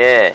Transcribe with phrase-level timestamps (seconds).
[0.00, 0.32] 예,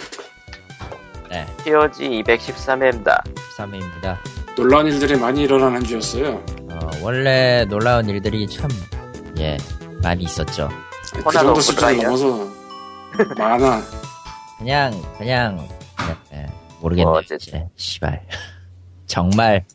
[1.27, 3.23] 네, POG 213회입니다.
[3.57, 4.15] 3회입니다.
[4.55, 6.35] 놀라운 일들이 많이 일어나는 주였어요.
[6.69, 8.69] 어, 원래 놀라운 일들이 참,
[9.39, 9.57] 예,
[10.03, 10.69] 많이 있었죠.
[11.15, 12.03] 그 정도 오프라인이야?
[12.03, 12.47] 넘어서
[13.39, 13.81] 많아.
[14.59, 16.45] 그냥, 그냥, 그냥, 예.
[16.79, 17.37] 뭐 어쨌든.
[17.37, 17.67] 이제.
[17.75, 18.23] 시발.
[19.07, 19.65] 정말,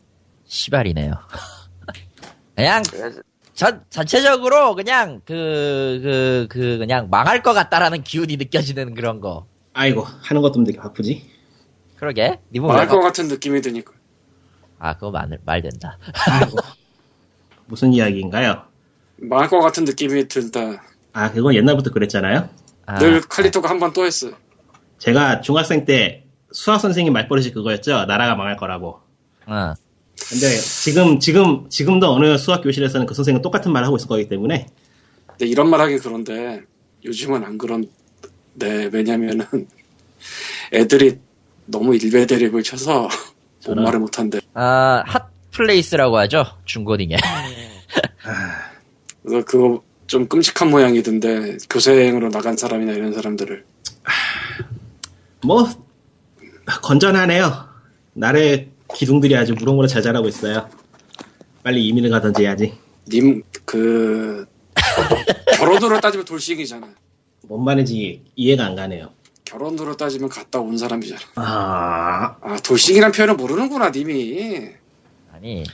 [0.45, 1.15] 시발이네요.
[2.55, 3.21] 그냥, 그래서
[3.53, 9.50] 전, 전체적으로 그냥, 그, 그, 그, 그냥 망할 것 같다라는 기운이 느껴지는 그런 거.
[9.73, 11.29] 아이고 하는 것도 되게 바쁘지.
[11.97, 12.39] 그러게?
[12.51, 13.93] 니모 말할 왜, 것 같은 느낌이 드니까.
[14.79, 15.97] 아, 그거 말, 말 된다.
[16.29, 16.57] 아이고
[17.67, 18.63] 무슨 이야기인가요?
[19.17, 20.83] 말할 것 같은 느낌이 들다.
[21.13, 22.49] 아 그건 옛날부터 그랬잖아요.
[22.85, 24.31] 아, 늘 칼리토가 한 번 또 했어.
[24.97, 28.05] 제가 중학생 때 수학 선생님 말버릇이 그거였죠.
[28.05, 28.99] 나라가 망할 거라고.
[29.45, 29.73] 어.
[30.29, 34.67] 근데 지금 지금 지금도 어느 수학 교실에서는 그 선생은 똑같은 말을 하고 있을 거기 때문에
[35.27, 36.61] 근데 이런 말 하긴 그런데
[37.03, 37.85] 요즘은 안 그런
[38.57, 39.45] 데 왜냐면은
[40.73, 41.19] 애들이
[41.65, 43.07] 너무 일베드립을 쳐서
[43.65, 44.39] 뭔 저는- 말을 못한대.
[44.53, 45.03] 아,
[45.51, 46.43] 핫플레이스라고 하죠?
[46.65, 47.17] 중고딩에.
[49.23, 53.63] 그래서 그거 좀 끔찍한 모양이던데 교생으로 나간 사람이나 이런 사람들을
[55.45, 55.67] 뭐
[56.81, 57.69] 건전하네요.
[58.13, 60.69] 나의 기둥들이 아주 무럭무럭 잘 자라고 있어요.
[61.63, 62.73] 빨리 이민을 가든지 해야지.
[63.09, 64.45] 님 그
[65.57, 66.87] 결혼으로 따지면 돌싱이잖아.
[67.51, 69.09] 뭔 말인지 이해가 안 가네요.
[69.43, 71.19] 결혼으로 따지면 갔다 온 사람이잖아.
[71.35, 74.69] 아 아 돌싱이란 표현을 모르는구나 님이.
[75.33, 75.65] 아니.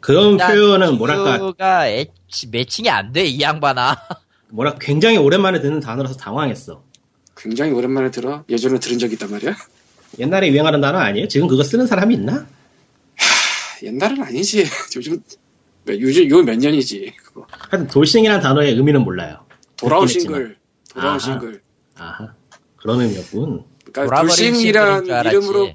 [0.00, 2.06] 그런 표현은 뭐랄까 애-
[2.50, 3.96] 매칭이 안 돼, 이 양반아.
[4.50, 6.82] 뭐라 굉장히 오랜만에 듣는 단어라서 당황했어.
[7.36, 8.42] 굉장히 오랜만에 들어.
[8.48, 9.54] 예전에 들은 적 있단 말이야.
[10.18, 11.28] 옛날에 유행하는 단어 아니에요?
[11.28, 12.32] 지금 그거 쓰는 사람이 있나?
[12.34, 14.64] 하, 옛날은 아니지.
[14.96, 15.22] 요즘
[15.88, 17.12] 요즘 요 몇 년이지.
[17.22, 17.46] 그거.
[17.48, 19.44] 하여튼 돌싱이라는 단어의 의미는 몰라요.
[19.76, 20.59] 듣긴 싱글.
[20.92, 21.18] 돌아온 아하.
[21.18, 21.62] 싱글.
[21.98, 22.34] 아하
[22.76, 23.64] 그런 의미였군.
[23.92, 25.06] 그러니까 돌싱이란.
[25.06, 25.70] 이름으로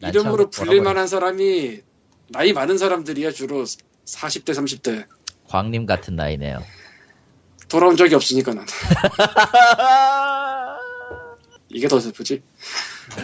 [0.00, 1.80] 난 이름으로 처음에 불릴 돌아버린- 만한 사람이
[2.28, 5.06] 나이 많은 사람들이야 주로 40대 30대
[5.48, 6.62] 광님 같은 나이네요.
[7.68, 8.66] 돌아온 적이 없으니까 난
[11.70, 12.42] 이게 더 슬프지.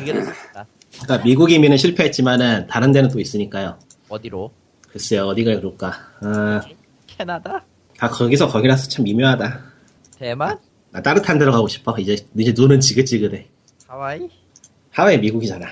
[0.03, 0.67] 이게 됐습니다.
[1.03, 3.79] 그러니까 미국 이민은 실패했지만은 다른 데는 또 있으니까요.
[4.09, 4.53] 어디로?
[4.89, 5.93] 글쎄요 어디가 그럴까?
[6.23, 6.61] 아,
[7.07, 7.65] 캐나다?
[7.97, 9.61] 다 거기서 거기라서 참 미묘하다.
[10.19, 10.59] 대만?
[10.93, 11.97] 나 따뜻한 데로 가고 싶어.
[11.99, 13.47] 이제 이제 눈은 지긋지긋해.
[13.87, 14.29] 하와이?
[14.91, 15.67] 하와이 미국이잖아.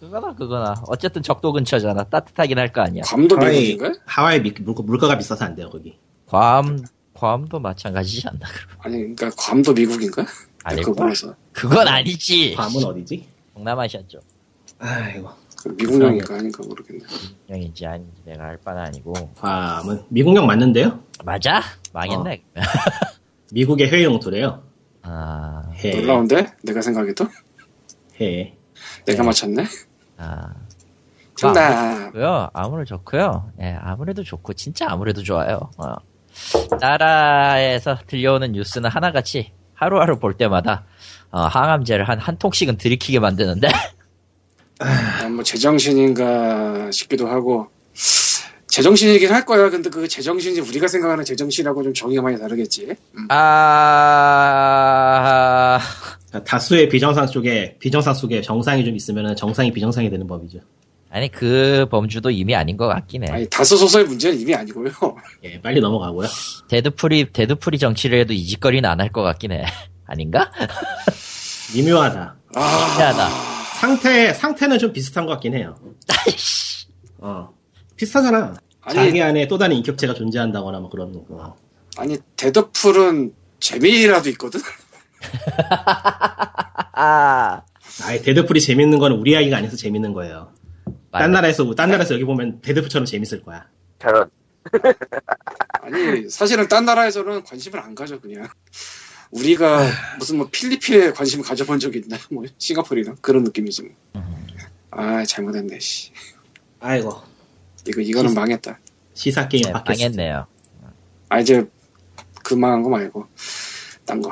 [0.00, 0.74] 그거나 그거나.
[0.86, 2.04] 어쨌든 적도 근처잖아.
[2.04, 3.02] 따뜻하긴 할 거 아니야.
[3.04, 3.98] 괌도 하와이 미국인가?
[4.06, 5.98] 하와이 미, 물가, 물가가 비싸서 안 돼요 거기.
[6.26, 8.78] 괌, 괌도 마찬가지지 않나, 그럼.
[8.80, 10.24] 아니 그러니까 괌도 미국인가?
[10.64, 10.84] 아닐걸?
[10.92, 12.54] 그거 보면서 그건 아니지.
[12.54, 13.26] 괌은 어디지?
[13.54, 14.20] 동남아시아죠.
[14.78, 15.28] 아이고
[15.62, 17.02] 그 미국령인가 아닌가 모르겠네.
[17.50, 19.12] 영인지 아닌지 내가 알 바는 아니고.
[19.36, 21.00] 괌은 미국령 맞는데요?
[21.24, 21.60] 맞아?
[21.92, 22.42] 망했네.
[23.52, 24.62] 미국의 해외 영토래요.
[25.02, 25.90] 아, 해.
[26.00, 27.26] 놀라운데 내가 생각해도
[28.20, 28.54] 해.
[29.06, 29.26] 내가 네.
[29.26, 29.64] 맞췄네.
[30.18, 30.52] 아.
[31.36, 32.06] 정답.
[32.06, 32.50] 좋고요.
[32.52, 33.52] 아무래도 좋고요.
[33.60, 35.70] 예, 아무래도 좋고 진짜 아무래도 좋아요.
[35.76, 35.94] 어.
[36.80, 40.84] 나라에서 들려오는 뉴스는 하나같이 하루하루 볼 때마다
[41.30, 43.68] 어, 항암제를 한 한 통씩은 들이키게 만드는데
[45.20, 47.68] 난뭐 제정신인가 싶기도 하고
[48.70, 49.70] 제정신이긴 할 거야.
[49.70, 52.86] 근데 그 제정신이 우리가 생각하는 제정신하고 좀 정의가 많이 다르겠지.
[53.16, 53.26] 음.
[54.38, 55.78] 아
[56.44, 60.58] 다수의 비정상 쪽에 비정상 속에 정상이 좀 있으면 정상이 비정상이 되는 법이죠.
[61.10, 63.28] 아니 그 범주도 이미 아닌 것 같긴 해.
[63.30, 64.90] 아니 다수 소서의 문제는 이미 아니고요.
[65.44, 66.28] 예, 빨리 넘어가고요.
[66.68, 69.64] 데드풀이 데드풀이 정치를 해도 이 짓거리는 안 할 것 같긴 해.
[70.06, 70.50] 아닌가?
[71.74, 72.36] 미묘하다.
[72.54, 73.28] 아, 신기하다.
[73.80, 75.74] 상태 상태는 좀 비슷한 것 같긴 해요.
[77.18, 77.48] 어,
[77.98, 78.54] 비슷하잖아.
[78.80, 81.56] 아니- 자기 안에 또 다른 인격체가 존재한다거나 뭐 그런 거.
[81.98, 84.60] 아니 데드풀은 재미라도 있거든.
[86.94, 87.62] 아
[88.04, 90.52] 아예 데드풀이 재밌는 거는 우리 이야기가 아니어서 재밌는 거예요.
[90.84, 91.26] 딴 맞아.
[91.28, 93.66] 나라에서 딴 나라에서 여기 보면 데드풀처럼 재밌을 거야.
[93.98, 94.30] 저런
[95.82, 98.48] 아니 사실은 딴 나라에서는 관심을 안 가져 그냥.
[99.30, 99.86] 우리가
[100.18, 102.16] 무슨 뭐 필리핀에 관심 가져본 적 있나?
[102.30, 103.82] 뭐 싱가포르나 그런 느낌이지.
[103.82, 104.22] 뭐.
[104.90, 105.78] 아 잘못했네.
[105.80, 106.12] 씨.
[106.80, 107.14] 아이고
[107.86, 108.78] 이거 이거는 시- 망했다.
[109.14, 110.02] 시사 게임 네, 팟캐스트.
[110.04, 110.46] 망했네요.
[111.30, 111.64] 아 이제
[112.42, 113.26] 그 망한 거 말고
[114.06, 114.30] 딴 거.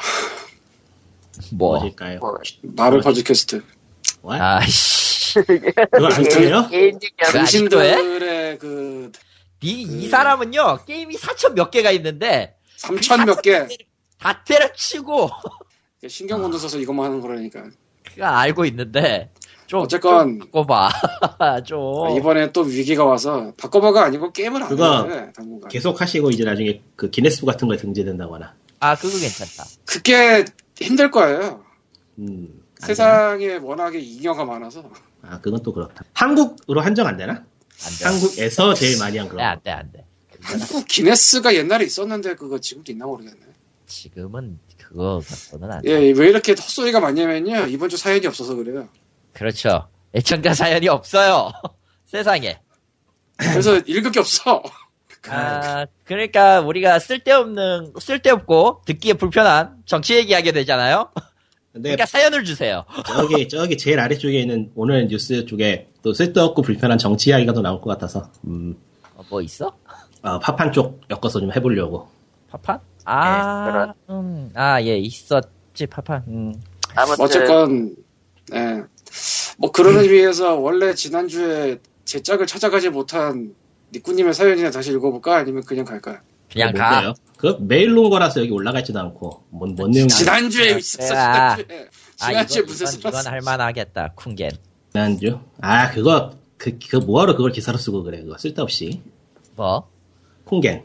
[1.53, 1.79] 뭐?
[1.79, 2.19] 뭐일까요?
[2.21, 3.63] 뭐 마블 팟캐스트.
[4.23, 4.59] 와?
[4.59, 5.35] 아씨.
[5.35, 6.23] 그걸 안
[6.71, 6.93] 그 해?
[7.33, 9.13] 당신들의 그
[9.63, 13.67] 이, 이 사람은요 게임이 4천 몇 개가 있는데 3천 몇 개.
[14.19, 15.31] 다 때려치고
[16.09, 17.65] 신경 못 써서 이것만 하는 거라니까.
[18.05, 19.31] 그가 알고 있는데
[19.67, 20.89] 좀 어쨌건- 좀 바꿔봐
[21.67, 25.33] 좀 아, 이번에 또 위기가 와서 바꿔봐가 아니고 게임을 안 그거 해.
[25.33, 25.69] 당분간.
[25.69, 28.55] 계속 하시고 이제 나중에 그 기네스북 같은 거에 등재된다거나.
[28.81, 30.45] 아 그거 괜찮다 그게
[30.79, 31.65] 힘들 거예요.
[32.19, 32.63] 음.
[32.79, 34.89] 세상에 워낙에 잉여가 많아서
[35.23, 36.05] 아, 그건 또 그렇다.
[36.13, 37.33] 한국으로 한정 안 되나?
[37.33, 38.05] 안 돼.
[38.05, 39.63] 한국에서 제일 많이 한 네, 그런 안 거.
[39.63, 40.05] 돼, 안 돼.
[40.41, 43.41] 한국 기네스가 옛날에 있었는데 그거 지금도 있나 모르겠네.
[43.87, 45.91] 지금은 그거 갖고는 안 돼.
[45.91, 47.67] 예, 왜 이렇게 헛소리가 많냐면요.
[47.69, 48.89] 이번 주 사연이 없어서 그래요.
[49.37, 49.87] 그렇죠.
[50.15, 51.53] 애청자 사연이 없어요.
[52.07, 52.59] 세상에.
[53.37, 54.63] 그래서 읽을 게 없어.
[55.29, 61.11] 아, 그러니까 우리가 쓸데없는, 쓸데없고 듣기에 불편한 정치 얘기하게 되잖아요.
[61.75, 62.87] 그러니까 사연을 주세요.
[63.07, 67.83] 저기 저기 제일 아래쪽에 있는 오늘 뉴스 쪽에 또 쓸데없고 불편한 정치 이야기가 또 나올
[67.83, 68.75] 것 같아서 음,
[69.15, 69.77] 어, 뭐 있어?
[70.23, 72.09] 어, 파판 쪽 엮어서 좀 해보려고.
[72.49, 72.81] 파판?
[73.05, 73.95] 아, 그런.
[74.09, 76.25] 음, 아, 예, 있었지, 파판.
[76.29, 76.55] 음.
[76.95, 77.97] 아무튼 어쨌건
[78.55, 78.83] 예.
[79.59, 83.55] 뭐 그런 의미에서 원래 지난주에 제 짝을 찾아가지 못한
[83.93, 85.37] 니꾸님의 사연이나 다시 읽어볼까?
[85.37, 86.19] 아니면 그냥 갈까요?
[86.53, 86.91] 그냥 그거 가.
[86.91, 87.15] 뭔데요?
[87.37, 91.57] 그 메일로 온 거라서 여기 올라가 있지도 않고 뭔, 뭔 내용인지 지난주에 아, 있었어, 아.
[91.57, 91.89] 지난주에.
[92.21, 93.27] 아, 지난주에 이건, 무슨 이건, 이건?
[93.27, 94.51] 할만하겠다, 쿵겐.
[94.93, 99.03] 지난주 아 그거 그, 그 뭐하러 그걸 기사로 쓰고 그래 그거 쓸데없이
[99.57, 99.89] 뭐?
[100.45, 100.85] 콩겐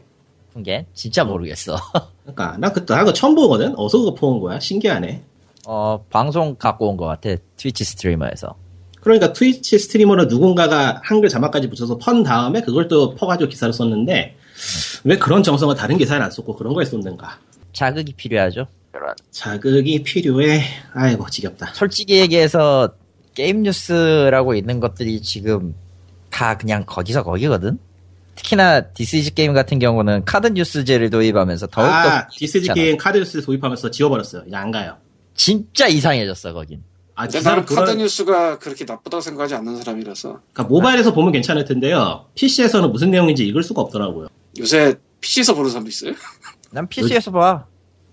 [0.52, 0.86] 쿵겐?
[0.92, 1.76] 진짜 모르겠어.
[2.22, 5.24] 그러니까 나 그때 나 그거 처음 보거든 어디서 그거 포온 거야 신기하네
[5.66, 7.30] 어, 방송 갖고 온 것 같아.
[7.56, 8.54] 트위치 스트리머에서.
[9.00, 14.36] 그러니까 트위치 스트리머로 누군가가 한글 자막까지 붙여서 펀 다음에 그걸 또 퍼가지고 기사를 썼는데
[15.04, 17.38] 왜 그런 정성을 다른 기사에 안 썼고 그런 거에 썼는가
[17.72, 18.66] 자극이 필요하죠.
[18.92, 20.62] 그런 자극이 필요해
[20.92, 22.90] 아이고 지겹다 솔직히 얘기해서
[23.34, 25.74] 게임 뉴스라고 있는 것들이 지금
[26.30, 27.78] 다 그냥 거기서 거기거든?
[28.36, 32.74] 특히나 디스이즈 게임 같은 경우는 카드 뉴스제를 도입하면서 더욱더 아 디스이즈 좋잖아.
[32.74, 34.96] 게임 카드 뉴스 도입하면서 지워버렸어요 이제 안 가요
[35.34, 36.82] 진짜 이상해졌어 거긴.
[37.14, 41.66] 아 근데 나는 카드 보는 뉴스가 그렇게 나쁘다고 생각하지 않는 사람이라서 그러니까 모바일에서 보면 괜찮을
[41.66, 46.14] 텐데요 PC에서는 무슨 내용인지 읽을 수가 없더라고요 요새 PC에서 보는 사람도 있어요?
[46.72, 47.66] 난 PC에서 봐.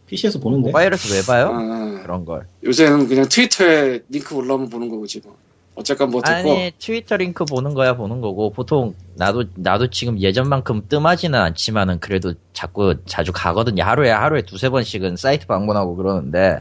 [0.07, 1.51] PC에서 보는데 모바일에서 왜 봐요?
[1.54, 2.48] 아, 그런 걸.
[2.66, 5.38] 요새는 그냥 트위터에 링크 올라오면 보는 거지 뭐.
[5.75, 10.88] 어쨌건 뭐 듣고 아니 트위터 링크 보는 거야 보는 거고 보통 나도 나도 지금 예전만큼
[10.89, 16.60] 뜸하지는 않지만은 그래도 자꾸 자주 가거든요 하루에 하루에 두세 번씩은 사이트 방문하고 그러는데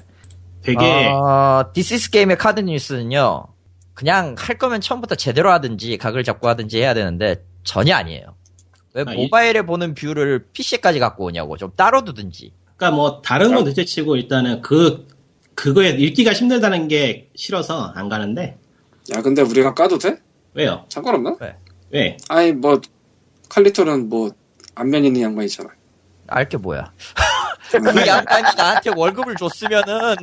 [0.63, 3.45] 되게 어, 디스이즈 게임의 카드 뉴스는요
[3.95, 8.35] 그냥 할 거면 처음부터 제대로 하든지 각을 잡고 하든지 해야 되는데 전혀 아니에요
[8.95, 13.55] 왜 아, 이- 모바일에 보는 뷰를 PC까지 갖고 오냐고 좀 따로 두든지 그러니까 뭐 다른
[13.55, 15.07] 건 둘째치고 일단은 그
[15.55, 18.57] 그거에 읽기가 힘들다는 게 싫어서 안 가는데
[19.15, 20.19] 야 근데 우리가 까도 돼?
[20.55, 20.85] 왜요?
[20.89, 21.37] 상관없나?
[21.91, 22.17] 왜?
[22.29, 22.81] 아니 뭐
[23.49, 24.31] 칼리토는 뭐
[24.75, 25.71] 안면 있는 양반이잖아.
[26.29, 26.93] 알게 뭐야
[27.71, 30.17] 그 양반이 나한테 월급을 줬으면은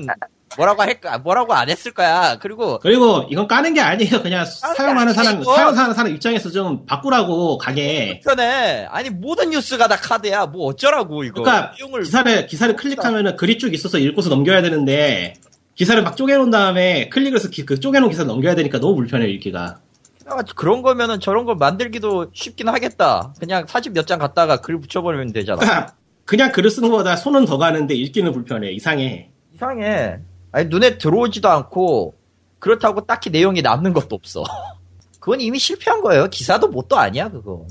[0.57, 4.21] 뭐라고 할까 뭐라고 안 했을 거야 그리고 그리고 이건 까는 게 아니에요.
[4.23, 5.43] 그냥 사용하는 사람.
[5.43, 8.21] 사용하는 사람 입장에서 좀 바꾸라고 가게.
[8.23, 8.85] 편해.
[8.89, 10.45] 아니 모든 뉴스가 다 카드야.
[10.45, 11.41] 뭐 어쩌라고 이거.
[11.43, 15.33] 그러니까 내용을 기사를 기사를 클릭하면은 글이 쭉 있어서 읽고서 넘겨야 되는데
[15.75, 19.79] 기사를 막 쪼개놓은 다음에 클릭을 해서 기- 그 쪼개놓은 기사 넘겨야 되니까 너무 불편해요 읽기가.
[20.27, 23.33] 아, 그런 거면은 저런 걸 만들기도 쉽긴 하겠다.
[23.39, 25.59] 그냥 사진 몇 장 갖다가 글 붙여버리면 되잖아.
[25.59, 25.93] 그러니까
[26.25, 28.71] 그냥 글을 쓰는 것보다 손은 더 가는데 읽기는 불편해.
[28.71, 29.29] 이상해.
[29.53, 30.19] 이상해.
[30.51, 32.15] 아니 눈에 들어오지도 않고
[32.59, 34.43] 그렇다고 딱히 내용이 남는 것도 없어.
[35.19, 36.27] 그건 이미 실패한 거예요.
[36.29, 37.65] 기사도 뭣도 아니야 그거.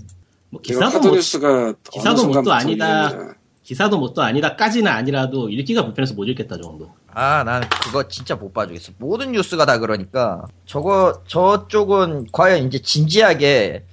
[0.51, 3.35] 뭐 기사도 뭐 뉴스가 기사도 뭣도 아니다.
[3.65, 6.93] 기사도 뭣도 아니다까지는 아니라도 읽기가 불편해서 못 읽겠다 정도.
[7.15, 8.93] 아, 난 그거 진짜 못 봐주겠어.
[8.99, 10.45] 모든 뉴스가 다 그러니까.
[10.67, 13.87] 저거, 저쪽은 과연 이제 진지하게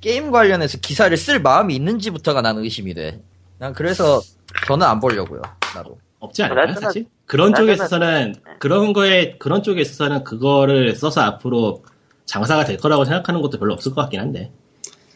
[0.00, 3.20] 게임 관련해서 기사를 쓸 마음이 있는지부터가 난 의심이 돼.
[3.58, 4.20] 난 그래서
[4.66, 5.40] 저는 안 보려고요.
[5.74, 5.98] 나도.
[6.18, 7.06] 없지 않을까요, 그나저나- 사실?
[7.26, 11.82] 그런 쪽에 그나저나- 있어서는, 그런 거에, 그런 쪽에 있어서는 그거를 써서 앞으로
[12.24, 14.50] 장사가 될 거라고 생각하는 것도 별로 없을 것 같긴 한데.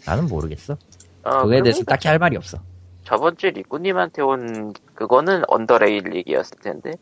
[0.06, 0.76] 나는 모르겠어.
[1.22, 2.58] 어, 그거에 대해서 딱히 할 말이 없어.
[3.04, 6.92] 저번 주 리꾸님한테 온 그거는 언더레일 얘기였을 텐데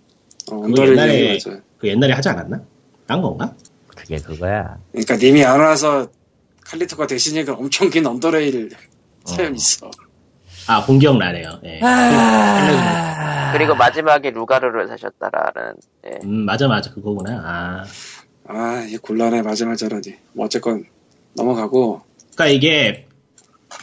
[0.50, 1.38] 어, 그거 언더레일 옛날에.
[1.78, 2.60] 그 옛날에 하지 않았나?
[3.06, 3.52] 딴 건가?
[3.88, 4.78] 그게 그거야.
[4.92, 6.08] 그러니까 님이 안 와서
[6.64, 8.70] 칼리토가 대신 읽은 엄청 긴 언더레일
[9.24, 9.90] 사연 있어.
[10.68, 11.58] 아, 본기억 나네요.
[11.64, 11.80] 예.
[11.82, 13.52] 아...
[13.52, 15.74] 그리고 마지막에 루가르를 사셨다라는
[16.06, 16.18] 예.
[16.24, 16.92] 음, 맞아, 맞아.
[16.92, 17.42] 그거구나.
[17.44, 17.84] 아.
[18.48, 20.14] 아, 이게 곤란해 마지막 자라니.
[20.34, 20.84] 뭐 어쨌건
[21.34, 22.02] 넘어가고
[22.36, 23.06] 그니까 이게,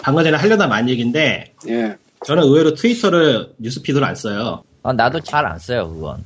[0.01, 1.97] 방금 전에 하려다 만 얘기인데, 예.
[2.25, 4.63] 저는 의외로 트위터를 뉴스피드로 안 써요.
[4.81, 6.23] 어, 나도 잘 안 써요, 그건.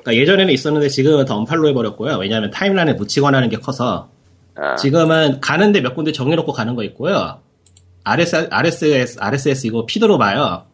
[0.00, 2.16] 그러니까 예전에는 있었는데 지금은 더 언팔로 해버렸고요.
[2.16, 4.08] 왜냐하면 타임라인에 묻히거나 하는 게 커서
[4.56, 7.38] 어, 지금은 가는데 몇 군데 정해놓고 가는 거 있고요.
[8.04, 10.64] RS, RSS, RSS 이거 피드로 봐요.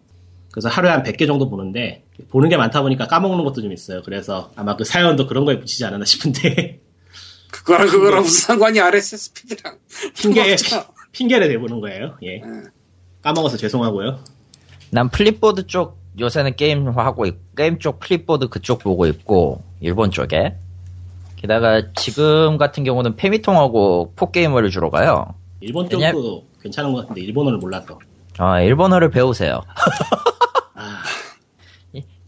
[0.51, 4.03] 그래서 하루에 한 100개 정도 보는데 보는 게 많다 보니까 까먹는 것도 좀 있어요.
[4.03, 6.81] 그래서 아마 그 사연도 그런 거에 붙이지 않았나 싶은데
[7.53, 9.77] 그거랑 그거랑 무슨 상관이 RSS 피드랑
[10.17, 10.57] 핑계.
[11.13, 12.17] 핑계를 대보는 거예요.
[12.23, 12.37] 예.
[12.37, 12.43] 예.
[13.23, 14.19] 까먹어서 죄송하고요.
[14.91, 20.57] 난 플립보드 쪽 요새는 게임 하고 있, 게임 쪽 플립보드 그쪽 보고 있고 일본 쪽에
[21.37, 25.35] 게다가 지금 같은 경우는 패미통하고 4Gamer를 주로 가요.
[25.61, 27.99] 일본 왜냐- 쪽도 괜찮은 것 같은데 일본어를 몰라서.
[28.39, 29.63] 아, 일본어를 배우세요.
[30.75, 31.03] 아,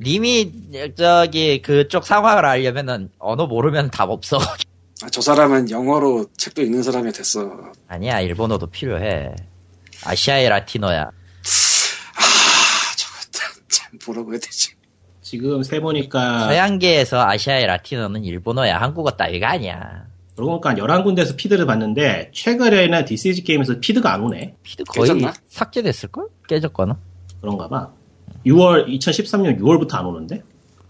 [0.00, 0.52] 님이
[0.96, 4.38] 저기 그쪽 상황을 알려면은 언어 모르면 답 없어.
[5.02, 7.72] 아, 저 사람은 영어로 책도 읽는 사람이 됐어.
[7.88, 9.34] 아니야, 일본어도 필요해.
[10.04, 11.02] 아시아의 라틴어야.
[11.02, 11.10] 아,
[12.96, 14.72] 저거 참, 참 뭐라고 해야 되지?
[15.22, 18.80] 지금 세 보니까 서양계에서 아시아의 라틴어는 일본어야.
[18.80, 20.06] 한국어 따위가 아니야.
[20.40, 24.56] 그러고 보니까 11군데에서 피드를 봤는데 최근에는 디스이즈 게임에서 피드가 안 오네.
[24.62, 25.34] 피드 거의 깨졌나?
[25.48, 26.28] 삭제됐을걸?
[26.48, 26.98] 깨졌거나?
[27.42, 27.92] 그런가 봐.
[28.46, 30.42] 6월 2013년 6월부터 안 오는데?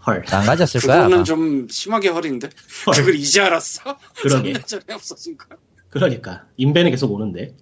[0.07, 0.23] 헐.
[0.31, 0.97] 망가졌을 거야.
[0.97, 1.23] 그거는 아마.
[1.23, 2.49] 좀 심하게 허리인데?
[2.87, 2.95] 헐.
[2.95, 3.97] 그걸 이제 알았어?
[4.15, 4.53] 그러게.
[4.53, 5.59] 3년 전에 없어진 거야?
[5.89, 7.53] 그러니까 인벤은 계속 오는데.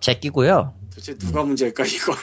[0.00, 0.74] 제끼고요.
[0.90, 2.14] 도대체 누가 문제일까, 이건?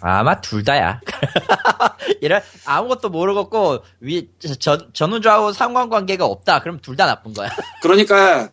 [0.00, 1.00] 아마 둘 다야.
[2.20, 4.28] 이런 아무것도 모르겠고 위
[4.58, 6.60] 전, 전우좌우 상관관계가 없다.
[6.60, 7.48] 그럼 둘 다 나쁜 거야.
[7.82, 8.50] 그러니까,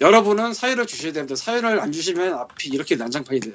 [0.00, 3.54] 여러분은 사연을 주셔야 되는데, 사연을 안 주시면 앞이 이렇게 난장판이 돼요.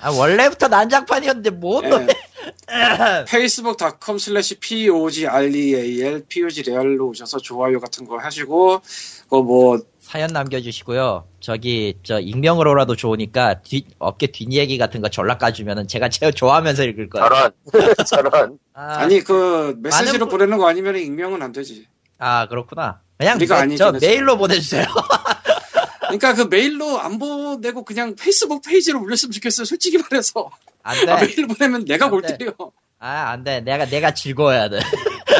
[0.00, 2.08] 아, 원래부터 난장판이었는데 뭔 놈의
[2.72, 3.24] 예.
[3.28, 8.82] facebook.com slash pogreal, pogreal로 오셔서 좋아요 같은 거 하시고,
[9.24, 9.78] 그거 뭐,
[10.12, 11.26] 사연 남겨주시고요.
[11.40, 17.08] 저기 저 익명으로라도 좋으니까 뒤 업계 뒷얘기 같은 거 전락 까주면은 제가 제일 좋아하면서 읽을
[17.08, 17.22] 거야.
[17.24, 17.52] 저런,
[18.06, 18.58] 저런.
[18.74, 21.86] 아, 아니, 그, 메시지로 분- 보내는 거 아니면 익명은 안 되지.
[22.18, 23.00] 아 그렇구나.
[23.16, 23.92] 그냥 우리가 매- 아니긴 저.
[23.92, 24.84] 메일로 보내주세요.
[26.02, 29.64] 그러니까 그 메일로 안 보내고 그냥 페이스북 페이지로 올렸으면 좋겠어요.
[29.64, 30.50] 솔직히 말해서.
[30.82, 31.10] 안 돼.
[31.10, 32.36] 아, 메일 보내면 내가 돼.
[32.36, 32.52] 때려.
[32.98, 33.62] 아, 안 돼.
[33.62, 34.78] 내가, 내가 즐거워야 돼.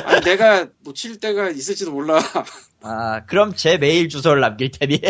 [0.06, 2.18] 아니, 내가 놓칠 때가 있을지도 몰라.
[2.82, 5.00] 아, 그럼 제 메일 주소를 남길 테니.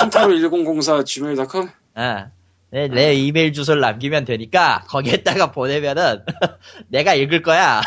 [0.00, 1.68] 신타로 1004 gmail.com.
[1.94, 2.26] 아,
[2.70, 6.22] 내, 내 이메일 주소를 남기면 되니까, 거기에다가 보내면은,
[6.88, 7.80] 내가 읽을 거야.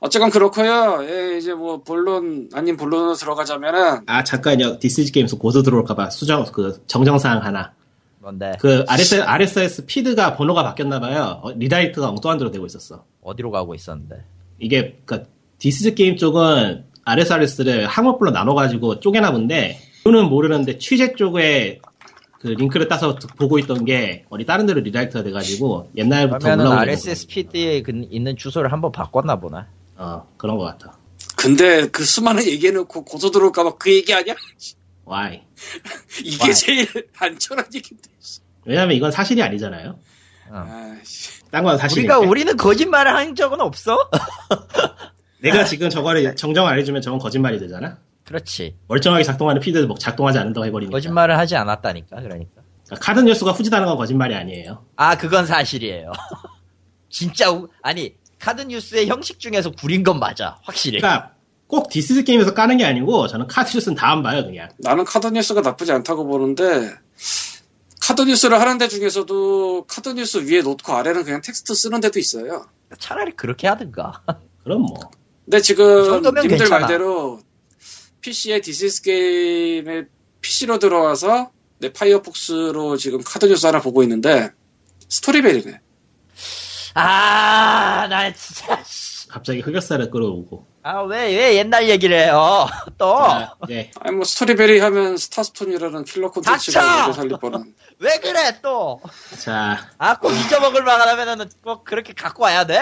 [0.00, 1.04] 어쨌건 그렇고요.
[1.08, 4.78] 예, 이제 뭐 본론 아닌 본론으로 들어가자면은 아 잠깐요.
[4.78, 7.72] 디스이즈 게임에서 고소 들어올까봐 수정 그 정정사항 하나.
[8.18, 8.56] 뭔데?
[8.60, 11.40] 그 RSS, RSS feed가 번호가 바뀌었나봐요.
[11.42, 13.04] 어, 리다이트가 엉뚱한 대로 되고 있었어.
[13.22, 14.24] 어디로 가고 있었는데?
[14.58, 15.24] 이게 그
[15.58, 21.80] 디스이즈 게임 쪽은 RSS를 항목별로 나눠가지고 쪼개나 본데 저는 모르는데 취재 쪽에
[22.40, 27.82] 그 링크를 따서 보고 있던 게 어디 다른 데로 리다이트가 돼가지고 옛날부터 올라오는 RSS feed에
[27.82, 29.68] 그- 있는 주소를 한번 바꿨나 보나?
[29.96, 30.98] 어 그런 것 같아.
[31.36, 34.34] 근데 그 수많은 얘기해놓고 고소 들어올까봐 그 얘기 아니야?
[35.08, 35.42] Why?
[36.24, 36.54] 이게 why.
[36.54, 36.86] 제일
[37.18, 38.08] 안전한 얘기인데.
[38.64, 39.98] 왜냐면 이건 사실이 아니잖아요.
[40.50, 41.42] 아이씨.
[41.50, 42.12] 딴건 사실인데.
[42.14, 44.10] 우리가, 우리는 거짓말을 한 적은 없어?
[45.50, 47.98] 내가 지금 저거를 정정 안 해주면 저건 거짓말이 되잖아.
[48.24, 48.76] 그렇지.
[48.88, 50.96] 멀쩡하게 작동하는 feed를 뭐 작동하지 않는다고 해버리니까.
[50.96, 52.62] 거짓말을 하지 않았다니까, 그러니까.
[52.84, 54.84] 그러니까 카드 뉴스가 후지다는 건 거짓말이 아니에요.
[54.96, 56.12] 아, 그건 사실이에요.
[57.08, 60.58] 진짜, 우- 아니, 카드 뉴스의 형식 중에서 구린 건 맞아.
[60.62, 60.98] 확실히.
[61.00, 61.32] 그러니까
[61.66, 64.68] 꼭 디스이즈 게임에서 까는 게 아니고 저는 카드 뉴스는 다 안 봐요 그냥.
[64.78, 66.92] 나는 카드 뉴스가 나쁘지 않다고 보는데
[68.00, 72.66] 카드 뉴스를 하는 데 중에서도 카드 뉴스 위에 놓고 아래는 그냥 텍스트 쓰는 데도 있어요.
[72.98, 74.22] 차라리 그렇게 하든가.
[74.62, 74.94] 그럼 뭐.
[75.46, 76.80] 근데 그 지금 정도면 님들 괜찮아.
[76.80, 77.40] 말대로
[78.20, 80.04] PC에 디스이즈 게임에
[80.40, 84.50] PC로 들어와서 내 파이어폭스로 지금 카드 뉴스 하나 보고 있는데
[85.08, 85.80] 스토리벨이네.
[86.94, 88.82] 아, 나 진짜.
[88.84, 89.28] 씨.
[89.28, 90.66] 갑자기 흑역사를 끌어오고.
[90.82, 92.66] 아, 왜, 왜 옛날 얘기를 해요?
[92.96, 93.16] 또.
[93.18, 93.90] 자, 네.
[94.00, 97.74] 아니 뭐 스토리벨이 하면 스타스톤이라는 킬러 콘텐츠가 살릴 뻔한.
[97.98, 99.00] 왜 그래, 또?
[99.38, 102.80] 자, 아, 꼭 잊어먹을 만하면은 꼭 그렇게 갖고 와야 돼?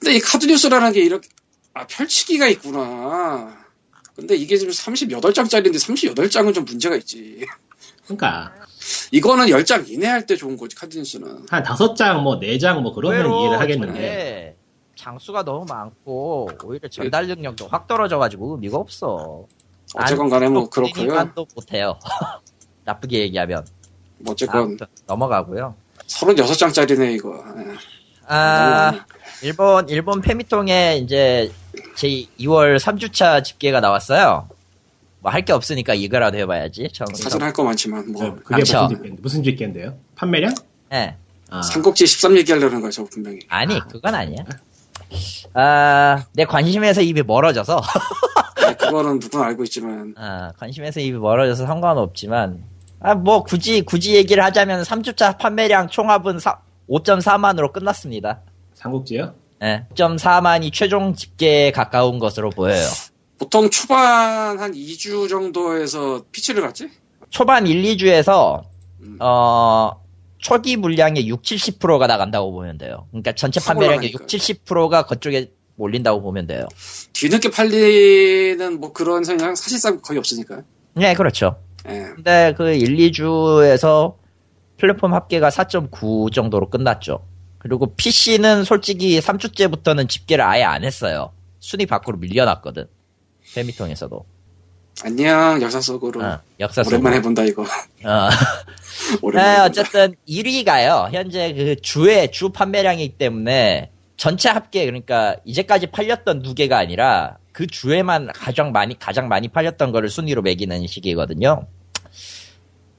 [0.00, 1.28] 근데 이 카드뉴스라는 게 이렇게
[1.74, 3.56] 아 펼치기가 있구나.
[4.14, 7.46] 근데 이게 지금 38장짜리인데 38장은 좀 문제가 있지.
[8.04, 8.52] 그러니까
[9.10, 11.46] 이거는 10장 이내 할 때 좋은 거지 카드뉴스는.
[11.48, 14.56] 한 다섯 장, 뭐네 장, 뭐 그러면 의외로 이해를 하겠는데.
[14.96, 19.46] 장수가 너무 많고, 오히려 전달 능력도 확 떨어져 가지고 의미가 없어.
[19.94, 21.32] 어쨌건 간에 뭐 그렇고요.
[21.34, 21.98] 도 못 해요.
[22.84, 23.66] 나쁘게 얘기하면.
[24.18, 25.74] 뭐 어쨌건 넘어가고요.
[26.06, 27.42] 36장짜리네 이거.
[27.58, 27.74] 예.
[28.26, 29.04] 아,
[29.42, 31.50] 일본, 일본 페미통에 이제
[31.96, 32.08] 제
[32.40, 34.48] 2월 3주차 집계가 나왔어요.
[35.20, 36.88] 뭐 할 게 없으니까 이거라도 해봐야지.
[36.92, 38.82] 처음 사실 할 거 많지만 저, 뭐 그게 닥쳐.
[38.82, 39.22] 무슨 집계인데?
[39.22, 39.94] 무슨 집계인데요?
[40.16, 40.54] 판매량?
[40.92, 41.16] 예.
[41.50, 43.38] 아, 삼국지 13 얘기하려는 저 분명히.
[43.48, 44.44] 아니, 그건 아니야.
[45.54, 47.80] 아, 내 관심에서 입이 멀어져서,
[48.56, 52.64] 아니, 그거는 누구나 알고 있지만 아, 관심에서 입이 멀어져서 상관은 없지만,
[53.00, 56.38] 아, 뭐, 굳이, 굳이 얘기를 하자면 3주차 판매량 총합은
[56.88, 58.40] 5.4만으로 끝났습니다.
[58.74, 59.34] 삼국지요?
[59.62, 62.84] 예, 5.4만이 최종 집계에 가까운 것으로 보여요.
[63.38, 66.90] 보통 초반 한 2주 정도에서 피치를 갔지?
[67.30, 68.62] 초반 1, 2주에서,
[69.00, 69.16] 음.
[69.20, 70.02] 어,
[70.38, 73.06] 초기 물량의 6, 70%가 나간다고 보면 돼요.
[73.10, 74.24] 그러니까 전체 확 판매량의 올라가니까.
[74.24, 74.26] 6,
[74.66, 76.66] 70%가 그쪽에 올린다고 보면 돼요.
[77.12, 80.62] 뒤늦게 팔리는 뭐 그런 성향 사실상 거의 없으니까.
[80.94, 81.56] 네, 그렇죠.
[81.88, 82.12] 예.
[82.14, 84.16] 근데 그 1, 2주에서
[84.78, 87.24] 플랫폼 합계가 4.9 정도로 끝났죠.
[87.62, 91.30] 그리고 PC는 솔직히 3주째부터는 집계를 아예 안 했어요.
[91.60, 92.88] 순위 밖으로 밀려났거든.
[93.54, 94.24] 페미통에서도.
[95.04, 96.96] 안녕 역사 속으로 어, 역사 속으로.
[96.96, 97.62] 오랜만에 해본다 이거.
[97.62, 98.28] 어.
[99.22, 99.60] 오랜만에 네.
[99.60, 101.12] 어쨌든 1위가요.
[101.12, 107.68] 현재 그 주의 주 판매량이기 때문에 전체 합계 그러니까 이제까지 팔렸던 두 개가 아니라 그
[107.68, 111.68] 주에만 가장 많이 가장 많이 팔렸던 거를 순위로 매기는 시기거든요.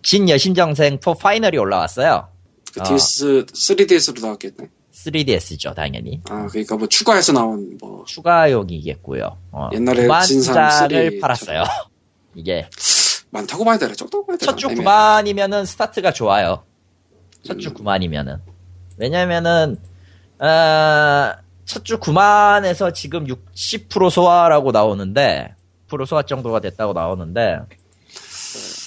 [0.01, 2.32] 진 여신전생 4 파이널이 올라왔어요.
[2.73, 2.83] 그 어.
[2.83, 4.69] DS 3DS로 나왔겠네.
[4.91, 6.21] 3DS죠, 당연히.
[6.29, 9.37] 아 그러니까 뭐 추가해서 나온 뭐 추가용이겠고요.
[9.51, 11.63] 어, 옛날에 9만 진삼 장을 쓰리 팔았어요.
[12.35, 12.67] 이게
[13.31, 14.51] 많다고 봐야 되나 적다고 봐야 되나.
[14.51, 14.85] 첫주 애매해.
[14.85, 16.63] 9만이면은 스타트가 좋아요.
[17.43, 17.59] 첫 음.
[17.59, 18.39] 주 9만이면은.
[18.97, 19.77] 왜냐면은,
[20.39, 21.33] 어,
[21.65, 25.55] 첫주 9만에서 지금 60% 소화라고 나오는데,
[25.87, 27.59] 프로 소화 정도가 됐다고 나오는데,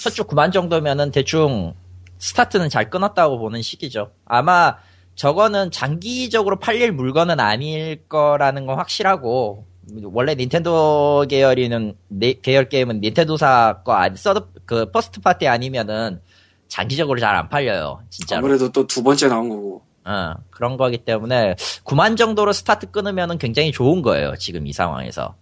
[0.02, 1.74] 첫주 9만 정도면은 대충
[2.18, 4.12] 스타트는 잘 끊었다고 보는 시기죠.
[4.24, 4.76] 아마
[5.14, 9.64] 저거는 장기적으로 팔릴 물건은 아닐 거라는 건 확실하고,
[10.04, 16.20] 원래 닌텐도 계열이는, 네- 계열 게임은 닌텐도사 거 아니, third, 그, first party 아니면은
[16.68, 18.00] 장기적으로 잘 안 팔려요.
[18.10, 18.40] 진짜로.
[18.40, 19.82] 아무래도 또 두 번째 나온 거고.
[20.04, 21.54] 어, 그런 거기 때문에
[21.84, 24.34] 9만 정도로 스타트 끊으면은 굉장히 좋은 거예요.
[24.36, 25.34] 지금 이 상황에서.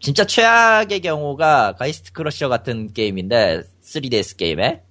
[0.00, 4.89] 진짜 최악의 경우가 가이스트 크러셔 같은 게임인데 3DS 게임에 아,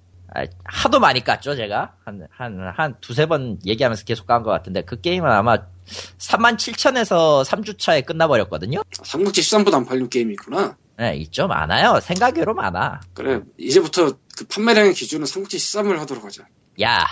[0.64, 1.94] 하도 많이 깠죠, 제가.
[2.04, 5.56] 한, 한, 한 두세 번 얘기하면서 계속 깐 것 같은데, 그 게임은 아마
[6.18, 8.82] 3만 7천에서 3주차에 끝나버렸거든요?
[9.02, 10.76] 삼국지 13보다 안 팔린 게임이 있구나.
[10.96, 11.98] 네, 있죠, 많아요.
[12.00, 13.00] 생각외로 많아.
[13.14, 16.44] 그래 이제부터 그 판매량의 기준은 삼국지 13을 하도록 하자.
[16.82, 17.06] 야.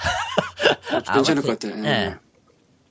[1.14, 1.68] 괜찮을 것 같아.
[1.84, 2.16] 예.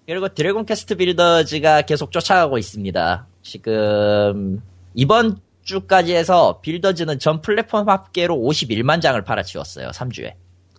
[0.06, 3.28] 그리고 드래곤 퀘스트 빌더즈가 계속 쫓아가고 있습니다.
[3.44, 4.62] 지금
[4.94, 9.90] 이번 주까지 해서 빌더즈는 전 플랫폼 합계로 51만 장을 팔아치웠어요.
[9.90, 10.34] 3주에.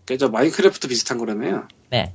[0.07, 1.69] 그저 마인크래프트 비슷한 거라네요.
[1.91, 2.15] 네.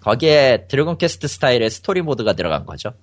[0.00, 2.94] 거기에 드래곤 퀘스트 스타일의 스토리 모드가 들어간 거죠.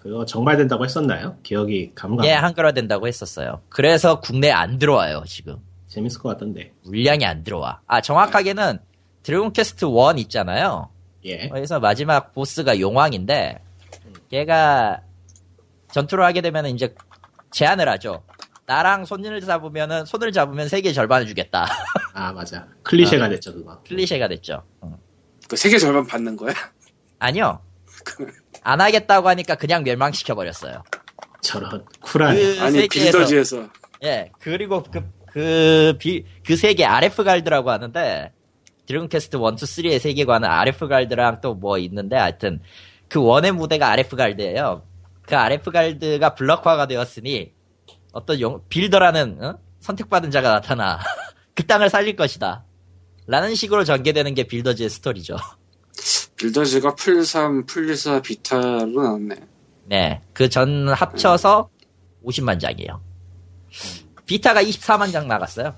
[0.00, 1.36] 그거 정발된다고 했었나요?
[1.42, 3.62] 기억이 가물가 예, 한글화 된다고 했었어요.
[3.68, 5.56] 그래서 국내에 안 들어와요, 지금.
[5.88, 6.72] 재밌을 것 같던데.
[6.84, 7.80] 물량이 안 들어와.
[7.88, 8.78] 아, 정확하게는
[9.24, 10.90] 드래곤 퀘스트 1 있잖아요.
[11.24, 11.48] 예.
[11.48, 13.58] 거기서 마지막 보스가 용왕인데
[14.30, 15.00] 걔가
[15.90, 16.94] 전투를 하게 되면 이제
[17.50, 18.22] 제안을 하죠.
[18.66, 21.66] 나랑 손을 잡으면은 손을 잡으면 세계의 절반을 주겠다.
[22.14, 22.66] 아 맞아.
[22.82, 23.80] 클리셰가 됐죠 그거.
[23.86, 24.62] 클리셰가 됐죠.
[24.82, 24.96] 응.
[25.48, 26.52] 그 세계 절반 받는 거야?
[27.20, 27.60] 아니요.
[28.62, 30.82] 안 하겠다고 하니까 그냥 멸망시켜 버렸어요.
[31.40, 32.56] 저런 쿨하네.
[32.56, 33.68] 그 아니 빌더즈에서
[34.02, 38.32] 예 그리고 그그그 세계 아레프갈드라고 하는데
[38.86, 42.60] 드래곤 퀘스트 1, 2, 3의 세계관은 아레프갈드랑 또 뭐 있는데 하여튼
[43.08, 44.82] 그 one의 무대가 아레프갈드예요.
[45.22, 47.52] 그 아레프갈드가 블럭화가 되었으니
[48.16, 49.58] 어떤 용, builder라는 어?
[49.80, 50.98] 선택받은 자가 나타나
[51.54, 52.64] 그 땅을 살릴 것이다.
[53.26, 55.36] 라는 식으로 전개되는 게 빌더즈의 스토리죠.
[56.36, 59.36] 빌더즈가 플3, 플4, 비타로 나왔네.
[59.84, 60.20] 네.
[60.32, 61.68] 그 전 합쳐서
[62.24, 63.00] 50만 장이에요.
[64.26, 65.74] 비타가 24만 장 나갔어요.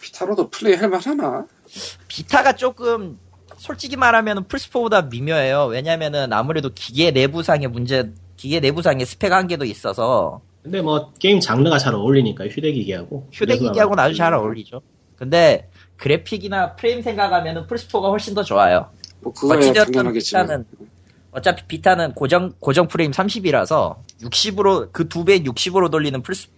[0.00, 1.46] 비타로도 플레이 할 만하나?
[2.08, 3.18] 비타가 조금
[3.58, 5.66] 솔직히 말하면 플스4보다 미묘해요.
[5.66, 11.94] 왜냐면은 아무래도 기계 내부상의 문제, 기계 내부상의 스펙 한계도 있어서 근데 뭐 게임 장르가 잘
[11.94, 13.28] 어울리니까 휴대기기하고.
[13.32, 14.80] 휴대기기하고는 아주 잘 어울리죠.
[15.14, 18.90] 근데 그래픽이나 프레임 생각하면은 플스4가 훨씬 더 좋아요.
[19.20, 20.44] 뭐 그거야 어찌되었든 당연하겠지만.
[20.44, 20.64] 비타는
[21.30, 26.48] 어차피 비타는 고정 고정 프레임 30이라서 60으로 그 두 배 60으로 돌리는 플스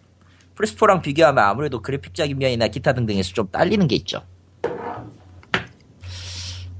[0.57, 4.23] 플스4랑 비교하면 아무래도 그래픽적인 면이나 기타 등등에서 좀 딸리는 게 있죠.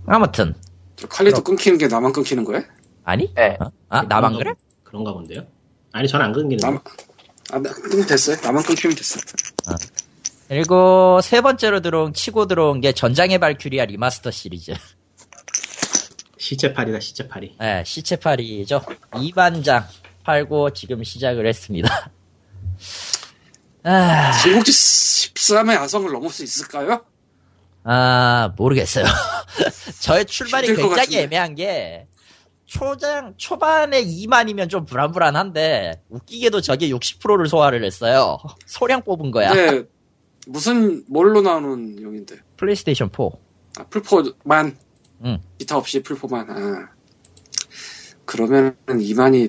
[0.07, 0.55] 아무튼
[0.97, 2.63] 저 칼리도 끊기는 게 나만 끊기는 거야?
[3.05, 3.31] 아니?
[3.35, 3.59] 네.
[3.61, 3.67] 어?
[3.91, 4.55] 아 나만 그래?
[4.83, 5.43] 그런가 본데요.
[5.93, 6.81] 아니 전 안 끊기는 나만
[7.53, 8.37] 아, 나, 끊 됐어요.
[8.43, 9.21] 나만 끊기면 됐어.
[10.49, 14.73] 그리고 세 번째로 들어온 치고 들어온 게 전장의 발큐리아 remaster 시리즈.
[16.39, 17.57] 시체팔이다 시체팔이.
[17.61, 18.83] 네, 시체팔이죠.
[19.13, 19.87] 2만 장
[20.25, 22.11] 팔고 지금 시작을 했습니다.
[23.85, 27.05] 아, 삼국지 13의 야성을 넘을 수 있을까요?
[27.85, 29.05] 아, 모르겠어요.
[30.01, 31.19] 저의 출발이 굉장히.
[31.19, 32.07] 애매한 게,
[32.69, 38.39] 초장, 초반에 2만이면 좀 불안불안한데, 웃기게도 저게 60%를 소화를 했어요.
[38.67, 39.55] 소량 뽑은 거야.
[39.55, 39.85] 네.
[40.47, 42.37] 무슨 뭘로 나오는 용인데?
[42.59, 43.25] 플레이스테이션 4.
[43.79, 44.77] 아, 풀포만
[45.25, 45.39] 응.
[45.57, 46.51] 기타 없이 풀포만.
[46.51, 46.89] 아.
[48.27, 49.49] 그러면 이만이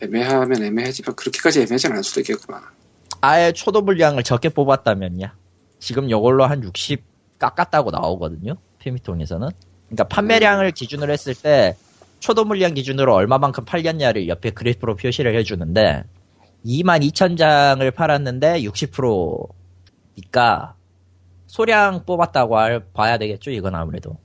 [0.00, 2.72] 애매하면 애매하지만 그렇게까지 애매하진 않을 수도 있겠구나.
[3.20, 5.30] 아예 초도 분량을 적게 뽑았다면요.
[5.78, 7.04] 지금 요걸로 한 60
[7.38, 8.54] 깎았다고 나오거든요.
[8.78, 9.50] 페미통에서는.
[9.88, 11.76] 그러니까 판매량을 기준으로 했을 때
[12.20, 16.04] 초도 물량 기준으로 얼마만큼 팔렸냐를 옆에 그래프로 표시를 해주는데
[16.64, 20.74] 22,000장을 팔았는데 60%니까
[21.46, 24.16] 소량 뽑았다고 할- 봐야 되겠죠 이건 아무래도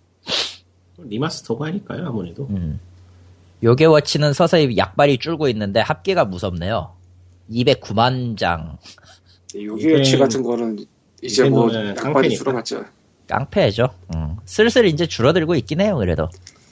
[0.97, 2.47] remaster가 아닐까요, 아무래도.
[2.51, 2.79] 음.
[3.63, 6.91] 요괴 워치는 서서히 약발이 줄고 있는데 합계가 무섭네요
[7.49, 8.77] 209만 장
[9.55, 10.77] 요괴워치 이게- 같은 거는
[11.21, 12.35] 이제 뭐 닌텐도는 약발이 깡패니까.
[12.37, 12.85] 줄어봤죠.
[13.27, 14.35] 깡패죠 음.
[14.45, 16.29] 슬슬 이제 줄어들고 있긴 해요 그래도 어,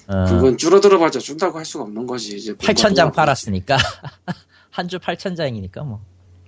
[0.08, 2.36] 그건 줄어들어봤자 준다고 할 수가 없는 거지.
[2.38, 3.78] 이제 8,000장 팔았으니까
[4.72, 6.02] 한 주 8,000장이니까 뭐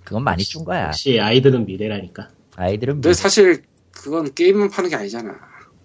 [0.04, 2.28] 그건 많이 준 거야 역시 아이들은 미래라니까.
[2.56, 5.34] 아이들은 근데 사실 그건 게임만 파는 게 아니잖아.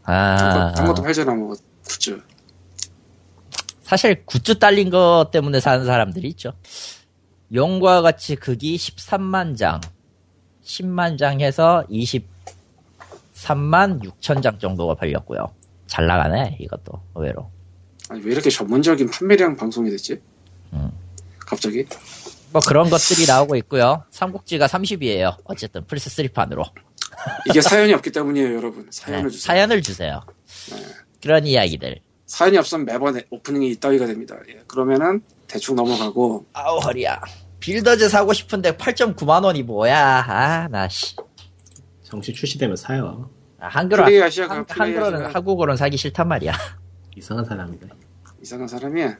[0.03, 1.55] 아, 딴 것도 팔잖아 뭐
[1.87, 2.21] 굿즈.
[3.83, 6.53] 사실 굿즈 딸린 것 때문에 사는 사람들이 있죠.
[7.53, 9.81] 용과 같이 극이 13만 장,
[10.63, 12.23] 10만 장 해서 23만
[14.01, 15.53] 6천 장 정도가 팔렸고요.
[15.87, 17.51] 잘 나가네, 이것도, 의외로.
[18.11, 20.21] 아니 왜 이렇게 전문적인 판매량 방송이 됐지?
[20.73, 20.91] 음.
[21.39, 21.85] 갑자기?
[22.51, 24.03] 뭐 그런 것들이 나오고 있고요.
[24.11, 25.37] 삼국지가 30이에요.
[25.45, 26.69] 어쨌든 플스 3판으로.
[27.49, 28.85] 이게 사연이 없기 때문이에요, 여러분.
[28.91, 29.45] 사연을 주세요.
[29.47, 30.21] 사연을 주세요.
[31.21, 32.01] 그런 이야기들.
[32.25, 34.35] 사연이 없으면 매번 오프닝이 이따위가 됩니다.
[34.49, 37.21] 예, 그러면은 대충 넘어가고 아우, 허리야.
[37.61, 40.25] 빌더즈 사고 싶은데 8.9만 원이 뭐야.
[40.27, 41.15] 아, 나, 씨.
[42.03, 43.29] 정식 출시되면 사요.
[43.57, 46.53] 아, 한글로, 플레이 아시아가 한, 플레이 한글로는, 아시아가 한국어로는 사기 싫단 말이야.
[47.15, 47.87] 이상한 사람이다.
[48.41, 49.17] 이상한 사람이야.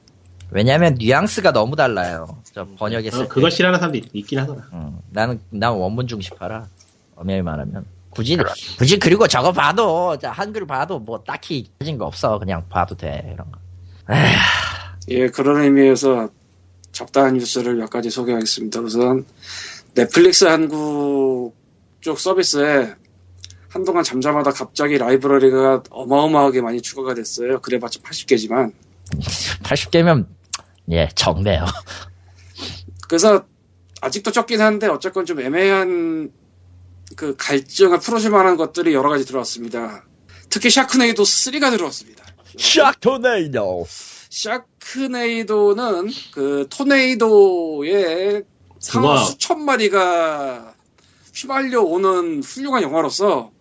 [0.51, 2.27] 왜냐면 뉘앙스가 너무 달라요.
[2.53, 3.29] 저 번역했을 어, 때.
[3.29, 4.63] 그걸 싫어하는 사람도 있, 있긴 하더라.
[4.73, 6.67] 음, 나는 난 원문 중시 팔아.
[7.15, 8.37] 엄연히 말하면 굳이
[8.77, 12.37] 굳이 그리고 저거 봐도 자, 한글 봐도 뭐 딱히 해진 거 없어.
[12.39, 13.59] 그냥 봐도 돼 이런 거.
[15.09, 16.29] 예, 그런 의미에서
[16.91, 18.81] 적당한 뉴스를 몇 가지 소개하겠습니다.
[18.81, 19.25] 우선
[19.93, 21.55] 넷플릭스 한국
[22.01, 22.93] 쪽 서비스에
[23.71, 27.61] 한동안 잠잠하다 갑자기 라이브러리가 어마어마하게 많이 추가가 됐어요.
[27.61, 28.73] 그래봤자 80개지만.
[29.63, 30.27] 80개면
[30.91, 31.65] 예 적네요.
[33.07, 33.45] 그래서
[34.01, 36.31] 아직도 적긴 한데 어쨌건 좀 애매한
[37.15, 40.03] 그 갈증을 풀어줄 만한 것들이 여러 가지 들어왔습니다.
[40.49, 42.25] 특히 샤크네이도 3가 들어왔습니다.
[42.57, 43.87] 샤토네이도.
[44.29, 48.43] 샤크네이도는 그 토네이도의
[48.79, 50.73] 상어 수천 마리가
[51.33, 53.51] 휘말려 오는 훌륭한 영화로서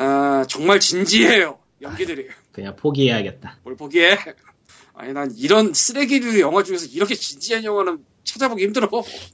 [0.00, 3.58] 아, 정말 진지해요 연기들이 그냥 포기해야겠다.
[3.62, 4.16] 뭘 보기에
[4.94, 8.88] 아니 난 이런 쓰레기류 영화 중에서 이렇게 진지한 영화는 찾아보기 힘들어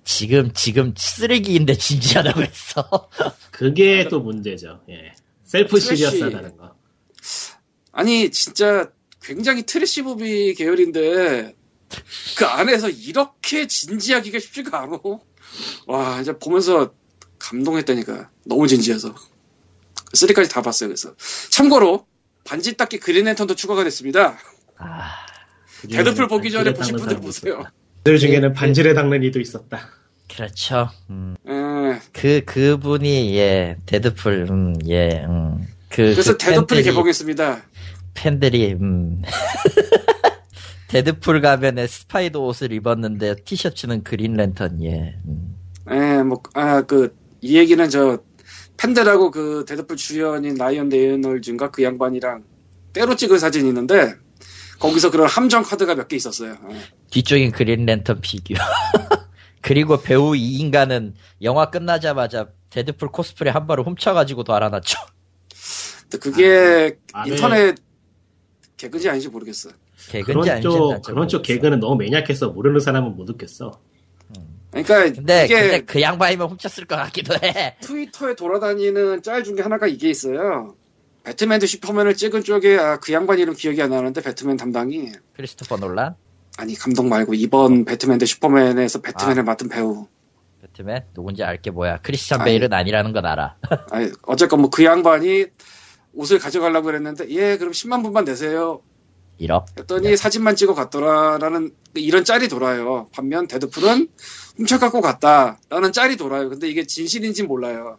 [0.05, 3.09] 지금 지금 쓰레기인데 진지하다고 했어.
[3.51, 4.83] 그게 또 문제죠.
[4.91, 5.13] 예.
[5.45, 5.79] 셀프.
[5.79, 6.75] serious하다는 거.
[7.93, 8.91] 아니 진짜
[9.23, 11.55] 굉장히 trash movie 계열인데
[12.37, 14.99] 그 안에서 이렇게 진지하기가 쉽지가 않아
[15.87, 16.93] 와 이제 보면서
[17.39, 19.15] 감동했다니까 너무 진지해서
[20.13, 21.15] 3까지 다 봤어요 그래서
[21.51, 22.07] 참고로
[22.45, 24.39] 반지 닦기 그린 랜턴도 추가가 됐습니다
[24.79, 25.27] 아,
[25.91, 27.65] 데드풀 보기 전에 보신 분들 보세요.
[27.99, 29.89] 그들 중에는 반지를 닦는 이도 있었다.
[30.33, 30.91] 그렇죠.
[31.11, 35.67] 음, 에, 그 그분이 예 데드풀 음, 예 음.
[35.89, 37.63] 그, 그래서 그 데드풀이 개봉했습니다
[38.15, 39.23] 팬들이 음.
[40.89, 45.17] 데드풀 가면에 스파이더 옷을 입었는데 티셔츠는 그린 랜턴 예.
[45.27, 45.57] 음.
[45.89, 48.19] 에, 뭐, 아, 그, 이 얘기는 저,
[48.77, 52.45] 팬들하고 그 데드풀 주연인 라이언 레이놀즈인가 그 양반이랑
[52.93, 54.15] 떼로 찍은 사진이 있는데,
[54.79, 56.53] 거기서 그런 함정 카드가 몇 개 있었어요.
[56.63, 56.69] 어.
[57.11, 58.57] 뒤쪽엔 그린 랜턴 피규어.
[59.63, 64.99] 그리고 배우 이 인간은 영화 끝나자마자 데드풀 코스프레 한 벌을 훔쳐가지고 달아놨죠.
[66.03, 67.31] 근데 그게 아, 네.
[67.33, 67.75] 인터넷
[68.77, 69.71] 개그지 아닌지 모르겠어.
[70.11, 71.43] 개근지 그런 아닌지 쪽, 그런 쪽 모르겠어.
[71.43, 73.81] 개그는 너무 매니악해서 모르는 사람은 못 듣겠어.
[74.85, 77.77] 그러니까 근데 이게 근데 그 양반이면 훔쳤을 것 같기도 해.
[77.83, 80.75] 트위터에 돌아다니는 짤 중에 하나가 이게 있어요.
[81.25, 85.77] 배트맨 대 슈퍼맨을 찍은 쪽에 아, 그 양반 이름 기억이 안 나는데 배트맨 담당이 크리스토퍼
[85.79, 86.15] 놀란
[86.57, 90.07] 아니 감독 말고 이번 배트맨 대 슈퍼맨에서 배트맨을 맡은 배우
[90.63, 91.99] 배트맨 누군지 알게 뭐야.
[92.03, 92.51] 크리스찬 아니.
[92.51, 93.57] 베일은 아니라는 건 알아.
[93.91, 95.47] 아니, 어쨌건 뭐 그 양반이
[96.15, 98.81] 옷을 가져가려고 그랬는데 예 그럼 10만 분만 내세요
[99.41, 99.67] 1억.
[99.79, 104.09] 했더니 사진만 찍어 갔더라라는 이런 짤이 돌아요 반면 데드풀은
[104.57, 106.49] 훔쳐갖고 갔다라는 짤이 돌아요.
[106.49, 107.99] 근데 이게 진실인지 몰라요.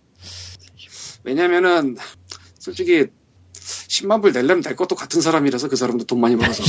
[1.24, 1.98] 왜냐면은
[2.60, 3.08] 솔직히
[3.54, 6.64] 10만 불 내려면 될 것도 같은 사람이라서 그 사람도 돈 많이 벌어서.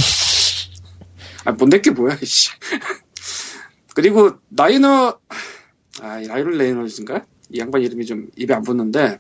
[1.45, 2.51] 아 못 낼게 뭐야 이씨.
[3.95, 5.19] 그리고 라이너
[6.01, 7.25] 아 라이너 레이너즈인가?
[7.51, 9.19] 이 양반 이름이 좀 입에 안 붙는데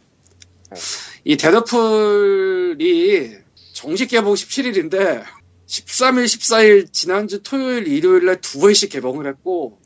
[1.24, 3.38] 이 데드풀이
[3.72, 5.24] 정식 개봉 17일인데
[5.66, 9.80] 13일, 14일 지난주 토요일, 일요일날 두 번씩 개봉을 했고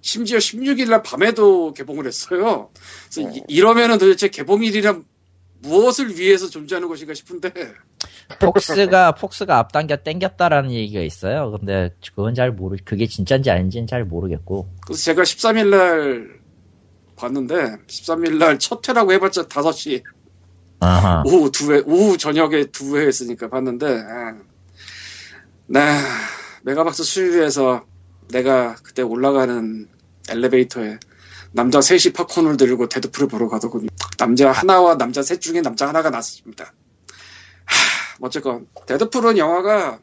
[0.00, 2.70] 심지어 16일 날 밤에도 개봉을 했어요.
[3.12, 5.04] 그래서 이, 러면은 도대체 개봉일이란
[5.60, 7.52] 무엇을 위해서 존재하는 것인가 싶은데
[8.38, 11.50] 폭스가 폭스가 앞당겨 땡겼다라는 얘기가 있어요.
[11.50, 12.76] 근데 그건 잘 모르.
[12.84, 14.68] 그게 진짜인지 아닌지는 잘 모르겠고.
[14.86, 16.38] 그래서 제가 13일 날
[17.16, 17.54] 봤는데
[17.88, 20.02] 13일 날 첫 회라고 해봤자 5시
[20.80, 21.22] 아하.
[21.26, 24.48] 오후 두 회, 오후 저녁에 두 회 했으니까 봤는데, 예.
[25.66, 25.80] 네,
[26.62, 27.84] 메가박스 수유에서
[28.30, 29.88] 내가 그때 올라가는
[30.28, 30.98] 엘리베이터에
[31.52, 33.88] 남자 셋이 팝콘을 들고 데드풀을 보러 가더군요.
[34.18, 36.72] 남자 하나와 남자 셋 중에 남자 하나가 났습니다.
[37.64, 40.00] 하, 어쨌건, 데드풀은 영화가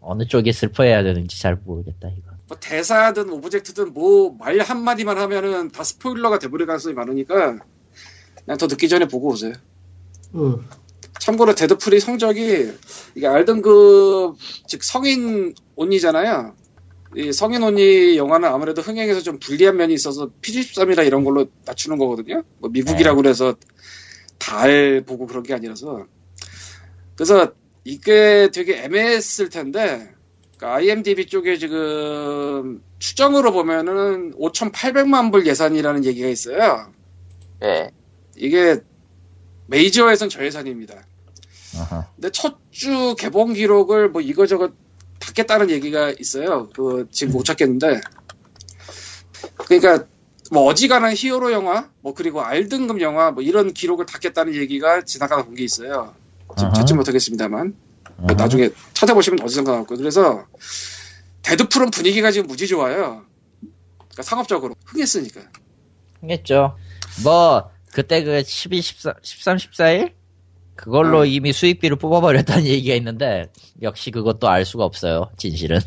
[0.00, 2.32] 어느 쪽이 슬퍼해야 되는지 잘 모르겠다 이거.
[2.48, 7.58] 뭐 대사든 object든 뭐 말 한마디만 하면은 다 스포일러가 돼버릴 가능성이 많으니까
[8.44, 9.52] 그냥 더 늦기 전에 보고 오세요.
[10.34, 10.66] 음.
[11.20, 12.72] 참고로 데드풀이 성적이
[13.14, 16.56] 이게 R등급 즉 성인 only잖아요.
[17.14, 22.42] 이 성인 only 영화는 아무래도 흥행에서 좀 불리한 면이 있어서 PG13이라 이런 걸로 낮추는 거거든요.
[22.58, 23.54] 뭐 미국이라고 그래서
[24.38, 26.06] 다 보고 그런 게 아니라서.
[27.14, 27.52] 그래서
[27.84, 30.12] 이게 되게 애매했을 텐데
[30.56, 36.92] 그러니까 IMDb 쪽에 지금 추정으로 보면은 5,800만 불 예산이라는 얘기가 있어요.
[37.62, 37.90] 예.
[38.36, 38.78] 이게
[39.66, 40.94] 메이저에선 저 예산입니다.
[41.76, 42.06] 아하.
[42.16, 44.72] 근데 첫 주 개봉 기록을 뭐 이거저거
[45.32, 46.68] 닫겠다는 얘기가 있어요.
[46.70, 48.00] 그 지금 못 찾겠는데.
[49.56, 50.06] 그러니까
[50.50, 55.54] 뭐 어지간한 히어로 영화, 뭐 그리고 R등급 영화 뭐 이런 기록을 닫겠다는 얘기가 지나가다 본
[55.54, 56.14] 게 있어요.
[56.56, 56.72] 지금.
[56.74, 57.74] 찾지 못하겠습니다만
[58.16, 58.34] 뭐 아하.
[58.34, 59.98] 나중에 찾아보시면 어디선가 나올 거예요.
[59.98, 60.46] 그래서
[61.42, 63.24] 데드풀은 분위기가 지금 무지 좋아요.
[63.98, 65.40] 그러니까 상업적으로 흥했으니까.
[66.28, 66.76] 했죠.
[67.24, 70.12] 뭐 그때 그 12, 14, 13, 14일
[70.74, 71.26] 그걸로 음.
[71.26, 73.50] 이미 수익비를 뽑아버렸다는 얘기가 있는데
[73.82, 75.30] 역시 그것도 알 수가 없어요.
[75.36, 75.80] 진실은.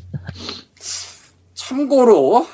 [1.54, 2.48] 참고로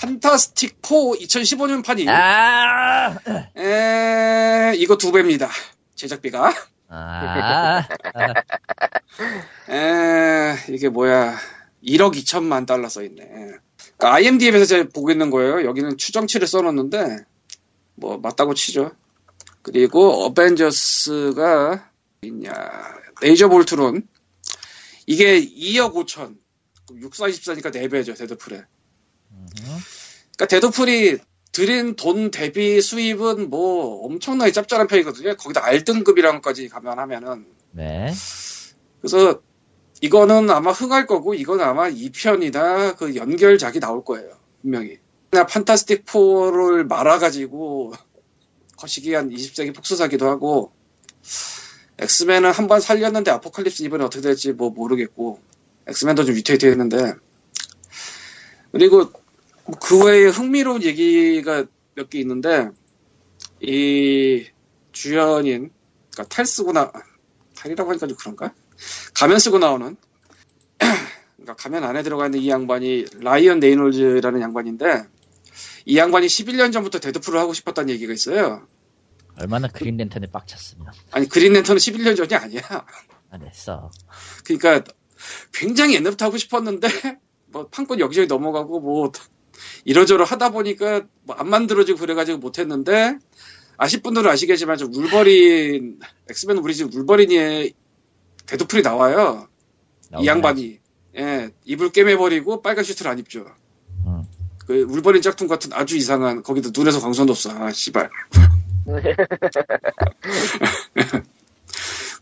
[0.00, 3.18] 판타스틱 4 2015년 판이 아,
[3.56, 5.48] 에, 이거 두 배입니다.
[5.94, 6.52] 제작비가.
[6.88, 7.86] 아,
[9.70, 11.36] 에, 이게 뭐야.
[11.84, 13.22] 1억 2천만 달러 써있네.
[13.96, 15.64] 그러니까 IMDb에서 제가 보고 있는 거예요.
[15.64, 17.18] 여기는 추정치를 써놓는데,
[17.94, 18.92] 뭐, 맞다고 치죠.
[19.62, 21.90] 그리고 어벤져스가,
[22.22, 22.52] 있냐.
[23.20, 24.06] 레이저 볼트론.
[25.06, 26.36] 이게 2억 5천.
[26.90, 28.64] 6424니까 4배죠, 데드풀에.
[30.36, 31.18] 그러니까 데드풀이
[31.52, 35.36] 들인 돈 대비 수입은 뭐 엄청나게 짭짤한 편이거든요.
[35.36, 37.46] 거기다 R등급이랑까지 감안하면은.
[37.72, 38.12] 네.
[39.00, 39.40] 그래서
[40.00, 44.30] 이거는 아마 흥할 거고 이건 아마 2편이나 그 연결작이 나올 거예요.
[44.62, 44.98] 분명히.
[45.30, 47.92] 그냥 판타스틱 4를 말아가지고
[48.80, 50.72] 거시기 한 20세기 폭스사기도 하고
[51.98, 55.40] 엑스맨은 한 번 살렸는데 아포칼립스 이번에 어떻게 될지 뭐 모르겠고
[55.86, 57.14] 엑스맨도 좀 위태위태했는데
[58.72, 59.10] 그리고
[59.80, 62.70] 그 외에 흥미로운 얘기가 몇 개 있는데
[63.60, 64.46] 이
[64.92, 65.70] 주연인
[66.10, 66.90] 그러니까 탈 쓰고 나
[67.56, 68.54] 탈이라고 하니까 좀 그런가?
[69.14, 69.96] 가면 쓰고 나오는
[71.36, 75.04] 그러니까 가면 안에 들어가 있는 이 양반이 라이언 레이놀즈라는 양반인데
[75.86, 78.66] 이 양반이 11년 전부터 데드풀을 하고 싶었다는 얘기가 있어요.
[79.38, 82.62] 얼마나 그린 랜턴에 빡쳤으면 아니 그린 랜턴은 11년 전이 아니야.
[83.30, 83.90] 안 했어.
[84.44, 84.82] 그러니까
[85.52, 86.88] 굉장히 옛날부터 하고 싶었는데
[87.46, 89.12] 뭐 판권 여기저기 넘어가고 뭐
[89.84, 93.18] 이러저러 하다 보니까 뭐 안 만들어지고 그래가지고 못했는데
[93.76, 97.72] 아실 분들은 아시겠지만 좀 울버린 엑스맨 오리진 울버린에
[98.46, 99.48] 데드풀이 나와요.
[100.18, 100.80] 이 양반이
[101.16, 103.46] 예 입을 꿰매버리고 빨간 슈트를 안 입죠.
[104.70, 104.86] 음.
[104.86, 107.50] 그 울버린 짝퉁 같은 아주 이상한 거기다 눈에서 광선도 쐈어.
[107.50, 108.08] 아 씨발.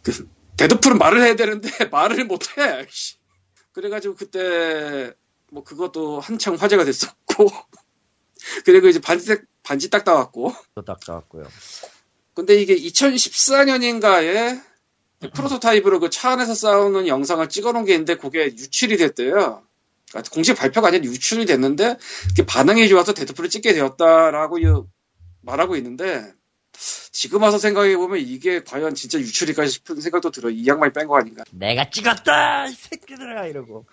[0.02, 2.86] 그 데드풀은 말을 해야 되는데 말을 못해.
[2.90, 3.16] 씨.
[3.72, 5.12] 그래가지고 그때
[5.50, 7.48] 뭐 그것도 한창 화제가 됐었고
[8.64, 11.46] 그리고 이제 반지 딱- 반지 딱 나왔고 또딱 나왔고요.
[12.34, 14.62] 근데 이게 2014년인가에
[15.34, 19.62] 프로토타입으로 그 차 안에서 싸우는 영상을 찍어놓은 게 있는데 그게 유출이 됐대요.
[20.32, 21.96] 공식 발표가 아니라 유출이 됐는데
[22.46, 24.64] 반응이 좋아서 데드풀을 찍게 되었다라고 이-
[25.42, 26.32] 말하고 있는데
[27.12, 30.52] 지금 와서 생각해보면 이게 과연 진짜 유출일까 싶은 생각도 들어요.
[30.52, 31.42] 이 양반이 뺀 거 아닌가.
[31.50, 33.86] 내가 찍었다 이 새끼들아 이러고.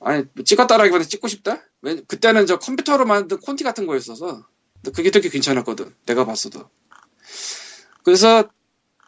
[0.00, 1.62] 아니 찍었다라기보다 찍고 싶다?
[1.82, 4.46] 왜- 그때는 저 컴퓨터로 만든 콘티 같은 거였어서
[4.94, 6.70] 그게 되게 괜찮았거든 내가 봤어도
[8.04, 8.48] 그래서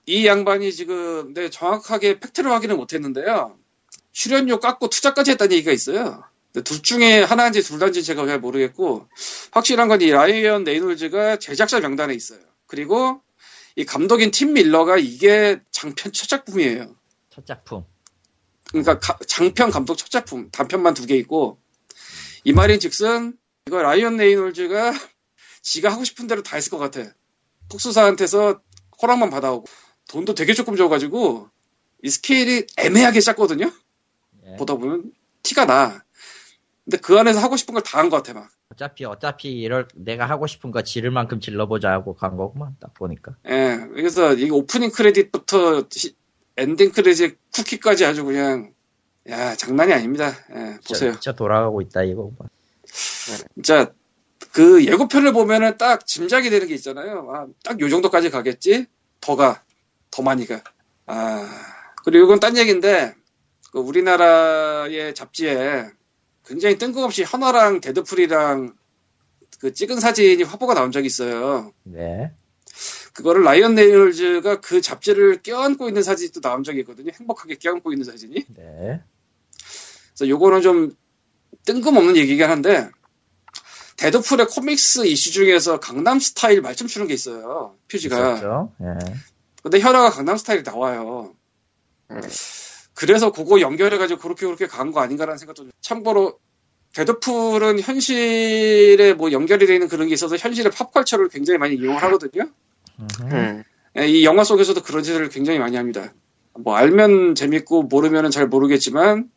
[0.06, 3.56] 이 양반이 지금 내 정확하게 팩트를 확인을 못했는데요
[4.12, 9.08] 출연료 깎고 투자까지 했다는 얘기가 있어요 둘 중에 하나인지 둘 다인지 제가 잘 모르겠고
[9.52, 13.20] 확실한 건 이 라이언 레이놀즈가 제작자 명단에 있어요 그리고
[13.76, 16.94] 이 감독인 팀 밀러가 이게 장편 첫 작품이에요
[17.30, 17.84] 첫 작품.
[18.70, 21.58] 그러니까 가- 장편 감독 첫 작품 단편만 두 개 있고
[22.44, 23.36] 이 말인즉슨
[23.66, 24.92] 이거 라이언 레이놀즈가
[25.62, 27.12] 지가 하고 싶은 대로 다 했을 것 같아.
[27.70, 28.60] 폭스사한테서
[29.02, 29.66] 허락만 받아오고
[30.08, 31.48] 돈도 되게 조금 줘가지고
[32.02, 33.70] 이 스케일이 애매하게 작거든요.
[34.46, 34.56] 예.
[34.56, 36.02] 보다 보면 티가 나.
[36.84, 38.48] 근데 그 안에서 하고 싶은 걸 다 한 것 같아 막.
[38.72, 43.36] 어차피 어차피 이럴 내가 하고 싶은 거 지를 만큼 질러보자 하고 간 거구만 딱 보니까.
[43.48, 46.16] 예, 그래서 이 오프닝 크레딧부터 시-
[46.56, 48.72] 엔딩 크레딧 쿠키까지 아주 그냥
[49.28, 50.32] 야 장난이 아닙니다.
[50.54, 51.12] 예, 보세요.
[51.12, 52.30] 진짜 돌아가고 있다 이거.
[52.38, 52.46] 봐.
[53.54, 53.92] 진짜
[54.52, 57.30] 그 예고편을 보면은 딱 짐작이 되는 게 있잖아요.
[57.34, 58.86] 아, 딱 요 정도까지 가겠지?
[59.20, 59.62] 더 가.
[60.10, 60.62] 더 많이 가.
[61.06, 61.48] 아,
[62.04, 63.14] 그리고 이건 딴 얘기인데,
[63.72, 65.86] 그 우리나라의 잡지에
[66.46, 68.74] 굉장히 뜬금없이 현아랑 데드풀이랑
[69.60, 71.72] 그 찍은 사진이 화보가 나온 적이 있어요.
[71.82, 72.32] 네.
[73.12, 77.12] 그거를 라이언 레이놀즈가 그 잡지를 껴안고 있는 사진이 또 나온 적이 있거든요.
[77.12, 78.46] 행복하게 껴안고 있는 사진이.
[78.56, 79.02] 네.
[80.14, 80.96] 그래서 요거는 좀
[81.66, 82.88] 뜬금없는 얘기긴 한데
[83.98, 87.76] 데드풀의 코믹스 이슈 중에서 강남 스타일 말춤 추는 게 있어요.
[87.88, 88.16] 표지가.
[88.16, 88.72] 있었죠.
[88.80, 89.14] 예.
[89.62, 91.34] 근데 현아가 강남 스타일이 나와요.
[92.10, 92.20] 음.
[93.00, 96.38] 그래서 그거 연결해가지고 그렇게 그렇게 간 거 아닌가라는 생각도 좀- 참고로
[96.94, 102.48] 데드풀은 현실에 뭐 연결이 되는 그런 게 있어서 현실의 팝컬처를 굉장히 많이 이용을 하거든요.
[103.22, 103.62] 음.
[103.96, 106.12] 예, 이 영화 속에서도 그런 짓을 굉장히 많이 합니다.
[106.58, 109.30] 뭐 알면 재밌고 모르면은 잘 모르겠지만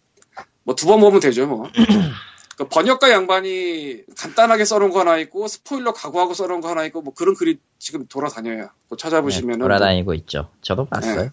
[0.63, 1.69] 뭐 두 번 보면 되죠 뭐.
[2.57, 7.13] 그 번역가 양반이 간단하게 써놓은 거 하나 있고 스포일러 각오하고 써놓은 거 하나 있고 뭐
[7.13, 8.69] 그런 글이 지금 돌아다녀요.
[8.83, 10.49] 그거 네, 찾아보시면은 뭐 돌아다니고 있죠.
[10.61, 11.21] 저도 봤어요.
[11.23, 11.29] 네.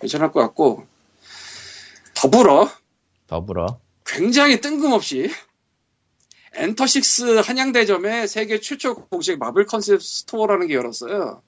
[0.00, 0.86] 괜찮을 것 같고
[2.22, 2.70] 더불어
[3.26, 3.80] 더불어.
[4.06, 5.28] 굉장히 뜬금없이
[6.54, 11.42] 엔터식스 한양대점에 세계 최초 공식 마블 컨셉 스토어라는 게 열었어요.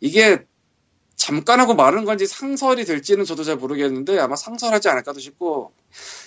[0.00, 0.44] 이게
[1.14, 5.72] 잠깐 하고 마는 건지 상설이 될지는 저도 잘 모르겠는데 아마 상설하지 않을까도 싶고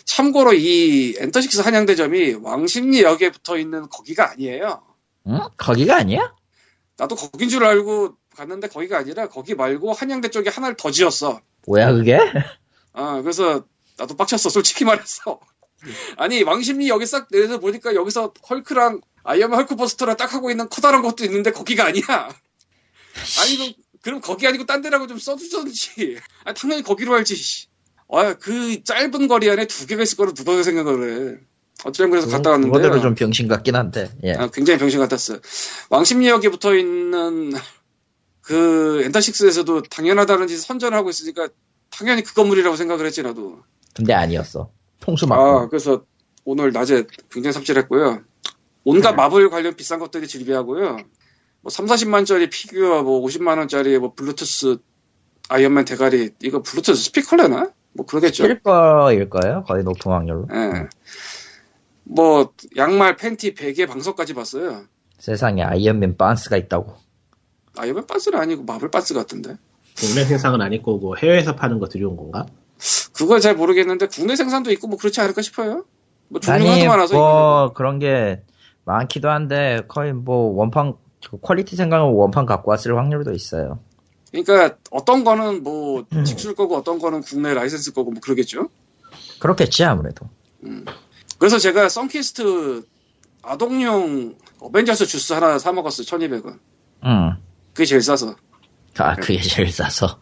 [0.06, 4.82] 참고로 이 엔터식스 한양대점이 왕십리역에 붙어 있는 거기가 아니에요.
[5.28, 5.40] 응?
[5.58, 6.34] 거기가 아니야?
[6.96, 11.42] 나도 거긴 줄 알고 갔는데 거기가 아니라 거기 말고 한양대 쪽에 하나를 더 지었어.
[11.68, 12.18] 뭐야 그게?
[12.98, 13.64] 아, 그래서
[13.98, 15.40] 나도 빡쳤어, 솔직히 말해서.
[16.18, 21.04] 아니, 왕십리 여기 싹 내려서 보니까 여기서 헐크랑 아이언맨 헐크 포스터랑 딱 하고 있는 커다란
[21.04, 22.04] 것도 있는데 거기가 아니야.
[23.40, 26.18] 아니, 그럼, 그럼 거기 아니고 딴 데라고 좀 써주던지.
[26.44, 27.24] 아, 당연히 거기로.
[27.24, 27.68] 씨.
[28.10, 31.38] 아, 그 짧은 거리 안에 두 개가 있을 거라 누가 생각을 해.
[31.84, 32.72] 어쩌면 그래서 갔다 왔는데.
[32.72, 34.10] 그거대로 좀 병신 같긴 한데.
[34.24, 34.32] 예.
[34.34, 35.40] 아, 굉장히 병신 같았어요.
[35.92, 37.54] 왕십리역에 붙어 있는
[38.42, 41.50] 그 엔터식스에서도 당연하다는 듯 선전을 하고 있으니까
[41.90, 43.60] 당연히 그 건물이라고 생각을 했지 나도.
[43.94, 44.70] 근데 아니었어.
[45.00, 45.42] 통수 맞고.
[45.42, 46.04] 아 그래서
[46.46, 48.22] 오늘 낮에 굉장히 삽질했고요.
[48.84, 49.18] 온갖 네.
[49.18, 50.98] 마블 관련 비싼 것들이 즐비하고요.
[51.62, 54.78] 뭐 3, 40만짜리 피규어, 뭐 50만원짜리 뭐 블루투스
[55.50, 57.72] 아이언맨 대가리 이거 블루투스 스피커려나?
[57.94, 58.46] 뭐 그러겠죠.
[58.46, 59.64] 일 거일 거예요.
[59.66, 60.48] 거의 높은 확률로.
[60.54, 60.88] 예.
[62.04, 64.86] 뭐 양말, 팬티, 베개, 방석까지 봤어요.
[65.20, 66.96] 세상에 아이언맨 반스가 있다고.
[67.76, 69.58] 아이언맨 반스는 아니고 마블 반스 같은데.
[69.98, 72.46] 국내 생산은 아닐 거고 해외에서 파는 거 들여온 건가?
[73.14, 75.86] 그걸 잘 모르겠는데 국내 생산도 있고 뭐 그렇지 않을까 싶어요.
[76.30, 78.42] 뭐 종류가 아니 많아서 뭐 그런 게
[78.86, 80.94] 많기도 한데 거의 뭐 원판
[81.42, 83.80] 퀄리티 생각하면 원판 갖고 왔을 확률도 있어요.
[84.32, 86.24] 그러니까 어떤 거는 뭐 음.
[86.24, 88.70] 직수일 거고 어떤 거는 국내 라이센스 거고 뭐 그러겠죠.
[89.40, 90.28] 그렇겠지 아무래도.
[91.40, 92.84] 그래서 제가 썬키스트
[93.42, 96.06] 아동용 어벤져스 주스 하나 사 먹었어요.
[96.06, 96.60] 1200원.
[97.06, 97.38] 응.
[97.74, 98.36] 그게 제일 싸서.
[99.00, 100.20] 아 그게 제일 싸서.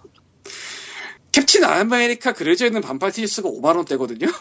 [1.32, 4.34] 캡틴 아메리카 그려져 있는 반팔 티셔츠가 5만원대거든요.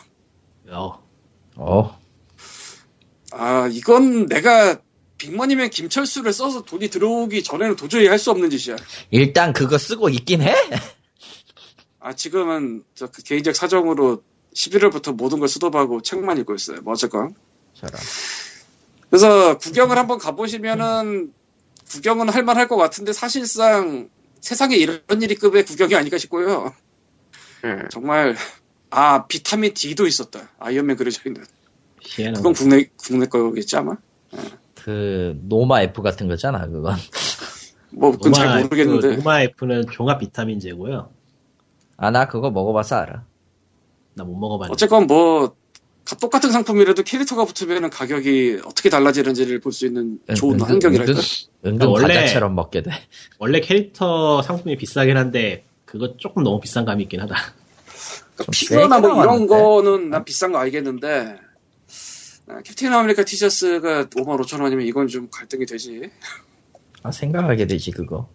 [0.70, 1.02] 어,
[1.56, 1.98] 어.
[3.32, 4.78] 아, 이건 내가
[5.18, 8.76] 빅머니면 김철수를 써서 돈이 들어오기 전에는 도저히 할 수 없는 짓이야.
[9.10, 10.54] 일단 그거 쓰고 있긴 해.
[12.00, 14.22] 아, 지금은 저 그 개인적 사정으로
[14.54, 16.80] 11월부터 모든 걸 수도하고 책만 읽고 있어요.
[16.82, 17.34] 뭐 어쨌건.
[17.74, 18.00] 저런.
[19.10, 21.32] 그래서 구경을 한번 가보시면은
[21.90, 24.08] 구경은 할만할 것 같은데 사실상
[24.44, 26.74] 세상에 이런 일이 급의 구경이 아닐까 싶고요.
[27.64, 27.88] 음.
[27.90, 28.36] 정말
[28.90, 30.50] 아 비타민 D도 있었다.
[30.58, 31.44] 아이언맨 그려져 있는.
[32.02, 33.96] 희한한 그건 국내 국내 거겠지 아마.
[34.74, 36.94] 그 노마 F 같은 거잖아 그건.
[37.90, 39.16] 뭐 그건 잘 모르겠는데.
[39.16, 41.08] 노마 F는 종합 비타민제고요.
[41.96, 43.24] 아 나 그거 먹어봐서 알아.
[44.14, 44.72] 나 못 먹어봤는데.
[44.74, 45.54] 어쨌건 뭐 가-
[46.20, 51.12] 똑같은 상품이라도 캐릭터가 붙으면 가격이 어떻게 달라지는지를 볼 수 있는 좋은 은근- 환경이랄까.
[51.12, 51.24] 은근,
[51.64, 52.90] 은근 원래- 과자처럼 먹게 돼.
[53.38, 57.34] 원래 캐릭터 상품이 비싸긴 한데 그거 조금 너무 비싼 감이 있긴 하다.
[57.34, 59.46] 그러니까 좀 피규어나 뭐 이런.
[59.46, 61.36] 거는 난 비싼 거 알겠는데
[62.48, 66.10] 아, 캡틴 아메리카 티셔츠가 5만 5천 원이면 이건 좀 갈등이 되지.
[67.02, 68.28] 아 생각하게 되지 그거.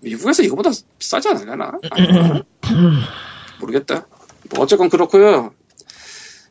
[0.00, 1.72] 미국에서 이거보다 비싸지 않으려나?
[1.90, 2.42] 아닌가?
[3.60, 4.06] 모르겠다.
[4.50, 5.54] 뭐 어쨌건 그렇고요.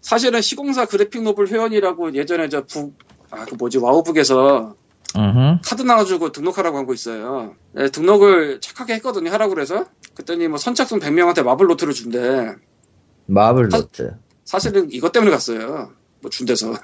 [0.06, 2.96] 사실은 시공사 그래픽 노블 회원이라고 예전에 저 북,
[3.32, 4.76] 아, 그 뭐지, 와우북에서
[5.16, 5.60] 음.
[5.66, 7.56] 카드 나눠주고 등록하라고 한거 있어요.
[7.72, 9.32] 네, 등록을 착하게 했거든요.
[9.32, 9.88] 하라고 그래서.
[10.14, 12.54] 그랬더니 뭐 선착순 100명한테 마블 노트를 준대.
[13.26, 14.16] 마블 노트.
[14.44, 15.92] 사 실은 이것 때문에 갔어요.
[16.22, 16.76] 뭐 준대서.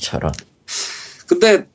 [0.00, 0.32] 저런.
[1.28, 1.68] 근데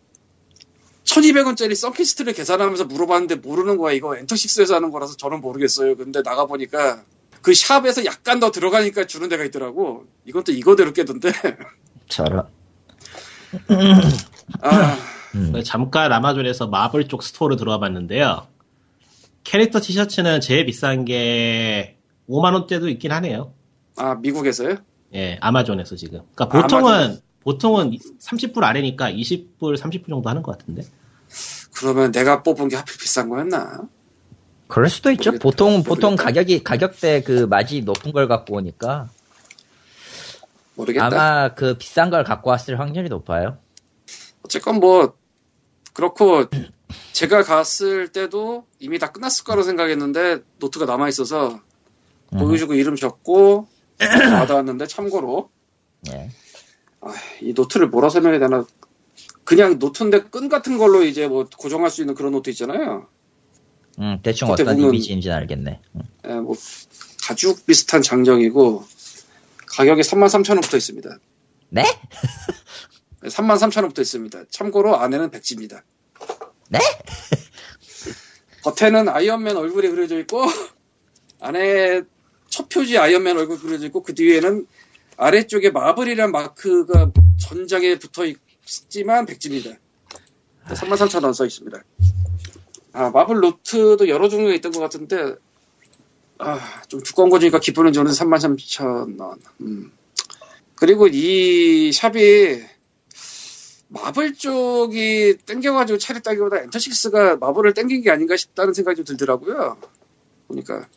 [1.04, 3.94] 1200원짜리 썬키스트를 계산하면서 물어봤는데 모르는 거야.
[3.94, 5.96] 이거 엔터식스에서 하는 거라서 저는 모르겠어요.
[5.98, 7.04] 근데 나가보니까
[7.42, 10.06] 그 샵에서 약간 더 들어가니까 주는 데가 있더라고.
[10.26, 11.32] 이건 또 이거대로 깨던데.
[12.08, 12.48] 저런.
[14.62, 14.98] 아,
[15.36, 15.64] 음.
[15.64, 18.48] 잠깐 아마존에서 마블 쪽 스토어를 들어와 봤는데요.
[19.44, 21.98] 캐릭터 티셔츠는 제일 비싼 게
[22.30, 23.54] 5만 원대도 있긴 하네요.
[23.96, 24.78] 아 미국에서요?
[25.16, 26.22] 예, 아마존에서 지금.
[26.36, 27.22] 그러니까 아, 보통은, 아마존.
[27.44, 30.84] 보통은 30불 아래니까 20불, 30불 정도 하는 것 같은데.
[31.76, 33.88] 그러면 내가 뽑은 게 하필 비싼 거였나?
[34.70, 35.32] 그럴 수도 있죠.
[35.32, 35.44] 모르겠다.
[35.44, 36.24] 보통, 보통 모르겠다.
[36.24, 39.10] 가격이, 가격대 그 맛이 높은 걸 갖고 오니까.
[40.76, 41.06] 모르겠다.
[41.06, 43.58] 아마 그 비싼 걸 갖고 왔을 확률이 높아요.
[44.44, 45.16] 어쨌건 뭐
[45.94, 46.46] 그렇고
[47.14, 51.60] 제가 갔을 때도 이미 다 끝났을 거라고 생각했는데 노트가 남아 있어서
[52.34, 52.38] 음.
[52.38, 53.68] 보여주고 이름 적고
[54.00, 55.50] 받아왔는데 참고로
[56.12, 56.30] 예.
[57.02, 57.12] 아,
[57.42, 58.66] 이 노트를 뭐라 설명해야 되나
[59.44, 63.08] 그냥 노트인데 끈 같은 걸로 이제 뭐 고정할 수 있는 그런 노트 있잖아요.
[64.00, 65.82] 음, 대충 어떤 보면- 이미지인지는 알겠네.
[65.96, 66.02] 음.
[66.28, 66.56] 예, 뭐
[67.24, 68.84] 가죽 비슷한 장정이고
[69.68, 71.18] 가격이 33,000원 붙어 있습니다.
[71.70, 71.84] 네?
[73.24, 74.46] 33,000원 붙어 있습니다.
[74.50, 75.84] 참고로 안에는 백지입니다.
[76.70, 76.80] 네?
[78.64, 80.46] 겉에는 아이언맨 얼굴이 그려져 있고
[81.40, 82.02] 안에
[82.50, 84.66] 첫 표지 아이언맨 얼굴 그려져 있고 그 뒤에는
[85.18, 89.72] 아래쪽에 마블이란 마크가 전장에 붙어 있지만 백지입니다.
[90.68, 91.80] 33,000원 써 있습니다.
[92.94, 95.36] 아 마블 노트도 여러 종류가 있던 것 같은데
[96.40, 96.60] 아
[96.90, 99.40] 좀 두꺼운 거 주니까 기쁘는 저는 33,000원.
[99.62, 99.92] 음.
[100.76, 102.64] 그리고 이 샵이
[103.90, 109.78] 마블 쪽이 땡겨가지고 차렸다기보다 엔터식스가 마블을 땡긴 게 아닌가 싶다는 생각이 좀 들더라고요.
[110.48, 110.88] 보니까.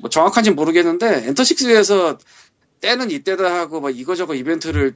[0.00, 2.18] 뭐 정확한지 는 모르겠는데, 엔터식스에서
[2.80, 4.94] 때는 이때다 하고 막 이거저거 이벤트를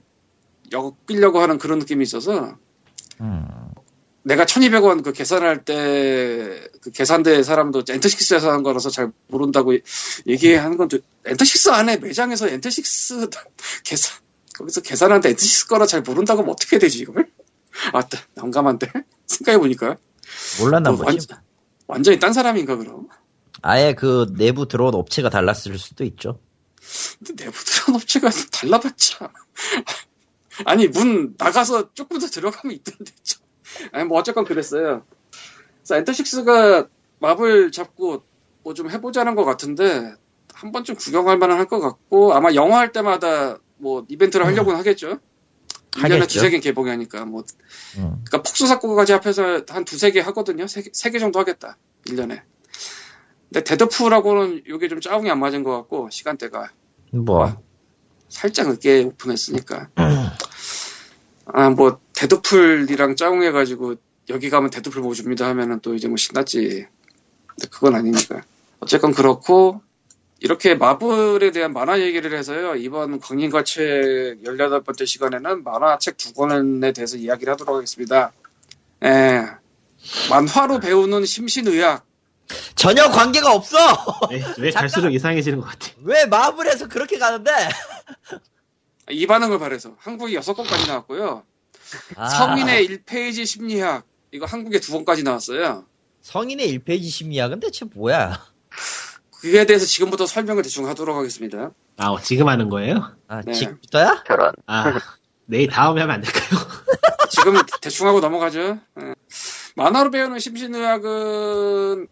[0.73, 2.57] 엮으려고 하는 그런 느낌이 있어서,
[3.21, 3.47] 음.
[4.25, 9.77] 내가 1200원 그 계산할 때, 그 계산대 사람도 엔터식스에서 하는 거라서 잘 모른다고
[10.27, 13.29] 얘기하는 건, 또 엔터식스 안에 매장에서 엔터식스
[13.85, 14.19] 계산,
[14.55, 17.31] 거기서 계산하는데 엔터식스 거라 잘 모른다고 하면 어떻게 되지, 이걸?
[17.93, 18.03] 아,
[18.35, 18.91] 난감한데?
[19.27, 19.99] 생각해보니까.
[20.59, 21.27] 몰랐나 뭐 보지.
[21.31, 21.41] 완,
[21.87, 23.09] 완전히 딴 사람인가, 그럼?
[23.61, 26.41] 아예 그 내부 들어온 업체가 달랐을 수도 있죠.
[27.19, 29.31] 근데 내부 들어온 업체가 달라봤자.
[30.65, 33.13] 아니, 문 나가서 조금 더 들어가면 있던데.
[33.23, 33.44] 참.
[33.93, 35.05] 아니, 뭐, 어쨌건 그랬어요.
[35.79, 38.23] 그래서 엔터식스가 마블 잡고
[38.63, 40.15] 뭐 좀 해보자는 것 같은데,
[40.55, 45.19] 한 번쯤 구경할 만은 할 것 같고, 아마 영화 할 때마다 뭐 이벤트를 하려고는 하겠죠?
[45.93, 46.27] 1년에 하겠죠.
[46.27, 47.45] 두세 개 개봉하니까, 뭐.
[47.99, 48.23] 음.
[48.25, 50.67] 그니까 폭스사 거까지 합해서 한 두세 개 하거든요?
[50.67, 51.77] 세 개, 세개 정도 하겠다.
[52.07, 52.41] 1년에.
[53.53, 56.71] 근데 데드풀하고는 이게 좀 짜웅이 안 맞은 것 같고, 시간대가.
[57.13, 57.63] 뭐,
[58.29, 59.91] 살짝 늦게 오픈했으니까.
[61.47, 63.97] 아, 뭐, 데드풀이랑 짜웅해가지고,
[64.31, 66.87] 여기 가면 데드풀 뭐 줍니다 하면은 또 이제 뭐 신났지.
[67.47, 68.43] 근데 그건 아니니까.
[68.81, 69.83] 어쨌건 그렇고,
[70.41, 77.53] 이렇게 마블에 대한 만화 얘기를 해서요, 이번 광림과책 18번째 시간에는 만화책 두 권에 대해서 이야기를
[77.55, 78.33] 하도록 하겠습니다.
[79.05, 79.47] 예.
[80.29, 82.05] 만화로 배우는 심신의학.
[82.75, 83.79] 전혀 관계가 없어!
[84.31, 85.93] 왜, 왜 갈수록 이상해지는 것 같아.
[86.03, 87.51] 왜 마블에서 그렇게 가는데?
[89.11, 89.95] 이 반응을 바래서.
[89.99, 91.43] 한국에 6권까지 나왔고요.
[92.17, 94.05] 아, 성인의 1페이지 심리학.
[94.33, 95.85] 이거 한국에 두 권까지 나왔어요.
[96.23, 98.41] 성인의 1페이지 심리학은 대체 뭐야?
[99.41, 101.71] 그에 대해서 지금부터 설명을 대충 하도록 하겠습니다.
[101.99, 103.13] 아, 어, 지금 하는 거예요?
[103.29, 103.53] 아, 네.
[103.53, 104.25] 지금부터야?
[104.27, 104.53] 저런.
[104.67, 104.99] 아,
[105.47, 106.61] 내일 다음에 하면 안 될까요?
[107.31, 108.79] 지금 대충 하고 넘어가죠.
[109.01, 109.15] 예.
[109.77, 112.09] 만화로 배우는 심신의학은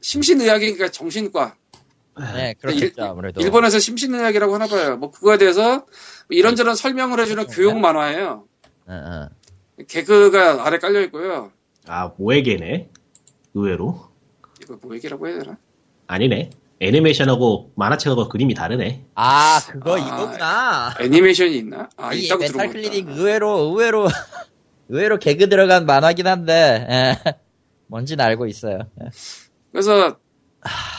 [0.00, 1.56] 심신의학이니까 정신과.
[2.34, 3.40] 네, 그렇겠죠, 일- 아무래도.
[3.40, 4.96] 일본에서 심신의학이라고 하나 봐요.
[4.96, 5.86] 뭐 그거에 대해서
[6.28, 8.44] 이런저런 설명을 해주는 교육 만화예요.
[8.88, 9.28] 응,
[9.78, 9.84] 응.
[9.86, 11.50] 개그가 아래 깔려 있고요.
[11.86, 12.90] 아, 모에게네.
[13.54, 14.00] 의외로.
[14.62, 15.58] 이거 뭐 얘기라고 해야 되나?
[16.06, 16.50] 아니네.
[16.80, 19.06] 애니메이션하고 만화책하고 그림이 다르네.
[19.14, 20.94] 아, 그거 아, 이거구나.
[21.00, 21.88] 애니메이션이 있나?
[21.96, 22.72] 아 이 있다고 멘탈 들어보니까.
[22.90, 24.06] 클리닉 의외로, 의외로,
[24.88, 27.34] 의외로 개그 들어간 만화긴 한데, 예.
[27.86, 28.80] 뭔지는 알고 있어요.
[29.02, 29.08] 예.
[29.72, 30.18] 그래서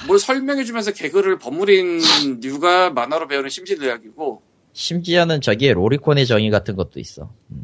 [0.08, 2.00] 뭘 설명해주면서 개그를 버무린
[2.42, 4.42] 류가 만화로 배우는 심신의학이고
[4.74, 7.32] 심지어는 저기에 로리콘의 정의 같은 것도 있어.
[7.52, 7.64] 음.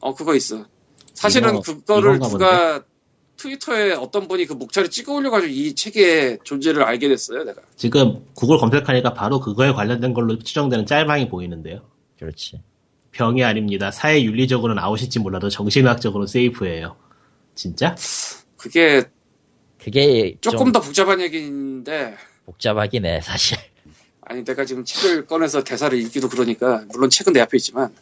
[0.00, 0.64] 어 그거 있어.
[1.14, 2.84] 사실은 이거- 그거를 누가
[3.36, 7.60] 트위터에 어떤 분이 그 목차를 찍어 올려가지고 이 책의 존재를 알게 됐어요, 내가.
[7.76, 11.82] 지금 구글 검색하니까 바로 그거에 관련된 걸로 추정되는 짤방이 보이는데요.
[12.18, 12.62] 그렇지.
[13.12, 13.90] 병이 아닙니다.
[13.90, 16.96] 사회 윤리적으로는 아웃일지 몰라도 정신학적으로는 세이프예요.
[17.54, 17.94] 진짜?
[18.56, 19.04] 그게
[19.78, 22.16] 그게 조금 좀더 복잡한 얘기인데
[22.46, 23.56] 복잡하긴 해 사실.
[24.22, 27.94] 아니 내가 지금 책을 꺼내서 대사를 읽기도 그러니까 물론 책은 내 앞에 있지만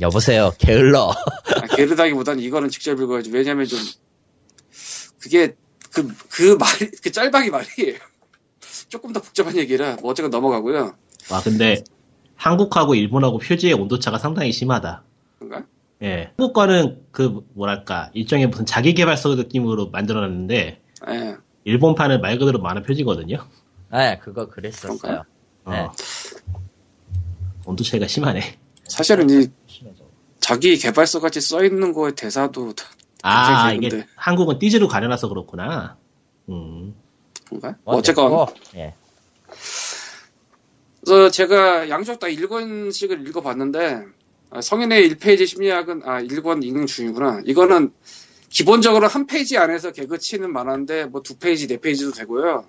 [0.00, 1.10] 여보세요 게을러.
[1.10, 3.78] 아, 게으르다기보다는 이거는 직접 읽어야지 왜냐면 좀
[5.20, 5.54] 그게
[5.92, 7.98] 그 그 말이 그 짤방이 말이에요
[8.88, 10.96] 조금 더 복잡한 얘기라 뭐 어쨌건 넘어가고요
[11.30, 11.82] 와, 근데
[12.36, 15.02] 한국하고 일본하고 표지의 온도차가 상당히 심하다.
[15.38, 15.66] 그런가?
[16.02, 16.30] 예.
[16.36, 21.36] 한국 거는 그, 뭐랄까, 일종의 무슨 자기개발서 느낌으로 만들어놨는데, 예.
[21.64, 23.38] 일본판은 말 그대로 만화 표지거든요.
[23.90, 25.22] 네 그거 그랬었어요.
[25.66, 25.78] 네.
[25.78, 25.92] 어.
[27.64, 28.58] 온도 차이가 심하네.
[28.88, 29.46] 사실은 이.
[30.44, 32.74] 자기 개발서 같이 써 있는 거에 대사도
[33.22, 34.06] 아, 굉장히 이게.
[34.14, 35.96] 한국은 띠즈로 가려놔서 그렇구나.
[36.50, 36.94] 음.
[37.46, 37.78] 그런가?
[37.82, 38.92] 뭐 어쨌건 예.
[41.02, 44.04] 그래서 제가 양쪽 다 1권씩을 읽어봤는데
[44.50, 47.40] 아, 성인의 1페이지 심리학은 아 1권 읽는 중이구나.
[47.46, 47.94] 이거는
[48.50, 52.66] 기본적으로 한 페이지 안에서 개그 치는 만화인데 뭐 두 페이지 네 페이지도 되고요.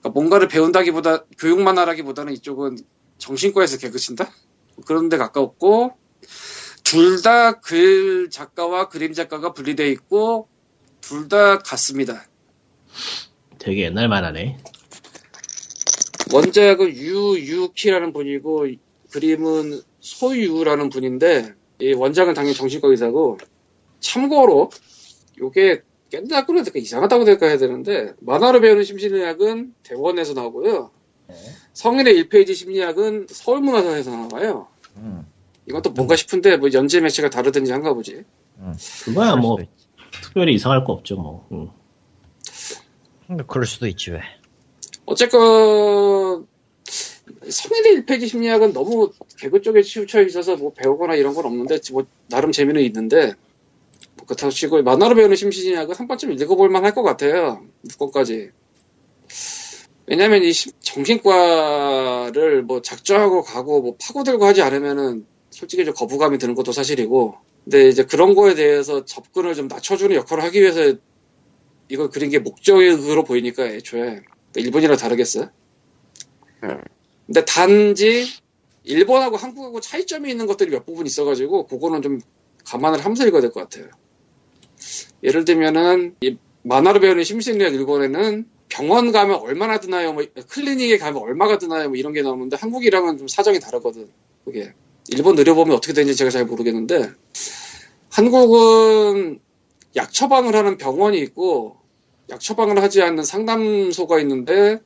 [0.00, 2.78] 그러니까 뭔가를 배운다기보다 교육 만화라기보다는 이쪽은
[3.18, 4.28] 정신과에서 개그 친다
[4.86, 6.01] 그런 데 가까웠고
[6.84, 10.48] 둘 다 글 작가와 그림 작가가 분리돼 있고
[11.00, 12.26] 둘 다 같습니다.
[13.58, 14.58] 되게 옛날 만화네.
[16.32, 18.66] 원작은 유유키라는 분이고
[19.10, 23.38] 그림은 소유라는 분인데 이 원작은 당연히 정신과 의사고
[24.00, 24.70] 참고로
[25.38, 30.90] 요게 깬다고 해야 될까 이상하다고 될까 해야 되는데 만화로 배우는 심리학은 대원에서 나오고요
[31.28, 31.34] 네.
[31.74, 35.26] 성인의 1페이지 심리학은 서울문화사에서 나와요 음.
[35.72, 38.24] 이것도 뭔가 싶은데 뭐 연재 매체가 다르든지 한가 보지
[39.06, 41.48] 그거야 뭐, 그럴 수도 특별히 이상할 거 없죠, 뭐.
[41.52, 41.68] 음.
[43.40, 44.20] 있- 그럴 수도 있지 왜.
[45.06, 46.46] 어쨌건
[47.48, 52.52] 성인의 1페이지 심리학은 너무 개그 쪽에 치우쳐 있어서 뭐 배우거나 이런 건 없는데 뭐 나름
[52.52, 53.32] 재미는 있는데
[54.16, 58.50] 뭐 그렇다고 치고 만화로 배우는 심리학은 한 번쯤 읽어볼 만할 것 같아요 6권까지
[60.06, 66.54] 왜냐면 이 심- 정신과를 뭐 작정하고 가고 뭐 파고들고 하지 않으면은 솔직히 좀 거부감이 드는
[66.54, 70.94] 것도 사실이고 근데 이제 그런 거에 대해서 접근을 좀 낮춰주는 역할을 하기 위해서
[71.88, 74.20] 이걸 그린 게 목적으로 보이니까 애초에
[74.56, 75.50] 일본이랑 다르겠어?
[76.64, 76.80] 음.
[77.26, 78.26] 근데 단지
[78.84, 82.20] 일본하고 한국하고 차이점이 있는 것들이 몇 부분 있어가지고 그거는 좀
[82.64, 83.88] 감안을 하면서 읽어야 될 것 같아요.
[85.22, 90.12] 예를 들면은 이 만화로 배우는 심신의학 일본에는 병원 가면 얼마나 드나요?
[90.12, 91.88] 뭐 클리닉에 가면 얼마가 드나요?
[91.88, 94.08] 뭐 이런 게 나오는데 한국이랑은 좀 사정이 다르거든.
[94.44, 94.72] 그게
[95.08, 97.10] 일본 의료보험이 어떻게 되는지 제가 잘 모르겠는데
[98.10, 99.40] 한국은
[99.96, 101.76] 약 처방을 하는 병원이 있고
[102.30, 104.80] 약 처방을 하지 않는 상담소가 있는데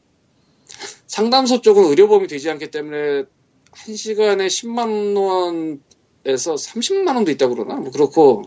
[1.07, 3.25] 상담소 쪽은 의료보험이 되지 않기 때문에
[3.73, 8.43] 한 시간에 10만 원에서 30만 원도 있다고 그러나 뭐 그렇고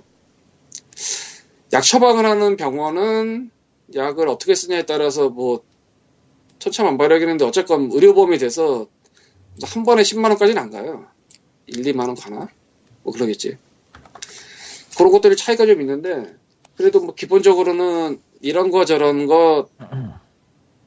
[1.71, 3.51] 약 처방을 하는 병원은
[3.95, 5.63] 약을 어떻게 쓰냐에 따라서 뭐
[6.59, 8.87] 천차만별이겠는데 어쨌건 의료보험이 돼서
[9.63, 11.07] 한 번에 10만 원까지는 안 가요.
[11.75, 12.47] 1, 2만 원 가나?
[13.03, 13.57] 뭐 그러겠지.
[14.97, 16.35] 그런 것들이 차이가 좀 있는데
[16.75, 19.69] 그래도 뭐 기본적으로는 이런 거 저런 거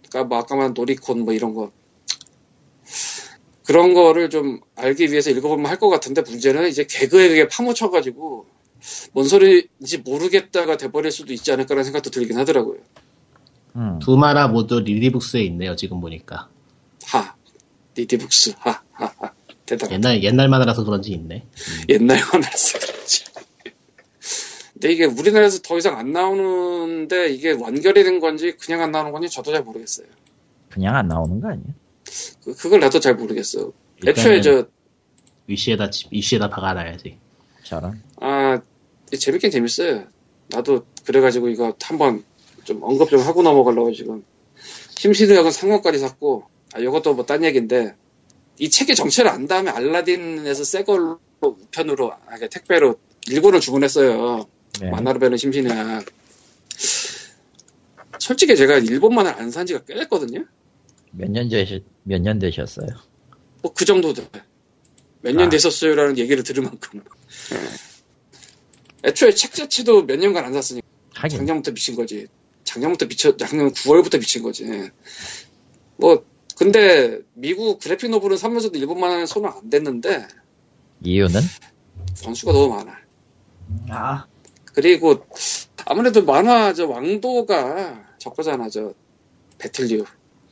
[0.08, 1.70] 그러니까 뭐 아까 말한 놀이콘 뭐 이런 거
[3.64, 8.46] 그런 거를 좀 알기 위해서 읽어보면 할 것 같은데 문제는 이제 개그에게 파묻혀가지고
[9.12, 12.78] 뭔 소리인지 모르겠다가 돼버릴 수도 있지 않을까라는 생각도 들긴 하더라고요.
[13.76, 13.98] 음.
[14.00, 16.48] 두 만화 모두 릴리북스에 있네요, 지금 보니까.
[17.04, 17.34] 하
[17.96, 19.32] 니디북스 하하하
[19.76, 19.92] 대단.
[19.92, 21.44] 옛날, 옛날 만화라서 그런지 있네.
[21.88, 23.24] 옛날 만화라서 그렇지.
[24.74, 29.28] 근데 이게 우리나라에서 더 이상 안 나오는데 이게 완결이 된 건지 그냥 안 나오는 건지
[29.28, 30.06] 저도 잘 모르겠어요.
[30.70, 31.64] 그냥 안 나오는 거 아니야?
[32.44, 33.72] 그, 그걸 나도 잘 모르겠어.
[34.06, 34.66] 애초에 저,
[35.46, 37.18] 위시에다, 치- 위시에다 박아놔야지.
[37.62, 38.02] 저런.
[38.20, 38.60] 아,
[39.16, 40.04] 재밌긴 재밌어요.
[40.48, 42.24] 나도 그래가지고 이거 한번
[42.64, 44.24] 좀 언급 좀 하고 넘어가려고 지금.
[44.98, 46.44] 심시드역은 상권까지 샀고,
[46.74, 47.94] 아, 이것도 뭐 딴 얘기인데,
[48.62, 52.94] 이 책의 정체를 안 다음에 알라딘에서 새 걸로 우편으로, 아, 그러니까 택배로
[53.26, 54.46] 일본을 주문했어요.
[54.80, 54.88] 네.
[54.88, 56.04] 만화로 배우는 심신학.
[58.20, 60.44] 솔직히 제가 일본 만화를 안산 지가 꽤 됐거든요?
[61.10, 62.86] 몇 년 되셨, 몇년 되셨어요?
[63.62, 64.28] 뭐 그 정도 돼.
[65.22, 65.50] 몇년 아.
[65.50, 67.02] 됐었어요라는 얘기를 들을 만큼.
[69.02, 70.86] 애초에 책 자체도 몇 년간 안 샀으니까
[71.16, 71.38] 하긴.
[71.38, 72.28] 작년부터 미친 거지.
[72.62, 74.64] 작년부터 미쳐, 작년 9월부터 미친 거지.
[75.96, 76.24] 뭐,
[76.62, 80.28] 근데 미국 그래픽 노블은 사면서도 일본 만화는 손을 안 댔는데
[81.02, 81.40] 이유는?
[82.22, 82.96] 권수가 너무 많아.
[83.90, 84.26] 아.
[84.72, 85.26] 그리고
[85.84, 88.94] 아무래도 만화 저 왕도가 저거잖아 저
[89.58, 90.04] 배틀류.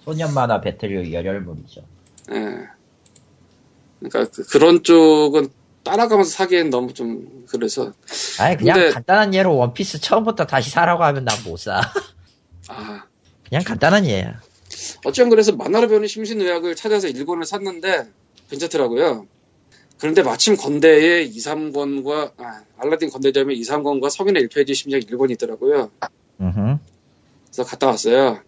[0.04, 1.80] 소년 만화 배틀류 열혈물이죠.
[2.32, 2.56] 예.
[4.00, 5.48] 그러니까 그, 런 쪽은
[5.84, 7.92] 따라가면서 사기엔 너무 좀 그래서
[8.40, 11.80] 아니 그냥 근데- 간단한 예로 원피스 처음부터 다시 사라고 하면 난 못 사.
[12.68, 13.04] 아
[13.48, 14.40] 그냥 간단한 예야.
[15.04, 18.08] 어쨌든 그래서 만화로 배우는 심신의학을 찾아서 1권을 샀는데
[18.50, 19.26] 괜찮더라고요.
[19.98, 25.90] 그런데 마침 건대에 2, 3권과 아, 알라딘 건대점에 2, 3권과 성인의 1페이지 심리학 1권이 있더라고요.
[27.46, 28.40] 그래서 갔다 왔어요.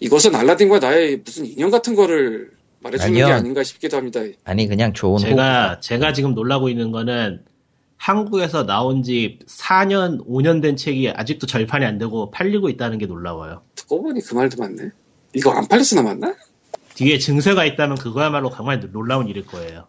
[0.00, 2.50] 이것은 알라딘과 나의 무슨 인연 같은 거를
[2.80, 3.36] 말해주는 게 아니요.
[3.36, 4.20] 아닌가 싶기도 합니다.
[4.44, 7.42] 아니 그냥 좋은 제가 제가 지금 놀라고 있는 거는
[7.96, 13.62] 한국에서 나온 지 4년 5년 된 책이 아직도 절판이 안 되고 팔리고 있다는 게 놀라워요.
[13.74, 14.90] 듣고 보니 그 말도 맞네.
[15.34, 16.34] 이거 안 팔렸으나 맞나?
[16.94, 19.86] 뒤에 증세가 있다면 그거야말로 정말 놀라운 일일 거예요.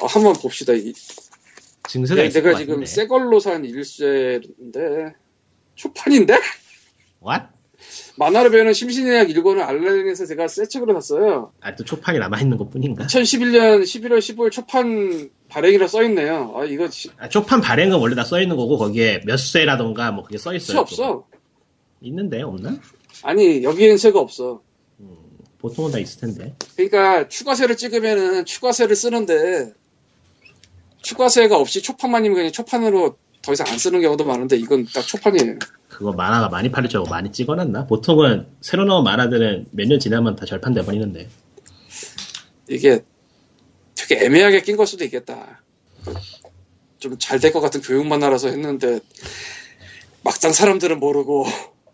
[0.00, 0.72] 어, 한번 봅시다.
[0.72, 0.92] 이-
[1.88, 2.84] 증세가 있을 내가 것 지금.
[2.84, 5.14] 새 걸로 산 일세인데
[5.74, 6.38] 초판인데?
[7.24, 7.46] What?
[8.18, 11.52] 만화로 배우는 심신의학 1권을 알라딘에서 제가 새 책으로 샀어요.
[11.60, 13.06] 아, 또 초판이 남아있는 것 뿐인가?
[13.06, 16.54] 2011년 11월 15일 초판 발행이라 써있네요.
[16.56, 20.36] 아, 이거 시, 아, 초판 발행은 원래 다 써있는 거고, 거기에 몇 세라던가 뭐 그게
[20.36, 20.74] 써있어요.
[20.74, 21.26] 시 없어.
[22.00, 22.80] 있는데, 없나?
[23.22, 24.62] 아니, 여기엔 새가 없어.
[25.58, 26.54] 보통은 다 있을 텐데.
[26.76, 29.72] 그러니까 추가세를 찍으면은 추가세를 쓰는데
[31.02, 35.58] 추가세가 없이 초판만 이면 그냥 초판으로 더 이상 안 쓰는 경우도 많은데 이건 딱 초판이에요.
[35.88, 37.86] 그거 만화가 많이 팔리려고 많이 찍어놨나?
[37.86, 41.28] 보통은 새로 나온 만화들은 몇 년 지나면 다 절판돼 버리는데.
[42.68, 43.00] 이게
[43.94, 45.62] 되게 애매하게 낀 걸 수도 있겠다.
[46.98, 49.00] 좀 잘 될 것 같은 교육 만화라서 했는데
[50.22, 51.46] 막상 사람들은 모르고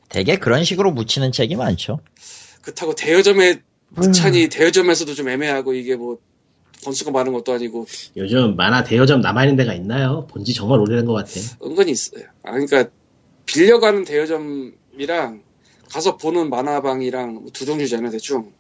[0.09, 2.01] 되게 그런 식으로 묻히는 책이 많죠.
[2.63, 3.61] 그렇다고 대여점에
[3.95, 6.19] 부찬이 대여점에서도 좀 애매하고 이게 뭐
[6.85, 10.27] 번수가 많은 것도 아니고 요즘 만화 대여점 남아있는 데가 있나요?
[10.31, 11.31] 본지 정말 오래된 것 같아.
[11.65, 12.25] 은근히 있어요.
[12.43, 12.91] 아, 그러니까
[13.47, 15.43] 빌려가는 대여점이랑
[15.91, 18.53] 가서 보는 만화방이랑 두 종류잖아요, 대충.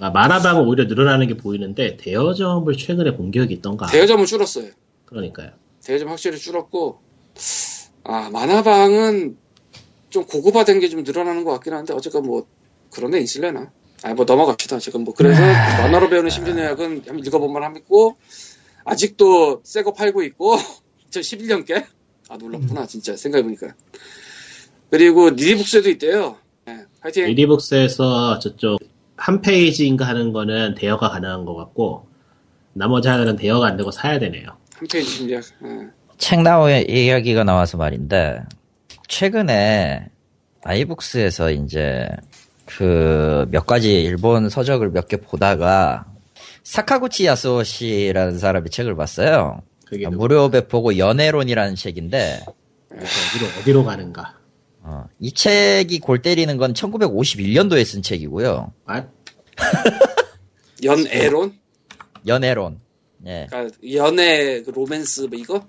[0.00, 3.86] 아, 만화방은 오히려 늘어나는 게 보이는데, 대여점을 최근에 본 기억이 있던가.
[3.86, 4.70] 대여점은 줄었어요.
[5.04, 5.50] 그러니까요.
[5.84, 6.98] 대여점 확실히 줄었고,
[8.04, 9.36] 아, 만화방은
[10.08, 12.46] 좀 고급화된 게 좀 늘어나는 것 같긴 한데, 어쨌건 뭐,
[12.90, 13.70] 그런 애 있을래나?
[14.02, 14.78] 아, 뭐 넘어갑시다.
[14.78, 18.16] 지금 뭐, 그래서 만화로 배우는 심신의학은 한번 읽어볼만 하고,
[18.84, 20.56] 아직도 새 거 팔고 있고,
[21.10, 21.84] 2011년께?
[22.28, 23.68] 아, 놀랍구나, 진짜, 생각해보니까.
[24.90, 26.36] 그리고 리디북스에도 있대요.
[26.64, 27.26] 네, 파이팅!
[27.26, 28.78] 리디북스에서 저쪽
[29.16, 32.06] 한 페이지인가 하는 거는 대여가 가능한 것 같고,
[32.72, 34.46] 나머지 하나는 대여가 안 되고 사야 되네요.
[34.74, 35.42] 한 페이지 심리학.
[35.64, 35.88] 예.
[36.16, 38.42] 책 나온 이야기가 나와서 말인데
[39.08, 40.06] 최근에
[40.62, 42.06] 아이북스에서 이제
[42.78, 46.06] 그 몇 가지 일본 서적을 몇 개 보다가
[46.62, 49.62] 사카구치 야스오시라는 사람의 책을 봤어요.
[49.86, 52.44] 그게 아, 무료 배포고 연애론이라는 책인데
[52.90, 54.36] 어디로, 어디로 가는가.
[54.82, 58.72] 어, 이 책이 골 때리는 건 1951년도에 쓴 책이고요.
[58.86, 59.04] 아,
[60.84, 61.54] 연애론?
[62.26, 62.80] 연애론.
[63.26, 63.46] 예.
[63.50, 65.66] 그러니까 연애, 그 로맨스, 뭐 이거?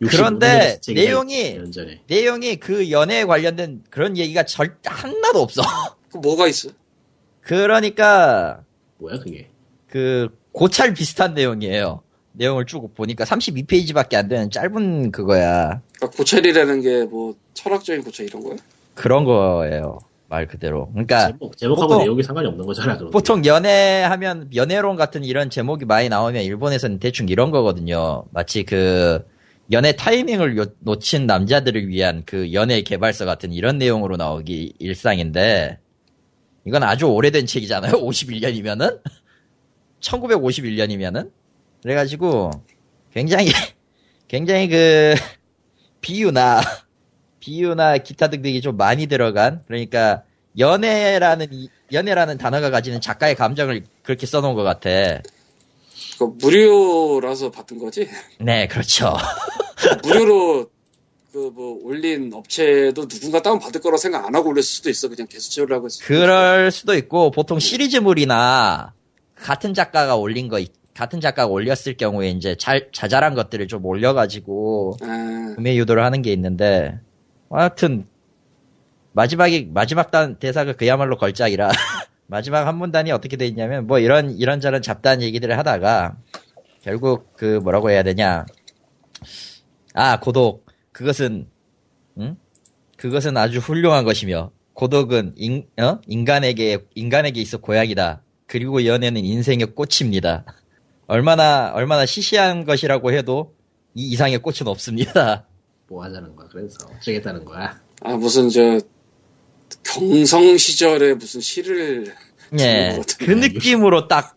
[0.00, 1.58] 65 그런데 내용이-.
[2.06, 5.62] 내용이 그 연애에 관련된 그런 얘기가 절 하나도 없어.
[6.12, 6.68] 그 뭐가 있어?
[7.40, 8.60] 그러니까
[8.98, 9.48] 뭐야 그게?
[9.88, 12.02] 그 고찰 비슷한 내용이에요.
[12.32, 15.80] 내용을 쭉 보니까 32페이지밖에 안 되는 짧은 그거야.
[15.96, 18.56] 그러니까 고찰이라는 게 뭐 철학적인 고찰 이런 거야?
[18.94, 19.98] 그런 거예요.
[20.28, 20.88] 말 그대로.
[20.92, 22.96] 그러니까 제목, 제목하고 보통- 내용이 상관이 없는 거잖아.
[23.10, 28.24] 보통 연애하면 연애론 같은 이런 제목이 많이 나오면 일본에서는 대충 이런 거거든요.
[28.30, 29.26] 마치 그
[29.72, 35.78] 연애 타이밍을 요- 놓친 남자들을 위한 그 연애 개발서 같은 이런 내용으로 나오기 일상인데
[36.66, 37.92] 이건 아주 오래된 책이잖아요.
[38.02, 39.00] 51년이면은
[40.00, 41.30] 1951년이면은
[41.82, 42.50] 그래가지고
[43.12, 43.50] 굉장히
[44.28, 45.14] 굉장히 그
[46.00, 46.60] 비유나
[47.40, 50.22] 비유나 기타 등등이 좀 많이 들어간 그러니까
[50.58, 54.90] 연애라는 이- 연애라는 단어가 가지는 작가의 감정을 그렇게 써놓은 것 같아.
[56.18, 58.08] 그 무료라서 받은 거지?
[58.38, 59.16] 네, 그렇죠.
[60.04, 60.70] 무료로
[61.32, 65.08] 그 뭐 올린 업체도 누군가 다운 받을 거라 생각 안 하고 올렸을 수도 있어.
[65.08, 66.04] 그냥 계속 채우려고 했어.
[66.04, 68.92] 그럴 수도 있고 보통 시리즈물이나
[69.34, 74.98] 같은 작가가 올린 거 있- 같은 작가가 올렸을 경우에 이제 잘 자잘한 것들을 좀 올려가지고
[75.02, 76.98] 아, 구매 유도를 하는 게 있는데
[77.50, 78.06] 하여튼
[79.12, 81.70] 마지막이 마지막 단 대사가 그야말로 걸작이라
[82.26, 86.16] 마지막 한 문단이 어떻게 돼 있냐면 뭐 이런 이런저런 잡다한 얘기들을 하다가
[86.82, 88.44] 결국 그 뭐라고 해야 되냐
[89.94, 90.61] 아 고독
[90.92, 91.48] 그것은
[92.18, 92.36] 응
[92.96, 95.98] 그것은 아주 훌륭한 것이며 고독은 인, 어?
[96.06, 100.44] 인간에게 인간에게 있어 고약이다 그리고 연애는 인생의 꽃입니다
[101.06, 103.54] 얼마나 얼마나 시시한 것이라고 해도
[103.94, 105.46] 이 이상의 꽃은 없습니다.
[105.88, 106.48] 뭐 하자는 거야?
[106.50, 107.78] 그래서 어쩌겠다는 거야?
[108.00, 108.80] 아 무슨 저
[109.82, 112.14] 경성 시절에 무슨 시를
[112.58, 114.36] 예, 그 느낌으로 딱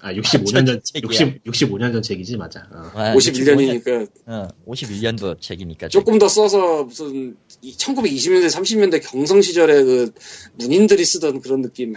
[0.00, 1.08] 아 65년 전 책이야.
[1.10, 2.60] 60 65년 전 책이지 맞아.
[2.72, 2.90] 어.
[2.94, 5.88] 아, 51년이니까 어, 51년도 책이니까.
[5.88, 10.12] 조금 더 써서 무슨 1920년대 30년대 경성 시절에 그
[10.54, 11.94] 문인들이 쓰던 그런 느낌.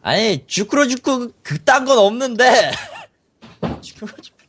[0.00, 2.72] 아니 주크로 주크 그딴 건 없는데
[3.82, 4.42] 주크로 주크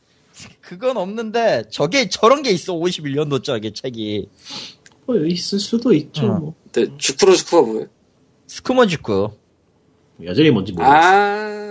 [0.60, 4.28] 그건 없는데 저게 저런 게 있어 51년도 저게 책이
[5.06, 6.26] 뭐 있을 수도 있죠.
[6.26, 6.38] 어.
[6.38, 6.54] 뭐.
[6.72, 7.86] 근데 주크로 주크가 뭐예요?
[8.46, 9.28] 스쿠머 주크
[10.24, 10.96] 여전히 뭔지 모르겠어.
[10.96, 11.63] 아,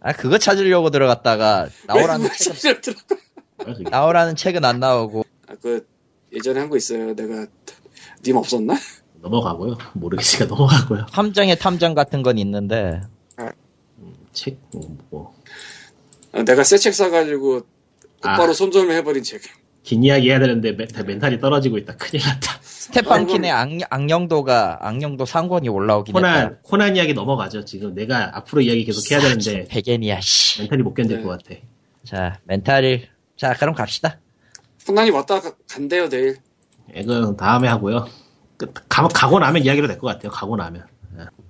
[0.00, 2.80] 아 그거 찾으려고 들어갔다가 나오라는 왜 책은
[3.58, 3.82] 그게.
[3.90, 5.86] 나오라는 책은 안 나오고 아, 그
[6.32, 7.14] 예전에 한 거 있어요.
[7.14, 7.46] 내가
[8.24, 8.74] 님 없었나?
[9.20, 9.76] 넘어가고요.
[9.94, 11.06] 모르겠으니까 넘어가고요.
[11.06, 13.00] 탐정의 탐정 같은 건 있는데
[14.32, 15.34] 책 뭐, 뭐.
[16.32, 17.62] 아, 내가 새 책 사가지고
[18.22, 18.54] 곧바로 아.
[18.54, 19.42] 손절을 해버린 책.
[19.82, 21.96] 긴 이야기 해야 되는데 멘, 멘탈이 떨어지고 있다.
[21.96, 22.58] 큰일 났다.
[22.62, 23.32] 스테판 아이고.
[23.32, 26.28] 킨의 악, 악령도가 악령도 상권이 올라오긴 했다.
[26.28, 27.64] 코난 코난 이야기 넘어가죠.
[27.64, 30.60] 지금 내가 앞으로 이야기 계속 해야 되는데 베겐이야 씨.
[30.62, 31.22] 멘탈이 못 견딜 네.
[31.22, 31.58] 것 같아.
[32.04, 34.18] 자 멘탈을 자 그럼 갑시다.
[34.86, 36.36] 혼란이 왔다 가- 간대요 내일.
[36.94, 38.08] 이건 다음에 하고요.
[38.56, 38.72] 끝.
[38.88, 40.30] 가, 가고 나면 이야기로 될 것 같아요.
[40.32, 40.84] 가고 나면.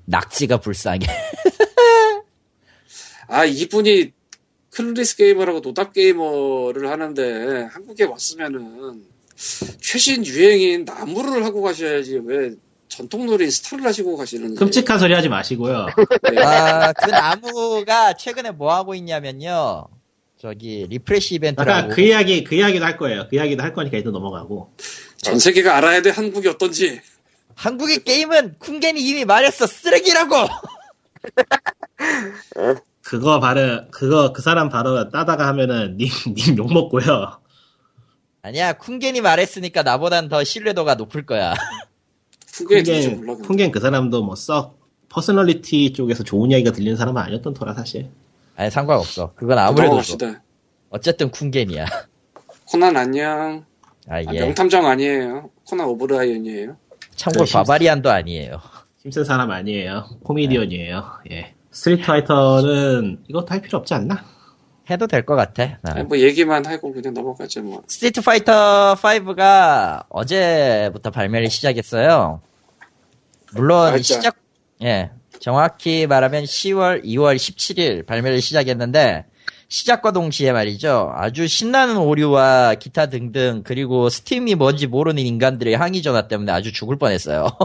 [0.06, 1.00] 낙지가 불쌍해.
[3.28, 4.12] 아 이분이
[4.78, 9.02] Clueless Gamer라고 노답 게이머를 하는데 한국에 왔으면은
[9.80, 12.52] 최신 유행인 나무를 하고 가셔야지 왜
[12.88, 14.56] 전통놀이 스타를 하시고 가시는지.
[14.56, 15.86] 끔찍한 소리 하지 마시고요.
[16.32, 16.42] 네.
[16.42, 19.88] 아, 그 나무가 최근에 뭐 하고 있냐면요.
[20.40, 21.70] 저기 refresh 이벤트라고.
[21.70, 23.26] 아까 그 이야기 그 이야기도 할 거예요.
[23.28, 24.72] 그 이야기도 할 거니까 일단 넘어가고.
[25.16, 27.00] 전 세계가 알아야 돼 한국이 어떤지.
[27.56, 30.36] 한국의 게임은 쿵겐이 이미 말했어 쓰레기라고.
[33.08, 37.40] 그거 바로 그거 그 사람 바로 따다가 하면은 님님 욕 먹고요.
[38.42, 41.54] 아니야 쿵겐이 말했으니까 나보단 더 신뢰도가 높을 거야.
[42.58, 43.38] 쿵겐.
[43.44, 44.78] 쿵겐 그 사람도 뭐 썩
[45.08, 48.10] personality 쪽에서 좋은 이야기가 들리는 사람은 아니었던 터라 사실.
[48.56, 49.32] 아니 상관없어.
[49.36, 50.02] 그건 아무래도.
[50.90, 51.86] 어쨌든 쿵겐이야.
[52.66, 53.64] 코난 안녕.
[54.06, 54.40] 아 아, 예.
[54.40, 55.48] 명탐정 아니에요.
[55.64, 56.76] 코난 오브라이언이에요.
[57.16, 58.60] 참고로 그 바바리안도 아니에요.
[59.02, 60.10] 힘센 사람 아니에요.
[60.24, 61.04] 코미디언이에요.
[61.30, 61.54] 예.
[61.78, 64.24] 스트리트 파이터는 이것도 할 필요 없지 않나?
[64.90, 65.78] 해도 될 것 같아.
[65.82, 65.92] 나.
[65.94, 67.82] 아니, 뭐 얘기만 하고 그냥 넘어가죠 뭐.
[67.86, 72.40] 스트리트 파이터 5가 어제부터 발매를 시작했어요.
[73.52, 74.02] 물론 맞죠.
[74.02, 74.36] 시작
[74.82, 79.26] 예 정확히 말하면 10월 2월 17일 발매를 시작했는데
[79.68, 86.26] 시작과 동시에 말이죠 아주 신나는 오류와 기타 등등 그리고 스팀이 뭔지 모르는 인간들의 항의 전화
[86.26, 87.46] 때문에 아주 죽을 뻔했어요.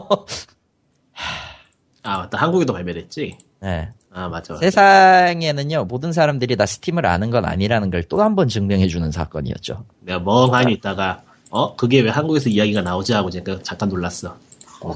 [2.03, 3.37] 아 맞다 한국에도 발매됐지.
[3.61, 3.89] 네.
[4.13, 4.53] 아 맞아.
[4.53, 4.59] 맞아.
[4.65, 9.85] 세상에는요 모든 사람들이 다 스팀을 아는 건 아니라는 걸 또 한 번 증명해주는 사건이었죠.
[10.01, 14.37] 내가 멍하니 있다가 어 그게 왜 한국에서 이야기가 나오지 하고 잠깐 잠깐 놀랐어.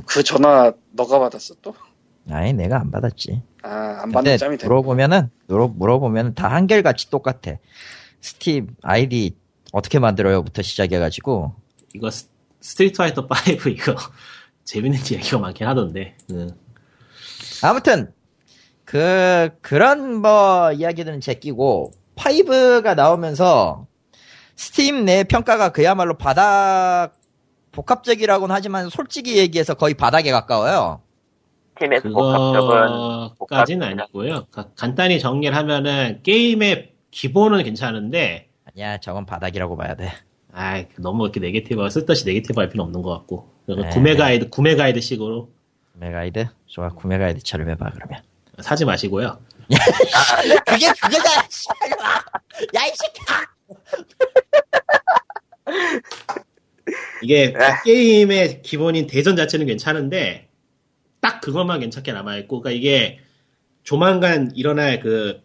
[0.06, 1.74] 그 전화 너가 받았어 또?
[2.30, 3.42] 아니 내가 안 받았지.
[3.64, 4.68] 아, 안 받는 짬이 돼.
[4.68, 7.54] 물어보면은 물어, 물어보면 다 한결같이 똑같아.
[8.22, 9.36] 스팀 아이디
[9.72, 11.54] 어떻게 만들어요부터 시작해가지고
[11.96, 12.28] 이거 스,
[12.62, 13.96] 스트리트 파이터 5 이거
[14.66, 16.16] 재밌는 이야기가 많긴 하던데.
[16.32, 16.50] 응.
[17.64, 18.12] 아무튼
[18.88, 23.86] 그 그런 뭐 이야기들은 제끼고 5가 나오면서
[24.56, 27.12] 스팀 내 평가가 그야말로 바닥
[27.74, 31.02] 복합적이라고는 하지만 솔직히 얘기해서 거의 바닥에 가까워요.
[31.78, 34.04] 스팀에서 복합적은 복합입니다.
[34.04, 34.46] 아니고요.
[34.52, 40.14] 가- 간단히 정리를 하면은 게임의 기본은 괜찮은데 아니야 저건 바닥이라고 봐야 돼.
[40.54, 43.90] 아 너무 이렇게 negative 쓸데없이 negative 할 필요 없는 것 같고 네.
[43.90, 45.50] 구매 가이드 구매 가이드 식으로
[45.92, 48.22] 구매 가이드 좋아 구매 가이드 처럼 해봐 그러면.
[48.62, 49.40] 사지 마시고요.
[50.66, 51.32] 그게 그거다.
[52.76, 53.48] 야 이 새끼야.
[57.22, 57.54] 이게 에.
[57.84, 60.50] 게임의 기본인 대전 자체는 괜찮은데
[61.20, 63.20] 딱 그것만 괜찮게 남아 있고 그러니까 이게
[63.84, 65.42] 조만간 일어날 그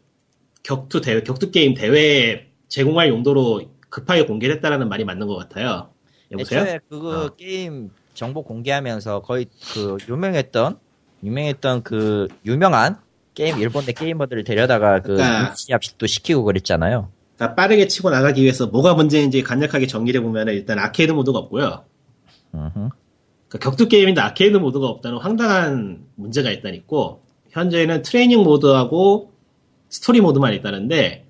[0.62, 5.92] 격투 대회 격투 게임 대회에 제공할 용도로 급하게 공개됐다라는 말이 맞는 것 같아요.
[6.30, 6.60] 여보세요?
[6.60, 7.28] 애초에 그거 어.
[7.36, 10.78] 게임 정보 공개하면서 거의 그 유명했던
[11.22, 12.96] 유명했던 그 유명한
[13.34, 17.08] 게임 일본 내 게이머들을 데려다가 그 그러니까- 합숙도 시키고 그랬잖아요.
[17.36, 21.84] 그러니까 빠르게 치고 나가기 위해서 뭐가 문제인지 간략하게 정리를 해보면 일단 아케이드 모드가 없고요.
[22.52, 29.32] 그러니까 격투 게임인데 아케이드 모드가 없다는 황당한 문제가 일단 있고 현재는 트레이닝 모드하고
[29.88, 31.26] 스토리 모드만 있다는데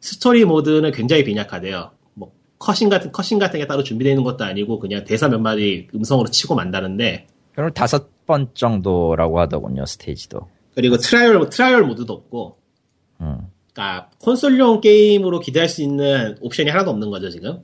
[0.00, 1.90] 스토리 모드는 굉장히 빈약하대요.
[2.14, 5.88] 뭐 cutscene 같은 cutscene 같은 게 따로 준비되어 있는 것도 아니고 그냥 대사 몇 마디
[5.94, 10.48] 음성으로 치고 만다는데 그럼 다섯 번 정도라고 하더군요 스테이지도.
[10.74, 12.58] 그리고 trial trial 모드도 없고
[13.20, 13.38] 음.
[13.72, 17.62] 그러니까 콘솔용 게임으로 기대할 수 있는 옵션이 하나도 없는 거죠 지금.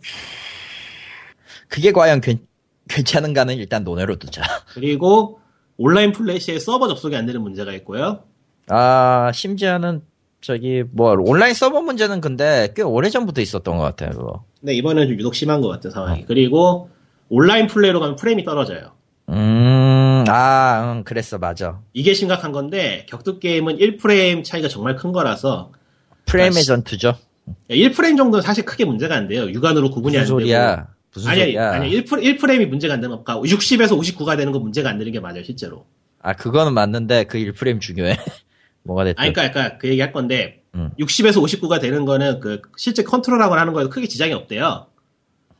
[1.69, 2.41] 그게 과연 괜,
[2.89, 4.43] 괜찮은가는 일단 논외로 두자.
[4.75, 5.41] 그리고
[5.77, 8.25] 온라인 플레이 시에 서버 접속이 안 되는 문제가 있고요.
[8.69, 10.03] 아 심지어는
[10.41, 14.11] 저기 뭐 온라인 서버 문제는 근데 꽤 오래 전부터 있었던 것 같아요.
[14.11, 14.45] 그거.
[14.61, 16.25] 근데 이번에는 좀 유독 심한 것 같아 상황이.
[16.27, 16.91] 그리고
[17.29, 18.93] 온라인 플레이로 가면 프레임이 떨어져요.
[19.29, 19.35] 음,
[20.33, 21.81] 아, 응, 그랬어, 맞아.
[21.93, 25.73] 이게 심각한 건데 격투 게임은 1프레임 차이가 정말 큰 거라서
[26.27, 26.67] 프레임의 아이씨.
[26.67, 27.17] 전투죠.
[27.69, 29.51] 1프레임 정도는 사실 크게 문제가 안 돼요.
[29.51, 30.41] 육안으로 구분이 안 되고.
[30.41, 30.87] 소리야?
[31.13, 31.73] 무슨 아니, 소리야?
[31.73, 35.19] 아니, 1, 1프레임이 문제가 안 되는 것까 60에서 59가 되는 건 문제가 안 되는 게
[35.21, 35.87] 맞아요, 실제로.
[36.23, 38.17] 아, 그거는 맞는데 그 1프레임 중요해.
[38.85, 39.23] 뭐가 됐든.
[39.23, 40.91] 아니, 그니까, 그러니까 그 얘기 할 건데, 음.
[40.99, 44.87] 60에서 59가 되는 거는 그 실제 컨트롤하고 하는 거에도 크게 지장이 없대요.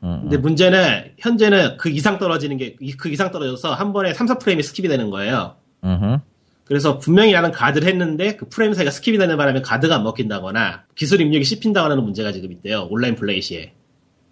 [0.03, 4.27] 음, 근데 문제는, 현재는 그 이상 떨어지는 게, 이- 그 이상 떨어져서 한 번에 3,
[4.27, 5.55] 4프레임이 skip이 되는 거예요.
[5.83, 6.17] 음,
[6.65, 11.19] 그래서 분명히 나는 가드를 했는데 그 프레임 사이가 skip이 되는 바람에 가드가 안 먹힌다거나 기술
[11.21, 12.87] 입력이 씹힌다거나 하는 문제가 지금 있대요.
[12.89, 13.73] 온라인 플레이 시에.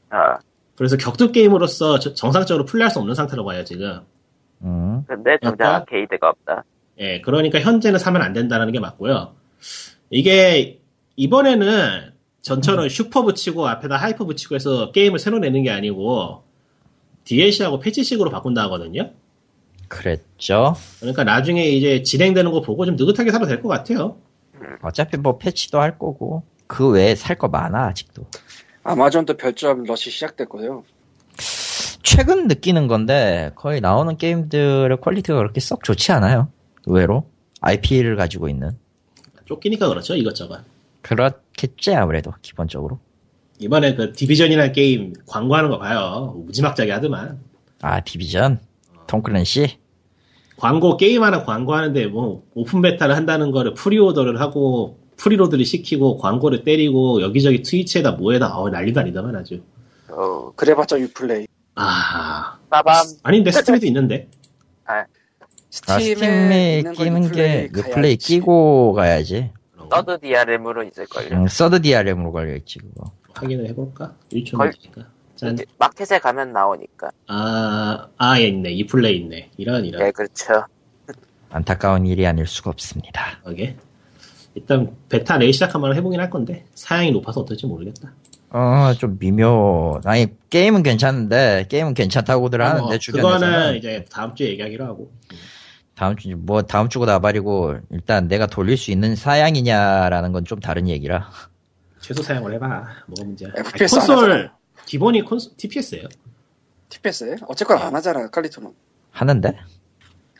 [0.10, 0.38] 아,
[0.76, 4.02] 그래서 격투 게임으로서 저- 정상적으로 플레이할 수 없는 상태로 봐요, 지금.
[4.64, 5.04] 음.
[5.08, 5.76] 근데 정작?
[5.76, 6.64] 아케이드가 없다.
[7.00, 9.34] 예, 그러니까 현재는 사면 안 된다는 게 맞고요.
[10.10, 10.80] 이게
[11.18, 12.14] 이번에는
[12.50, 16.44] 전처럼 슈퍼 붙이고 앞에다 하이퍼 붙이고 해서 게임을 새로 내는 게 아니고
[17.26, 19.12] DLC하고 패치식으로 바꾼다 하거든요.
[19.88, 20.76] 그랬죠.
[21.00, 24.18] 그러니까 나중에 이제 진행되는 거 보고 좀 느긋하게 사도 될 것 같아요.
[24.82, 26.44] 어차피 뭐 패치도 할 거고.
[26.68, 28.24] 그 외에 살 거 많아, 아직도.
[28.84, 30.84] 아마존도 별점 러시 시작됐고요.
[32.04, 36.50] 최근 느끼는 건데, 거의 나오는 게임들의 퀄리티가 그렇게 썩 좋지 않아요.
[36.86, 37.28] 의외로.
[37.62, 38.78] IP를 가지고 있는.
[39.46, 40.60] 쫓기니까 그렇죠, 이것저것.
[41.02, 43.00] 그렇겠지, 아무래도, 기본적으로.
[43.60, 46.34] 이번에 그 디비전이라는 게임 광고하는 거 봐요.
[46.46, 47.40] 무지막지하게 하더만.
[47.82, 48.60] 아, 디비전?
[49.08, 49.80] 톰 클랜시?
[50.58, 57.22] 광고 게임 하나 광고하는데 뭐 open beta를 한다는 거를 pre-order를 하고 preload를 시키고 광고를 때리고
[57.22, 59.62] 여기저기 트위치에다 뭐에다 어, 난리도 아니다만 아주
[60.10, 61.48] 어, 그래봤자 유플레이.
[61.76, 63.06] 아 빠밤.
[63.24, 64.28] 아닌데 스팀에도 있는데
[64.86, 65.06] 아,
[65.70, 68.18] 스팀에, 스팀에 있는 거 끼는 게, 유플레이 유플레이 가야지.
[68.18, 69.52] 끼고 가야지.
[69.90, 71.38] 서드 DRM으로 있을걸요.
[71.38, 73.12] 음, 서드 DRM으로 걸려있지, 그거.
[73.34, 74.14] 확인을 해볼까?
[74.32, 75.54] 1초만 걸-.
[75.54, 77.12] 이제 마켓에 가면 나오니까.
[77.28, 78.72] 아, 아, 얘 있네.
[78.72, 79.52] 이 플레이 있네.
[79.58, 80.04] 이런, 이런.
[80.04, 80.66] 네, 그렇죠.
[81.50, 83.40] 안타까운 일이 아닐 수가 없습니다.
[83.48, 83.76] 오케이.
[84.56, 88.12] 일단, 베타 내일 시작하면 해보긴 할 건데, 사양이 높아서 어떨지 모르겠다.
[88.50, 90.02] 어, 좀 미묘.
[90.04, 93.40] 아니, 게임은 괜찮은데, 게임은 괜찮다고들 하는데, 뭐, 주변에서는.
[93.40, 95.12] 그거는 이제 다음 주에 얘기하기로 하고.
[96.00, 100.88] 다음 주, 뭐, 다음 주고 나발이고, 일단 내가 돌릴 수 있는 사양이냐라는 건 좀 다른
[100.88, 101.30] 얘기라.
[102.00, 102.66] 최소 사양을 해봐.
[103.08, 103.50] 뭐가 문제야.
[103.54, 104.52] 아니, FPS 안 콘솔.
[104.86, 106.08] 기본이 콘솔, TPS예요
[106.88, 107.36] TPS에?
[107.50, 108.72] 어쨌거나 안 하잖아, 칼리토는.
[109.12, 109.50] 하는데?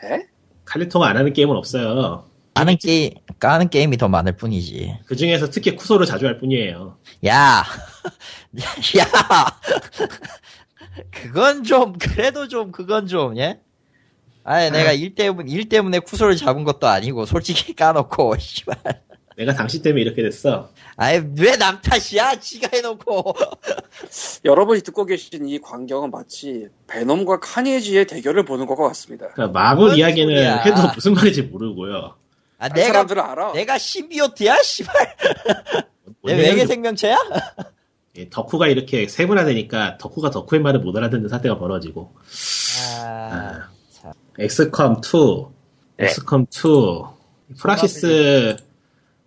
[0.06, 0.28] 에?
[0.64, 2.24] 칼리토가 안 하는 게임은 없어요.
[2.54, 5.00] 까는 게임, 까는 게임이 더 많을 뿐이지.
[5.08, 6.96] 그 중에서 특히 쿠소를 자주 할 뿐이에요.
[7.28, 7.66] 야!
[8.98, 9.06] 야!
[11.12, 13.60] 그건 좀, 그래도 좀, 그건 좀, 예?
[14.44, 18.78] 아니, 내가 일 때문에, 일 때문에 쿠소를 잡은 것도 아니고, 솔직히 까놓고, 씨발.
[19.38, 20.70] 내가 당신 때문에 이렇게 됐어.
[20.98, 22.36] 아이, 왜남 탓이야?
[22.42, 23.36] 지가 해놓고.
[24.44, 29.30] 여러분이 듣고 계신 이 광경은 마치 베놈과 카니에지의 대결을 보는 것과 같습니다.
[29.30, 30.58] 그러니까 마블 뭔 이야기는 소리야.
[30.58, 32.16] 해도 무슨 말인지 모르고요.
[32.58, 33.54] 아, 아니, 내가, 사람들은 알아.
[33.54, 34.62] 내가 신비오트야?
[34.62, 35.16] 씨발.
[36.26, 37.18] 내뭔 외계 생명체야?
[38.18, 42.14] 예, 덕후가 이렇게 세분화되니까 덕후가 덕후의 말을 못 알아듣는 사태가 벌어지고
[43.00, 43.70] 아,
[44.40, 45.46] 엑스컴 2,
[45.98, 46.06] 네.
[46.06, 48.56] 엑스컴 2, 파이락시스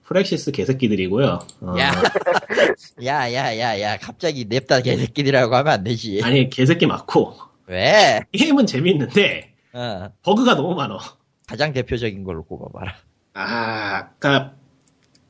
[0.04, 1.38] 파이락시스 개새끼들이고요.
[1.60, 1.92] 어, 야.
[3.04, 6.20] 야, 야, 야, 야, 갑자기 냅다 개새끼들이라고 하면 안 되지.
[6.22, 7.34] 아니 개새끼 맞고
[7.66, 8.20] 왜?
[8.32, 10.98] 게임은 재밌는데 어, 버그가 너무 많어.
[11.46, 12.94] 가장 대표적인 걸로 꼽아봐라.
[13.34, 14.54] 아, 그러니까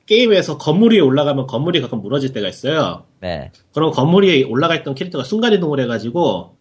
[0.07, 3.05] 게임에서 건물 위에 올라가면 건물이 가끔 무너질 때가 있어요.
[3.21, 3.51] 네.
[3.73, 6.57] 그럼 건물 위에 올라가 있던 캐릭터가 순간이동을 해가지고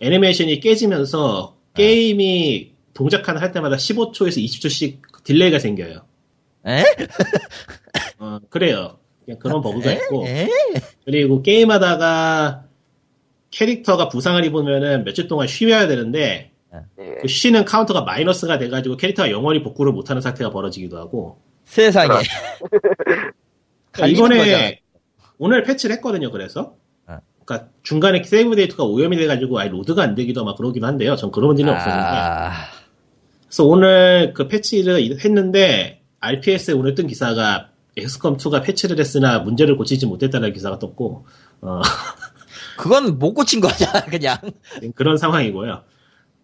[0.00, 6.06] 애니메이션이 깨지면서 게임이 동작 하나 할 때마다 15초에서 20초씩 delay가 생겨요.
[6.66, 6.82] 에?
[8.18, 8.98] 어, 그래요.
[9.24, 10.26] 그냥 그런 버그가 있고.
[10.26, 10.48] 에?
[11.04, 12.64] 그리고 게임하다가
[13.50, 16.52] 캐릭터가 부상을 입으면은 며칠 동안 쉬어야 되는데
[16.98, 17.14] 예.
[17.20, 22.08] 그 쉬는 카운터가 마이너스가 돼가지고 캐릭터가 영원히 복구를 못하는 사태가 벌어지기도 하고 세상에.
[23.92, 24.80] 갈리는 이번에.
[25.38, 26.30] 오늘 패치를 했거든요.
[26.30, 26.76] 그래서 어.
[27.44, 31.16] 그러니까 중간에 save 데이터가 오염이 돼가지고 아예 load가 안 되기도 막 그러기도 한데요.
[31.16, 32.52] 전 그런 일은 없었는데 아,
[33.46, 40.06] 그래서 오늘 그 패치를 했는데 RPS에 오늘 뜬 기사가 엑스컴 2가 패치를 했으나 문제를 고치지
[40.06, 41.26] 못했다는 기사가 떴고
[41.60, 41.80] 어,
[42.76, 44.36] 그건 못 고친 거잖아, 그냥.
[44.94, 45.82] 그런 상황이고요.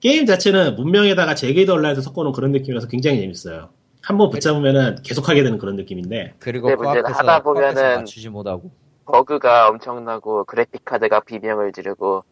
[0.00, 1.34] 게임 자체는 문명에다가
[1.72, 3.70] 온라인에서 섞어놓은 그런 느낌이라서 굉장히 재밌어요.
[4.02, 8.70] 한번 붙잡으면은 계속하게 되는 그런 느낌인데 그리고 그 문제는 하다 보면은- 맞추지 못하고.
[9.06, 12.22] 버그가 엄청나고 그래픽 카드가 비명을 지르고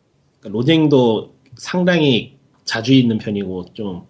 [0.41, 4.07] 그러니까 로딩도 상당히 자주 있는 편이고 좀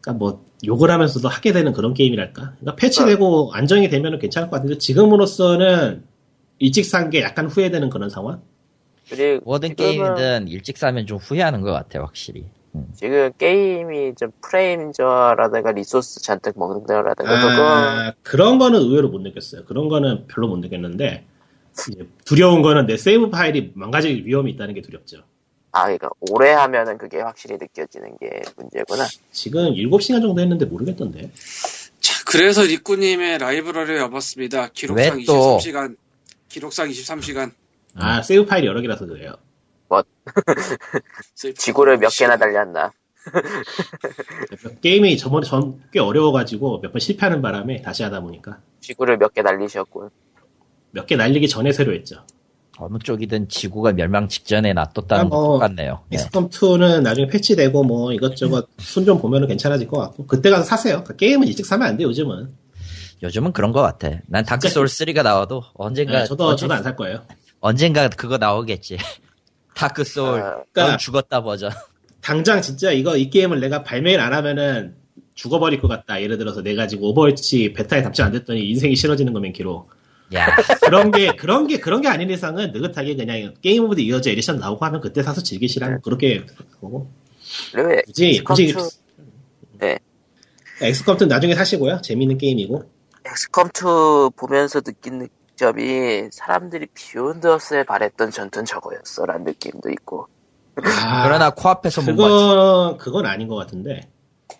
[0.00, 2.54] 그러니까 뭐 욕을 하면서도 하게 되는 그런 게임이랄까.
[2.58, 6.04] 그러니까 패치되고 안정이 되면 괜찮을 것 같은데 지금으로서는
[6.58, 8.42] 일찍 산 게 약간 후회되는 그런 상황.
[9.08, 12.44] 그리고 모든 게임이든 일찍 사면 좀 후회하는 것 같아 확실히.
[12.74, 12.86] 음.
[12.94, 19.64] 지금 게임이 좀 프레임 저하라든가 리소스 잔뜩 먹는다라든가 아, 그런 거는 의외로 못 느꼈어요.
[19.64, 21.24] 그런 거는 별로 못 느꼈는데
[22.24, 25.24] 두려운 거는 내 save 파일이 망가질 위험이 있다는 게 두렵죠.
[25.72, 29.06] 아 그러니까 오래 하면은 그게 확실히 느껴지는 게 문제구나.
[29.30, 31.30] 지금 7시간 정도 했는데 모르겠던데.
[32.00, 34.68] 자, 그래서 리꾸님의 라이브러리를 여봤습니다.
[34.72, 35.58] 기록상 왜 또?
[35.58, 35.96] 23시간.
[36.48, 37.52] 기록상 23시간.
[37.94, 39.34] 아, 세이브 파일이 여러 개라서 그래요.
[41.56, 42.92] 지구를 몇 개나 달렸나.
[44.80, 50.10] 게임이 저번에 전 꽤 어려워가지고 몇 번 실패하는 바람에 다시 하다 보니까 지구를 몇개 날리셨군.
[50.92, 52.16] 몇 개 날리기 전에 새로 했죠.
[52.78, 56.00] 어느 쪽이든 지구가 멸망 직전에 놔뒀다는 아, 거 뭐, 똑같네요.
[56.08, 56.16] 네.
[56.16, 60.94] 엑스컴2는 나중에 패치되고 뭐 이것저것 순 좀 보면은 괜찮아질 것 같고 그때 가서 사세요.
[61.04, 62.48] 그러니까 게임은 일찍 사면 안 돼 요즘은.
[63.22, 64.20] 요즘은 그런 것 같아.
[64.28, 67.20] 난 다크 소울 3가 나와도 언젠가 네, 저도 언제- 저도 안 살 거예요.
[67.60, 68.96] 언젠가 그거 나오겠지.
[69.74, 71.70] 다크 소울 아, 넌 그러니까- 죽었다 버전.
[72.22, 74.94] 당장 진짜 이거 이 게임을 내가 발매를 안 하면은
[75.34, 76.20] 죽어버릴 것 같다.
[76.22, 79.88] 예를 들어서 내가 지금 오버워치 베타에 답장 안 됐더니 인생이 싫어지는 거면 기로.
[80.34, 80.46] 야,
[80.80, 84.58] 그런 게 그런 게 그런 게 아닌 이상은 느긋하게 그냥 Game of the Years Edition
[84.58, 86.46] 나오고 하면 그때 사서 즐기시라는 그렇게
[86.80, 87.10] 보고
[87.72, 88.94] 그리고 굳이 굳이 엑스컴2
[89.80, 89.98] 네.
[90.82, 92.00] 엑스컴2 나중에 사시고요.
[92.02, 92.84] 재미있는 게임이고.
[93.24, 100.28] 엑스컴2 보면서 느낀 점이 사람들이 비욘드어스에 바랬던 전투는 저거였어 라는 느낌도 있고
[101.04, 102.02] 아, 그러나 코앞에서.
[102.04, 104.08] 그건 그건 아닌 것 같은데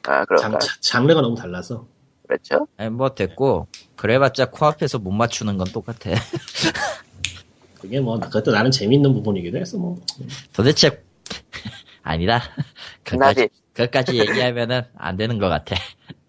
[0.02, 1.86] 아 장, 그런가 자- 장르가 너무 달라서.
[2.30, 2.68] 그렇죠?
[2.76, 3.66] 아니, 뭐 됐고
[3.96, 6.10] 그래봤자 코앞에서 못 맞추는 건 똑같아.
[7.80, 10.00] 그게 뭐 그것도 나는 재밌는 부분이기도 해서 뭐.
[10.52, 11.02] 도대체
[12.02, 12.40] 아니다.
[13.02, 15.74] 그까지 그까지 얘기하면은 안 되는 것 같아.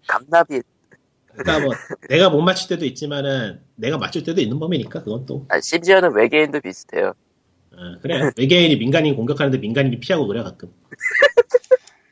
[0.08, 0.60] 감나비
[1.34, 1.74] 그러니까 뭐
[2.08, 6.60] 내가 못 맞출 때도 있지만은 내가 맞출 때도 있는 범위니까 그건 또 아, 심지어는 외계인도
[6.60, 7.14] 비슷해요
[7.72, 10.70] 어, 그래 외계인이 민간인 공격하는데 민간인이 피하고 그래 가끔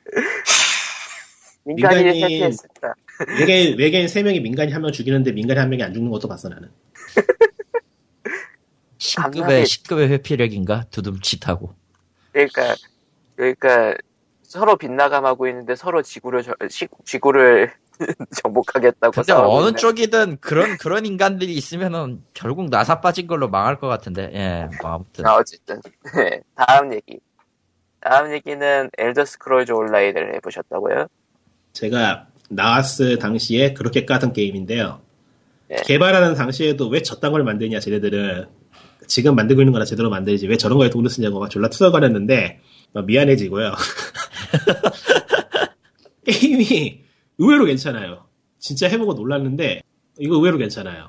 [1.65, 2.95] 민간인을 민간인- 탈피했습니다
[3.29, 6.49] 외계인 외계인 세 명이 민간인 한 명 죽이는데 민간인 한 명이 안 죽는 것도 봤어
[6.49, 6.71] 나는
[8.99, 11.75] 신급의 감나비- 신급의 회피력인가 두둠칫하고.
[12.33, 12.75] 그러니까
[13.37, 13.95] 그러니까
[14.43, 17.73] 서로 빗나감하고 있는데 서로 지구를 저- 시- 지구를
[18.43, 19.77] 정복하겠다고 근데 어느 있는.
[19.77, 24.31] 쪽이든 그런 그런 인간들이 있으면은 결국 나사 빠진 걸로 망할 것 같은데.
[24.35, 25.27] 예, 뭐 아무튼.
[25.27, 25.81] 아, 어쨌든
[26.17, 27.21] 네, 다음 얘기
[28.01, 31.07] 다음 얘기는 엘더 스크롤즈 온라인을 해보셨다고요?
[31.75, 35.01] 제가 나왔을 당시에 그렇게 까던 게임인데요.
[35.69, 35.77] 네.
[35.85, 38.47] 개발하는 당시에도 왜 저딴 걸 만드냐 쟤네들은
[39.07, 40.47] 지금 만들고 있는 거나 제대로 만들지.
[40.47, 42.61] 왜 저런 거에 돈을 쓰냐고 막 졸라 투덜거렸는데
[42.93, 43.75] 막 미안해지고요.
[46.27, 47.01] 게임이
[47.39, 48.27] 의외로 괜찮아요.
[48.59, 49.83] 진짜 해보고 놀랐는데
[50.19, 51.09] 이거 의외로 괜찮아요.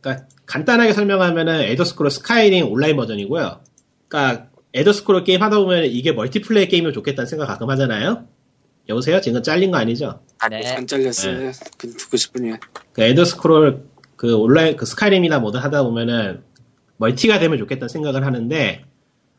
[0.00, 3.60] 그러니까 간단하게 설명하면은 에더스크롤 스카이림 온라인 버전이고요.
[4.08, 8.26] 그러니까 에더스크롤 게임 하다 보면 이게 멀티플레이 게임이면 좋겠다는 생각 가끔 하잖아요
[8.88, 9.20] 여보세요?
[9.20, 10.20] 지금 잘린 거 아니죠?
[10.38, 10.68] 아니 네.
[10.72, 11.52] 안 잘렸어요.
[11.78, 12.52] 그 듣고 싶으니.
[12.92, 13.84] 그 엘더 스크롤
[14.16, 16.42] 그 온라인 그 스카이림이나 뭐든 하다 보면은
[16.96, 18.84] 멀티가 되면 좋겠다는 생각을 하는데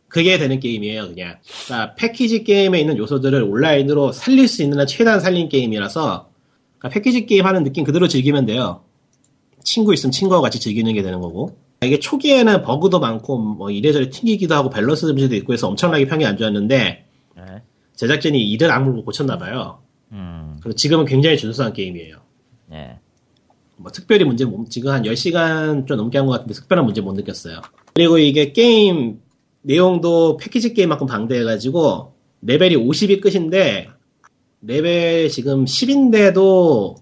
[0.07, 5.19] 그게 되는 게임이에요 그냥 그러니까 패키지 게임에 있는 요소들을 온라인으로 살릴 수 있는 한 최대한
[5.19, 6.29] 살린 게임이라서
[6.77, 8.83] 그러니까 패키지 게임 하는 느낌 그대로 즐기면 돼요
[9.63, 14.55] 친구 있으면 친구와 같이 즐기는 게 되는 거고 이게 초기에는 버그도 많고 뭐 이래저래 튕기기도
[14.55, 17.05] 하고 밸런스 문제도 있고 해서 엄청나게 평이 안 좋았는데
[17.37, 17.61] 예.
[17.95, 19.79] 제작진이 이를 악물고 고쳤나 봐요
[20.11, 22.17] 음, 그리고 지금은 굉장히 준수한 게임이에요
[22.73, 22.97] 예.
[23.77, 27.13] 뭐 특별히 문제 못, 지금 한 10시간 좀 넘게 한 것 같은데 특별한 문제 못
[27.13, 27.61] 느꼈어요.
[27.93, 29.19] 그리고 이게 게임
[29.63, 33.89] 내용도 패키지 게임만큼 방대해가지고 레벨이 50이 끝인데
[34.61, 36.95] 레벨 지금 10인데도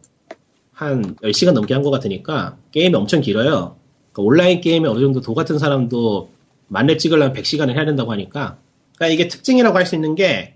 [0.71, 3.77] 한 10시간 넘게 한 것 같으니까 게임이 엄청 길어요.
[4.11, 6.31] 그러니까 온라인 게임에 어느 정도 도 같은 사람도
[6.69, 8.57] 만렙 찍으려면 100시간을 해야 된다고 하니까
[8.95, 10.55] 그러니까 이게 특징이라고 할 수 있는 게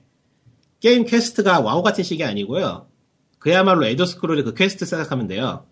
[0.80, 2.88] 게임 quest가 WoW 같은 식이 아니고요.
[3.40, 5.66] 그야말로 Elder Scroll의 그 퀘스트 생각하면 돼요.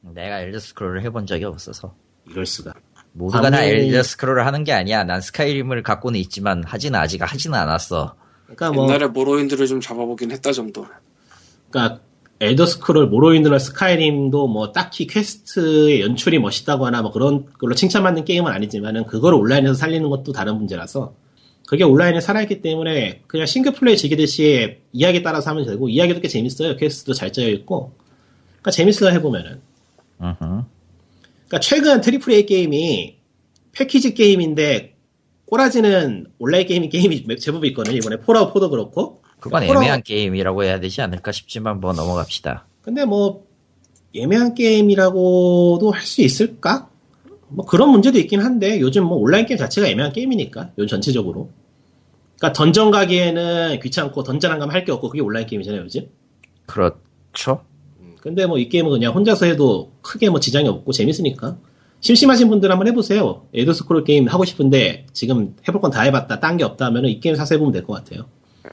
[0.00, 1.94] 내가 Elder Scroll을 해본 적이 없어서.
[2.28, 2.74] 이럴 수가.
[3.12, 5.04] 모두가 다 Elder Scroll을 하는 게 아니야.
[5.04, 8.14] 난 Skyrim을 갖고는 있지만 하지는 아직 하지는 않았어.
[8.44, 10.86] 그러니까 뭐, 옛날에 Morrowind를 좀 잡아보긴 했다 정도.
[11.70, 12.00] 그러니까
[12.40, 19.06] Elder Scroll, Morrowind나 Skyrim도 뭐 딱히 quest의 연출이 멋있다거나 뭐 그런 걸로 칭찬받는 게임은 아니지만은
[19.06, 21.14] 그걸 온라인에서 살리는 것도 다른 문제라서
[21.68, 26.76] 그게 온라인에 살아있기 때문에 그냥 싱글 플레이 즐기듯이 이야기 따라서 하면 되고 이야기도 꽤 재밌어요.
[26.76, 27.92] quest도 잘 짜여 있고.
[28.52, 29.60] 그러니까 재밌어요 해보면은.
[30.16, 33.16] 그러니까 최근 triple A 게임이
[33.72, 34.94] 패키지 게임인데
[35.44, 37.96] 꼬라지는 온라인 게임이 게임이 제법 있거든요.
[37.98, 39.20] 이번에 Fallout 4도 그렇고.
[39.38, 42.66] 그건 호러- 애매한 게임이라고 해야 되지 않을까 싶지만 뭐 넘어갑시다.
[42.80, 43.44] 근데 뭐
[44.14, 46.88] 애매한 게임이라고도 할 수 있을까?
[47.48, 51.50] 뭐 그런 문제도 있긴 한데 요즘 뭐 온라인 게임 자체가 애매한 게임이니까 요즘 전체적으로.
[52.38, 56.08] 그러니까 던전 가기에는 귀찮고 던전 안 가면 할 게 없고 그게 온라인 게임이잖아요 요즘.
[56.66, 57.62] 그렇죠?
[58.20, 61.56] 근데 뭐 이 게임은 그냥 혼자서 해도 크게 뭐 지장이 없고 재밌으니까
[62.00, 63.46] 심심하신 분들 한번 해보세요.
[63.54, 67.20] Elder Scroll 게임 하고 싶은데 지금 해볼 건 다 해봤다 딴 게 없다 하면은 이
[67.20, 68.26] 게임 사서 해보면 될 것 같아요.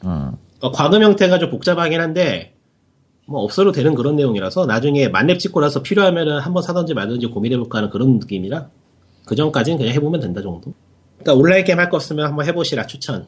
[0.03, 0.32] 음.
[0.61, 2.53] 어, 과금 형태가 좀 복잡하긴 한데
[3.28, 7.89] 뭐 없어도 되는 그런 내용이라서 나중에 만렙 찍고 나서 필요하면은 한번 사든지 말든지 고민해볼까 하는
[7.89, 8.70] 그런 느낌이라
[9.26, 10.74] 그 전까지는 그냥 해보면 된다 정도.
[11.20, 13.26] 그러니까 온라인 게임 할 거 없으면 한번 해보시라 추천.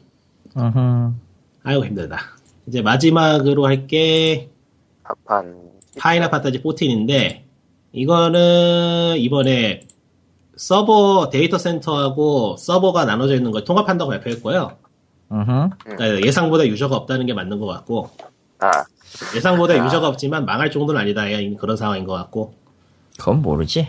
[0.58, 1.12] 음흠.
[1.64, 2.18] 아이고 힘들다.
[2.66, 4.50] 이제 마지막으로 할게
[5.02, 5.56] 파판
[5.98, 7.42] Final Fantasy 14인데
[7.92, 9.86] 이거는 이번에
[10.56, 14.76] 서버 데이터 센터하고 서버가 나눠져 있는 걸 통합한다고 발표했고요.
[15.30, 15.68] 음흠.
[15.84, 18.10] 그러니까 예상보다 user가 없다는 게 맞는 것 같고
[18.60, 18.70] 아
[19.36, 19.84] 예상보다 아.
[19.84, 21.24] user가 없지만 망할 정도는 아니다.
[21.58, 22.54] 그런 상황인 것 같고
[23.18, 23.88] 그건 모르지.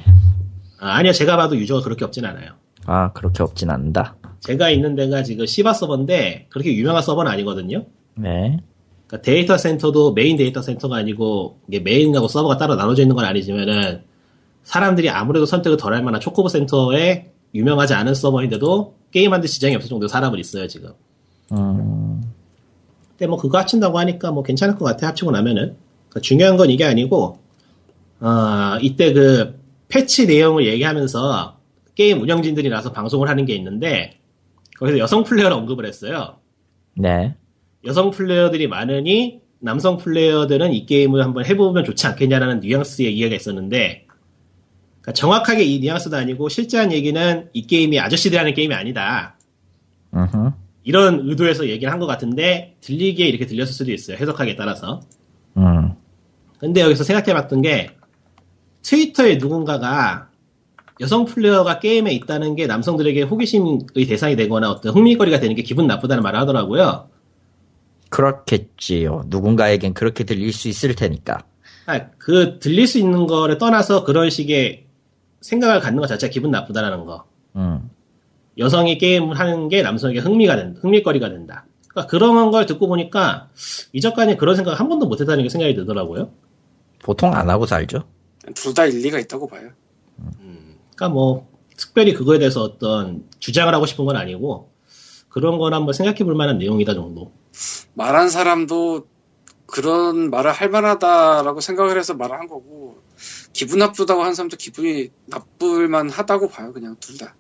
[0.80, 2.52] 아, 니요 제가 봐도 user가 그렇게 없진 않아요.
[2.86, 4.16] 아, 그렇게 없진 않는다.
[4.42, 7.86] 제가 있는 데가 지금 시바 서버인데 그렇게 유명한 서버는 아니거든요.
[8.16, 8.60] 네.
[9.08, 14.04] 그러니까 데이터 센터도 메인 데이터 센터가 아니고 이게 메인하고 서버가 따로 나눠져 있는 건 아니지만은
[14.64, 20.08] 사람들이 아무래도 선택을 덜 할 만한 초코보 센터에 유명하지 않은 서버인데도 게임하는데 지장이 없을 정도로
[20.08, 20.92] 사람은 있어요 지금.
[21.52, 22.22] 음,
[23.10, 25.76] 근데 뭐 그거 합친다고 하니까 뭐 괜찮을 것 같아 합치고 나면은
[26.10, 27.40] 그러니까 중요한 건 이게 아니고
[28.20, 31.58] 어, 이때 그 patch 내용을 얘기하면서
[31.96, 34.20] 게임 운영진들이 나서 방송을 하는 게 있는데
[34.80, 36.38] 거기서 여성 플레이어를 언급을 했어요.
[36.96, 37.36] 네.
[37.86, 44.06] 여성 플레이어들이 많으니 남성 플레이어들은 이 게임을 한번 해보면 좋지 않겠냐라는 뉘앙스의 이야기가 있었는데
[45.02, 49.38] 그러니까 정확하게 이 뉘앙스도 아니고 실제 한 얘기는 이 게임이 아저씨들이 하는 게임이 아니다.
[50.14, 50.52] 음흠.
[50.84, 54.18] 이런 의도에서 얘기를 한 것 같은데 들리기에 이렇게 들렸을 수도 있어요.
[54.18, 55.02] 해석하기에 따라서.
[55.58, 55.94] 음,
[56.58, 57.92] 근데 여기서 생각해봤던 게
[58.82, 60.29] 트위터에 누군가가
[61.02, 66.22] 여성 플레이어가 게임에 있다는 게 남성들에게 호기심의 대상이 되거나 어떤 흥미거리가 되는 게 기분 나쁘다는
[66.24, 67.10] 말을 하더라고요.
[68.10, 69.24] 그렇겠지요.
[69.28, 71.46] 누군가에겐 그렇게 들릴 수 있을 테니까.
[71.86, 74.86] 아, 그 들릴 수 있는 거를 떠나서 그런 식의
[75.42, 77.26] 생각을 갖는 것 자체가 기분 나쁘다라는 거.
[77.56, 77.90] 음,
[78.58, 81.66] 여성이 게임을 하는 게 남성에게 흥미가 된다, 흥미거리가 된다.
[81.88, 83.50] 그러니까 그런 걸 듣고 보니까
[83.94, 86.30] 이전까지 그런 생각 한 번도 못했다는 게 생각이 들더라고요.
[87.02, 88.04] 보통 안 하고 살죠.
[88.54, 89.70] 둘 다 일리가 있다고 봐요.
[91.00, 91.48] 그러니까 뭐
[91.78, 94.70] 특별히 그거에 대해서 어떤 주장을 하고 싶은 건 아니고
[95.30, 97.32] 그런 건 한번 생각해 볼 만한 내용이다 정도.
[97.94, 99.08] 말한 사람도
[99.66, 102.98] 그런 말을 할 만하다라고 생각을 해서 말을 한 거고
[103.54, 106.74] 기분 나쁘다고 한 사람도 기분이 나쁠 만하다고 봐요.
[106.74, 107.34] 그냥 둘 다.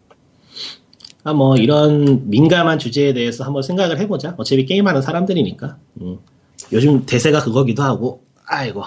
[1.25, 4.35] 아, 뭐 이런 민감한 주제에 대해서 한번 생각을 해보자.
[4.37, 5.77] 어차피 게임하는 사람들이니까.
[6.01, 6.19] 음.
[6.71, 8.23] 요즘 대세가 그거기도 하고.
[8.45, 8.83] 아이고.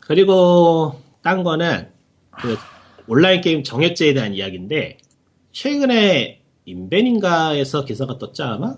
[0.00, 1.93] 그리고 딴 거는
[2.40, 2.56] 그
[3.06, 4.98] 온라인 게임 정액제에 대한 이야기인데
[5.52, 8.74] 최근에 인벤인가에서 기사가 떴지 아마?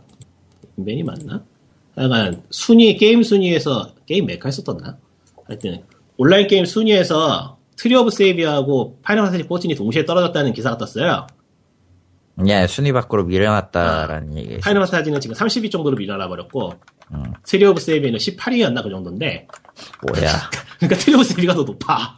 [0.77, 1.45] 인벤이 맞나?
[1.99, 4.99] 약간 순위 게임 순위에서 게임 메카에서 떴나?
[5.47, 5.85] 하여튼
[6.17, 11.27] 온라인 게임 순위에서 Tree of Savior하고 Final Fantasy 14이 동시에 떨어졌다는 기사가 떴어요.
[12.47, 14.59] 예, 순위 밖으로 밀려났다라는 얘기.
[14.59, 16.75] Final Fantasy는 지금 30위 정도로 밀려나 버렸고
[17.13, 19.47] 음, Tree of Savior는 18위였나 그 정도인데
[20.03, 20.51] 뭐야.
[20.79, 22.17] 그러니까 Tree of Savior가 더 높아.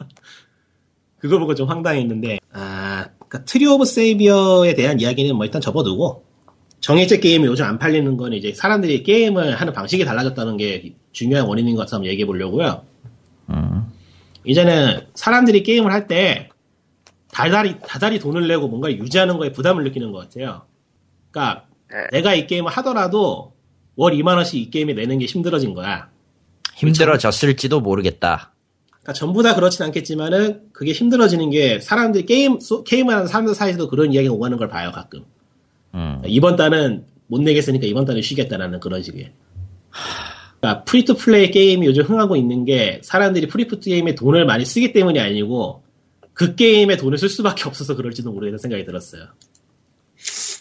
[1.18, 6.24] 그거 보고 좀 황당했는데 아, 그러니까 Tree of Savior에 대한 이야기는 뭐 일단 접어두고
[6.80, 11.74] 정해제 게임이 요즘 안 팔리는 건 이제 사람들이 게임을 하는 방식이 달라졌다는 게 중요한 원인인
[11.74, 12.82] 것 같아서 한번 얘기해 보려고요.
[13.50, 13.86] 음,
[14.44, 16.48] 이제는 사람들이 게임을 할 때
[17.32, 20.62] 다달이 다달이 돈을 내고 뭔가 유지하는 거에 부담을 느끼는 것 같아요.
[21.30, 22.18] 그러니까 네.
[22.18, 23.52] 내가 이 게임을 하더라도
[23.96, 26.08] 월 2만 원씩 이 게임에 내는 게 힘들어진 거야.
[26.74, 28.52] 힘들어졌을지도 모르겠다.
[29.08, 33.88] 그러니까 전부 다 그렇진 않겠지만은 그게 힘들어지는 게 사람들이 게임 소- 게임을 하는 사람들 사이에서도
[33.88, 35.24] 그런 이야기가 오가는 걸 봐요 가끔.
[35.94, 39.32] 음, 이번 달은 못 내겠으니까 이번 달은 쉬겠다라는 그런 식의.
[40.60, 44.66] 그러니까 free to play 게임이 요즘 흥하고 있는 게 사람들이 free to 게임에 돈을 많이
[44.66, 45.82] 쓰기 때문이 아니고
[46.34, 49.22] 그 게임에 돈을 쓸 수밖에 없어서 그럴지도 모르겠다는 생각이 들었어요.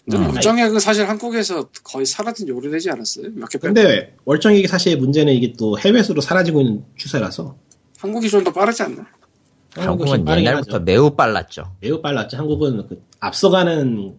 [0.05, 0.31] 근데 음.
[0.31, 3.31] 월정액은 사실 한국에서 거의 사라진 지 오래되지 않았어요?
[3.33, 3.73] 몇개 빼고.
[3.73, 7.57] 근데 월정액이 사실 문제는 이게 또 해외서도 사라지고 있는 추세라서
[7.97, 9.05] 한국이 좀 더 빠르지 않나?
[9.75, 10.83] 한국은 옛날부터 하죠.
[10.85, 11.63] 매우 빨랐죠.
[11.81, 12.37] 매우 빨랐죠.
[12.37, 14.15] 한국은 그 앞서가는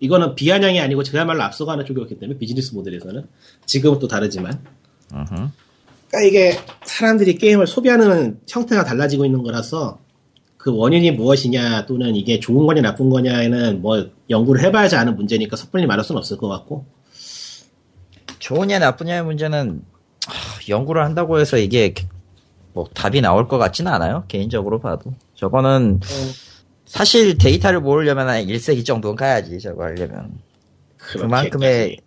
[0.00, 3.26] 이거는 비아냥이 아니고 그야말로 앞서가는 쪽이었기 때문에 비즈니스 모델에서는
[3.66, 4.60] 지금은 또 다르지만.
[6.10, 9.98] 그러니까 이게 사람들이 게임을 소비하는 형태가 달라지고 있는 거라서
[10.56, 15.86] 그 원인이 무엇이냐 또는 이게 좋은 거냐 나쁜 거냐에는 뭐 연구를 해봐야지 아는 문제니까 섣불리
[15.86, 16.84] 말할 수는 없을 것 같고
[18.38, 19.82] 좋으냐 나쁘냐의 문제는
[20.26, 21.94] 하, 연구를 한다고 해서 이게
[22.72, 24.24] 뭐 답이 나올 것 같지는 않아요.
[24.28, 25.12] 개인적으로 봐도.
[25.34, 26.00] 저거는
[26.86, 30.38] 사실 데이터를 모으려면 한 1세기 정도는 가야지 저거 하려면.
[30.96, 31.98] 그만큼의.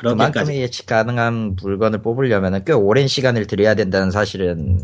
[0.00, 4.80] 그만큼의 예측 가능한 물건을 뽑으려면 꽤 오랜 시간을 들여야 된다는 사실은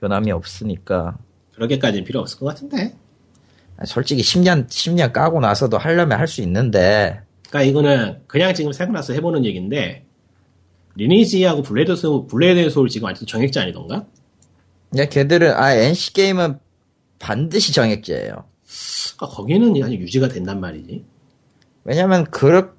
[0.00, 1.16] 변함이 없으니까.
[1.54, 2.94] 그렇게까지는 필요 없을 것 같은데.
[3.84, 9.12] 솔직히 10년, 10년 까고 나서도 하려면 할 수 있는데, 그러니까 이거는 그냥 지금 세고 나서
[9.12, 10.04] 해보는 얘기인데
[10.94, 14.06] Lineage하고 Blade Soul, Blade Soul 지금 아직도 정액제 아니던가?
[14.98, 16.58] 야, 걔들은, 아, NC게임은
[17.18, 18.44] 반드시 정액제예요.
[19.16, 21.04] 그러니까 거기는 아직 유지가 된단 말이지.
[21.84, 22.72] 왜냐면, 그렇, 하,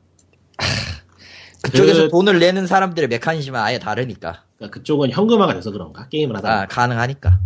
[1.63, 4.43] 그쪽에서 그- 돈을 내는 사람들의 메커니즘은 아예 다르니까.
[4.57, 6.07] 그러니까 그쪽은 현금화가 돼서 그런가?
[6.09, 6.61] 게임을 하다.
[6.61, 7.39] 아, 가능하니까.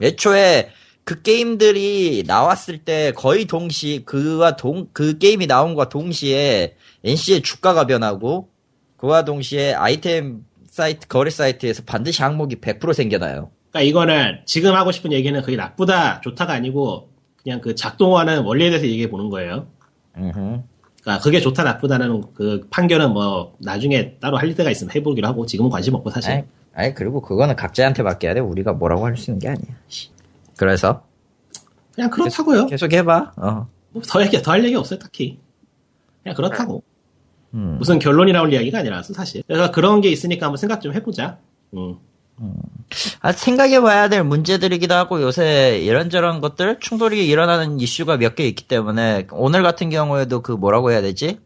[0.00, 0.70] 애초에
[1.04, 8.48] 그 게임들이 나왔을 때 거의 동시, 그와 동, 그 게임이 나온과 동시에 NC의 주가가 변하고,
[8.96, 13.50] 그와 동시에 아이템 사이트, 거래 사이트에서 반드시 항목이 100% 생겨나요.
[13.70, 17.10] 그러니까 이거는 지금 하고 싶은 얘기는 그게 나쁘다, 좋다가 아니고
[17.42, 19.66] 그냥 그 작동하는 원리에 대해서 얘기해 보는 거예요.
[21.02, 25.70] 그러니까 그게 좋다, 나쁘다는 그 판결은 뭐 나중에 따로 할 때가 있으면 해보기로 하고 지금은
[25.70, 26.32] 관심 없고 사실.
[26.32, 26.42] 아니,
[26.74, 28.40] 아니, 그리고 그거는 각자한테 맡겨야 돼.
[28.40, 29.74] 우리가 뭐라고 할 수 있는 게 아니야.
[29.88, 30.08] 씨.
[30.56, 31.04] 그래서,
[31.94, 32.66] 그냥 그렇다고요.
[32.66, 33.32] 계속 해봐.
[33.36, 33.68] 어.
[33.92, 35.38] 뭐더 얘기, 더 할 얘기 없어요, 딱히.
[36.22, 36.82] 그냥 그렇다고.
[37.54, 37.76] 음.
[37.78, 39.42] 무슨 결론이 나올 이야기가 아니라서 사실.
[39.46, 41.38] 그래서 그런 게 있으니까 한번 생각 좀 해보자.
[41.74, 41.96] 음.
[43.20, 49.26] 아, 생각해봐야 될 문제들이기도 하고 요새 이런저런 것들 충돌이 일어나는 이슈가 몇 개 있기 때문에
[49.32, 51.38] 오늘 같은 경우에도 그 뭐라고 해야 되지?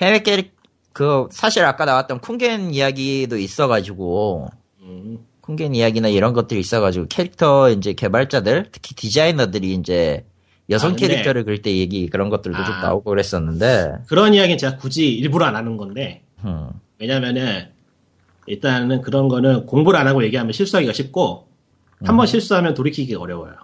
[0.00, 0.56] 해외 캐릭
[0.92, 4.48] 그 사실 아까 나왔던 쿵겐 이야기도 있어가지고
[4.82, 5.18] 음.
[5.42, 10.24] 쿵겐 이야기나 이런 것들이 있어가지고 캐릭터 이제 개발자들 특히 디자이너들이 이제
[10.70, 12.82] 여성 아, 캐릭터를 그릴 때 얘기 그런 것들도 좀 아.
[12.82, 16.68] 나오고 그랬었는데 그런 이야기는 제가 굳이 일부러 안 하는 건데, 음.
[16.98, 17.68] 왜냐면은,
[18.48, 21.48] 일단은 그런 거는 공부를 안 하고 얘기하면 실수하기가 쉽고,
[22.04, 23.54] 한번 실수하면 돌이키기가 어려워요.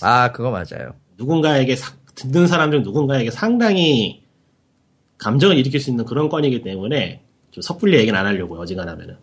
[0.00, 0.94] 아 그거 맞아요.
[1.16, 4.22] 누군가에게, 사- 듣는 사람 중 누군가에게 상당히
[5.18, 9.16] 감정을 일으킬 수 있는 그런 건이기 때문에, 좀 섣불리 얘기는 안 하려고요, 어지간하면은.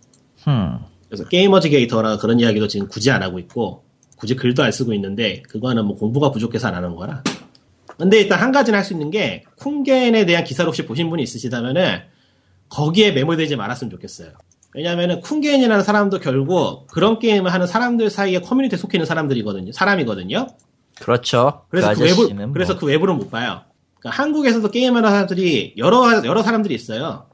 [0.48, 0.80] 음.
[1.08, 3.84] 그래서 게이머즈 게이터라 그런 이야기도 지금 굳이 안 하고 있고
[4.16, 7.22] 굳이 글도 안 쓰고 있는데 그거는 뭐 공부가 부족해서 안 하는 거라.
[7.98, 12.00] 근데 일단 한 가지는 할 수 있는 게 쿵겐에 대한 기사를 혹시 보신 분이 있으시다면은
[12.70, 14.30] 거기에 매몰되지 말았으면 좋겠어요.
[14.74, 19.72] 왜냐면은 쿵겐이라는 사람도 결국 그런 게임을 하는 사람들 사이에 커뮤니티에 속해 있는 사람들이거든요.
[19.74, 20.48] 사람이거든요.
[21.00, 21.64] 그렇죠.
[21.70, 22.54] 그래서 그, 아저씨는 외부 뭐.
[22.54, 23.62] 그래서 그 외부는 못 봐요.
[24.00, 27.26] 그러니까 한국에서도 게임하는 사람들이 여러 여러 사람들이 있어요.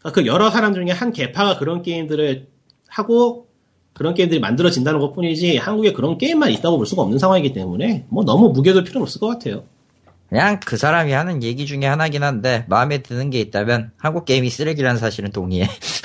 [0.00, 2.48] 그러니까 그 여러 사람 중에 한 개파가 그런 게임들을
[2.88, 3.48] 하고
[3.94, 8.24] 그런 게임들이 만들어진다는 것 뿐이지 한국에 그런 게임만 있다고 볼 수가 없는 상황이기 때문에 뭐
[8.24, 9.64] 너무 무게둘 필요는 없을 것 같아요.
[10.28, 14.98] 그냥 그 사람이 하는 얘기 중에 하나긴 한데 마음에 드는 게 있다면 한국 게임이 쓰레기라는
[14.98, 15.68] 사실은 동의해.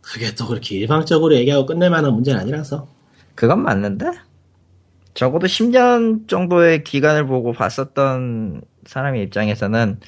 [0.00, 2.88] 그게 또 그렇게 일방적으로 얘기하고 끝낼 만한 문제는 아니라서.
[3.34, 4.06] 그건 맞는데
[5.14, 10.00] 적어도 10년 정도의 기간을 보고 봤었던 사람의 입장에서는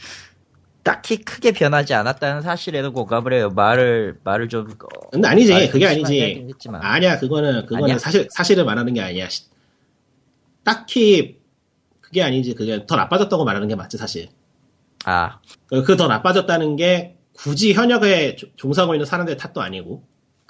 [0.83, 3.51] 딱히 크게 변하지 않았다는 사실에도 공감을 해요.
[3.51, 5.53] 말을 말을 좀 어, 근데 아니지.
[5.53, 6.47] 말을 그게 아니지.
[6.73, 7.19] 아니야.
[7.19, 7.99] 그거는 그거는 아니야?
[7.99, 9.29] 사실 사실을 말하는 게 아니야.
[9.29, 9.45] 시-
[10.65, 11.39] 딱히
[12.01, 12.55] 그게 아니지.
[12.55, 14.29] 그게 더 나빠졌다고 말하는 게 맞지 사실.
[15.05, 15.39] 아
[15.69, 20.03] 그 더 나빠졌다는 게 굳이 현역에 조- 종사하고 있는 사람들의 탓도 아니고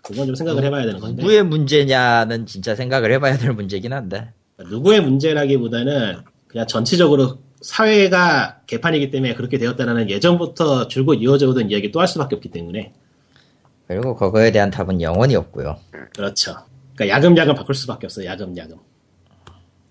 [0.03, 4.33] 그건 좀 생각을 해봐야 되는 건데 누구의 문제냐는 진짜 생각을 해봐야 될 문제긴 한데.
[4.59, 6.19] 누구의 문제라기보다는
[6.49, 12.35] 그냥 전체적으로 사회가 개판이기 때문에 그렇게 되었다는 예전부터 줄곧 이어져 오던 이야기 또 할 수밖에
[12.35, 12.93] 없기 때문에
[13.87, 15.77] 그리고 그거에 대한 답은 영원히 없고요.
[16.15, 16.57] 그렇죠.
[16.95, 18.27] 그러니까 야금야금 바꿀 수밖에 없어요.
[18.27, 18.77] 야금야금.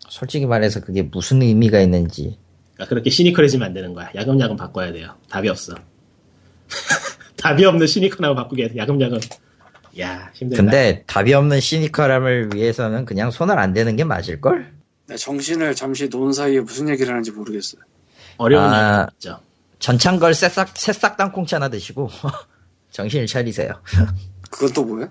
[0.09, 2.37] 솔직히 말해서 그게 무슨 의미가 있는지
[2.73, 4.09] 그러니까 그렇게 시니컬해지면 안 되는 거야.
[4.15, 5.15] 야금야금 바꿔야 돼요.
[5.29, 5.75] 답이 없어.
[7.37, 8.77] 답이 없는 시니컬하고 바꾸게 돼.
[8.77, 9.19] 야금야금.
[9.99, 10.61] 야 힘들다.
[10.61, 14.71] 근데 답이 없는 시니컬함을 위해서는 그냥 손을 안 대는 게 맞을걸?
[15.07, 17.81] 내 정신을 잠시 놓은 사이에 무슨 얘기를 하는지 모르겠어요.
[18.37, 19.07] 어려운 아.
[19.79, 22.09] 전창걸 새싹, 새싹 땅콩차나 드시고
[22.91, 23.81] 정신을 차리세요.
[24.51, 25.09] 그건 또 뭐야?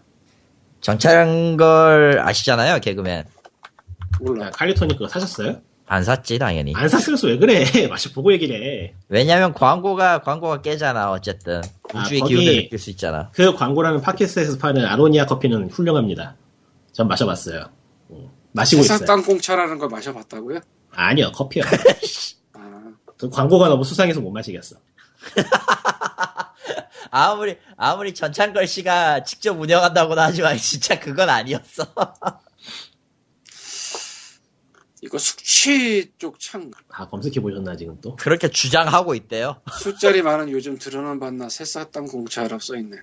[0.80, 3.24] 전창걸 아시잖아요, 개그맨.
[4.20, 4.51] 몰라.
[4.51, 5.60] 칼리토니 그거 사셨어요?
[5.89, 6.73] 안 샀지, 당연히.
[6.77, 7.65] 안 샀으면서 왜 그래?
[7.89, 8.94] 마시 보고 얘기를 해.
[9.09, 11.62] 왜냐면 광고가, 광고가 깨잖아, 어쨌든.
[11.94, 13.31] 아, 우주의 거기- 기운을 느낄 수 있잖아.
[13.32, 16.36] 그 광고라는 팟캐스트에서 파는 아로니아 커피는 훌륭합니다.
[16.93, 17.66] 전 마셔봤어요.
[18.10, 18.98] 음, 마시고 있어요.
[19.06, 20.60] 땅콩차라는 걸 마셔봤다고요?
[20.93, 21.65] 아니요, 커피요.
[22.55, 22.82] 아,
[23.16, 24.77] 그 광고가 너무 수상해서 못 마시겠어.
[27.10, 31.86] 아무리, 아무리 전창걸 씨가 직접 운영한다고는 하지만 진짜 그건 아니었어.
[35.02, 38.16] 이거 숙취 쪽 창 아 검색해 보셨나 지금 또?
[38.16, 39.60] 그렇게 주장하고 있대요.
[39.80, 42.96] 술자리 많은 요즘 드러난 봤나 새싹당 공차라고 써있네.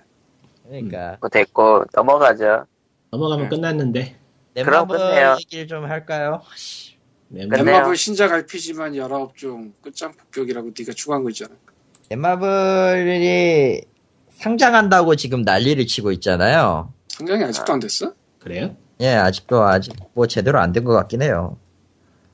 [0.68, 2.66] 그러니까 뭐 됐고 넘어가죠.
[3.10, 3.56] 넘어가면 네.
[3.56, 4.16] 끝났는데.
[4.54, 5.36] 그럼 넷마블 끝내요.
[5.40, 6.42] 얘기를 좀 할까요?
[7.28, 11.54] 넷마블 신작 RPG만 19종 끝장 폭격이라고 네가 추가한 거 있잖아.
[12.10, 13.80] 넷마블이
[14.30, 16.92] 상장한다고 지금 난리를 치고 있잖아요.
[17.08, 18.12] 상장이 아직도 안 됐어?
[18.38, 18.76] 그래요?
[19.00, 21.58] 예, 아직도 아직 뭐 제대로 안 된 것 같긴 해요.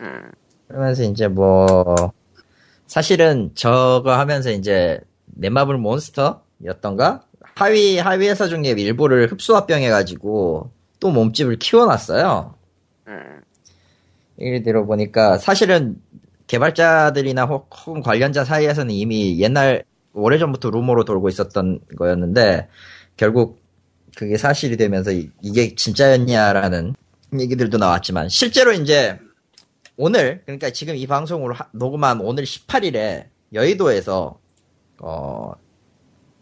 [0.02, 0.30] 음,
[0.68, 1.94] 그러면서 이제 뭐
[2.86, 7.22] 사실은 저거 하면서 이제 넷마블 몬스터였던가
[7.54, 10.70] 하위 하위 회사 중에 일부를 흡수 합병해가지고
[11.00, 12.54] 또 몸집을 키워놨어요.
[13.08, 13.40] 음,
[14.38, 16.00] 예를 들어 보니까 사실은
[16.46, 19.84] 개발자들이나 혹- 혹은 관련자 사이에서는 이미 옛날
[20.14, 22.68] 오래전부터 루머로 돌고 있었던 거였는데
[23.16, 23.60] 결국
[24.16, 26.94] 그게 사실이 되면서 이- 이게 진짜였냐라는
[27.38, 29.18] 얘기들도 나왔지만 실제로 이제
[30.04, 34.40] 오늘 그러니까 지금 이 방송으로 하- 녹음한 오늘 18일에 여의도에서
[34.98, 35.52] 어,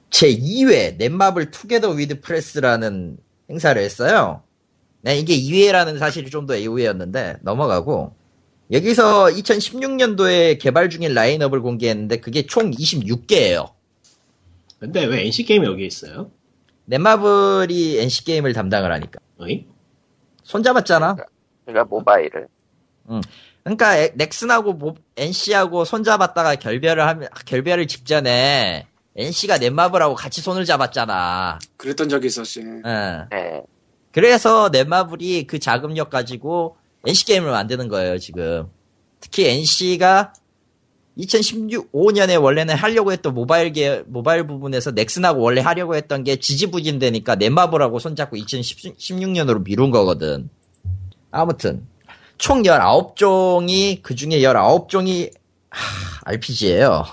[0.09, 3.19] 제 2회 넷마블 Together with Press라는
[3.51, 4.43] 행사를 했어요.
[5.03, 8.17] 네, 이게 2회라는 사실이 좀더 의외였는데 넘어가고
[8.73, 13.73] 여기서 2016년도에 개발 중인 라인업을 공개했는데 그게 총 26개예요.
[14.79, 16.31] 근데 왜 NC 게임이 여기 있어요?
[16.87, 19.67] 넷마블이 NC 게임을 담당을 하니까 어이?
[20.45, 21.17] 손잡았잖아.
[21.67, 22.49] 그러니까 모바일을.
[23.65, 31.59] 그러니까 에- 넥슨하고 모- NC하고 손잡았다가 결별을 하면 결별을 직전에 NC가 넷마블하고 같이 손을 잡았잖아.
[31.77, 32.61] 그랬던 적이 있었지.
[32.61, 32.83] 응.
[33.31, 33.63] 네.
[34.13, 36.77] 그래서 넷마블이 그 자금력 가지고
[37.07, 38.69] NC 게임을 만드는 거예요, 지금.
[39.21, 40.33] 특히 NC가
[41.19, 47.35] 2015년에 원래는 하려고 했던 모바일 계 모바일 부분에서 넥슨하고 원래 하려고 했던 게 지지부진 되니까
[47.35, 50.49] 넷마블하고 손잡고 2016년으로 미룬 거거든.
[51.31, 51.87] 아무튼
[52.41, 55.31] 총 19종이 그 중에 19종이
[56.25, 57.05] RPG예요.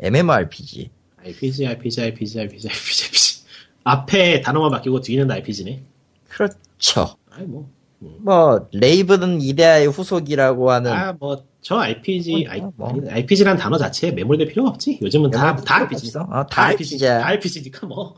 [0.00, 0.90] MMORPG.
[1.24, 3.42] RPG, RPG, RPG, RPG, RPG, RPG.
[3.84, 5.84] 앞에 단어만 바뀌고 뒤는 RPG네.
[6.28, 7.16] 그렇죠.
[7.30, 7.70] 아이 뭐.
[8.00, 12.88] 뭐 레이브는 이데아의 후속이라고 하는 아, 뭐, 저 RPG, 뭐, 뭐.
[12.88, 14.98] 아니, RPG란 단어 자체에 매몰될 필요가 없지.
[15.00, 16.18] 요즘은 다, 다 RPG.
[16.18, 16.96] 어, 다다 RPG.
[16.96, 17.20] RPG야.
[17.20, 18.16] 다 RPG니까 뭐.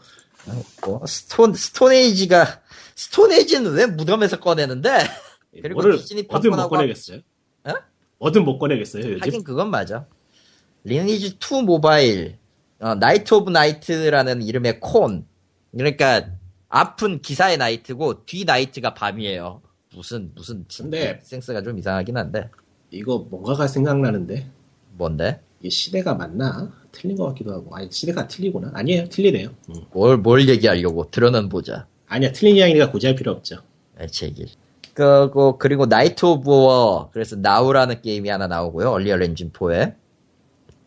[0.87, 2.61] 뭐, Stone, 스톤에이지가,
[2.95, 4.91] 스톤에이지는 왜 무덤에서 꺼내는데?
[5.63, 5.99] 그리고 뭐를
[6.29, 7.21] 뭐든 못 꺼내겠어요?
[7.65, 7.73] 어?
[8.19, 9.21] 뭐든 못 꺼내겠어요, 요즘?
[9.23, 10.07] 하긴 그건 맞아.
[10.85, 12.39] Lineage 2 모바일,
[12.79, 15.27] 어, Knight of Night라는 이름의 콘.
[15.73, 16.27] 그러니까,
[16.69, 19.63] 앞은 기사의 knight고, 뒤 night가 밤이에요.
[19.95, 22.51] 무슨, 무슨, 근데- 센스가 좀 이상하긴 한데.
[22.91, 24.47] 이거 뭔가가 생각나는데.
[24.93, 25.41] 뭔데?
[25.61, 26.71] 이게 시대가 맞나?
[26.93, 27.75] 틀린 것 같기도 하고.
[27.75, 28.71] 아니, 시대가 틀리구나.
[28.75, 29.49] 아니에요, 틀리네요.
[29.71, 29.75] 음.
[29.93, 31.11] 뭘, 뭘 얘기하려고.
[31.11, 31.87] 들어는 보자.
[32.07, 33.57] 아니야, 틀린 이야기니까 굳이 할 필요 없죠.
[34.11, 34.49] 제길.
[34.95, 38.91] 그리고, 그리고 Night of War, 그래서 NOW라는 게임이 하나 나오고요.
[38.91, 39.95] Unreal Engine 4에.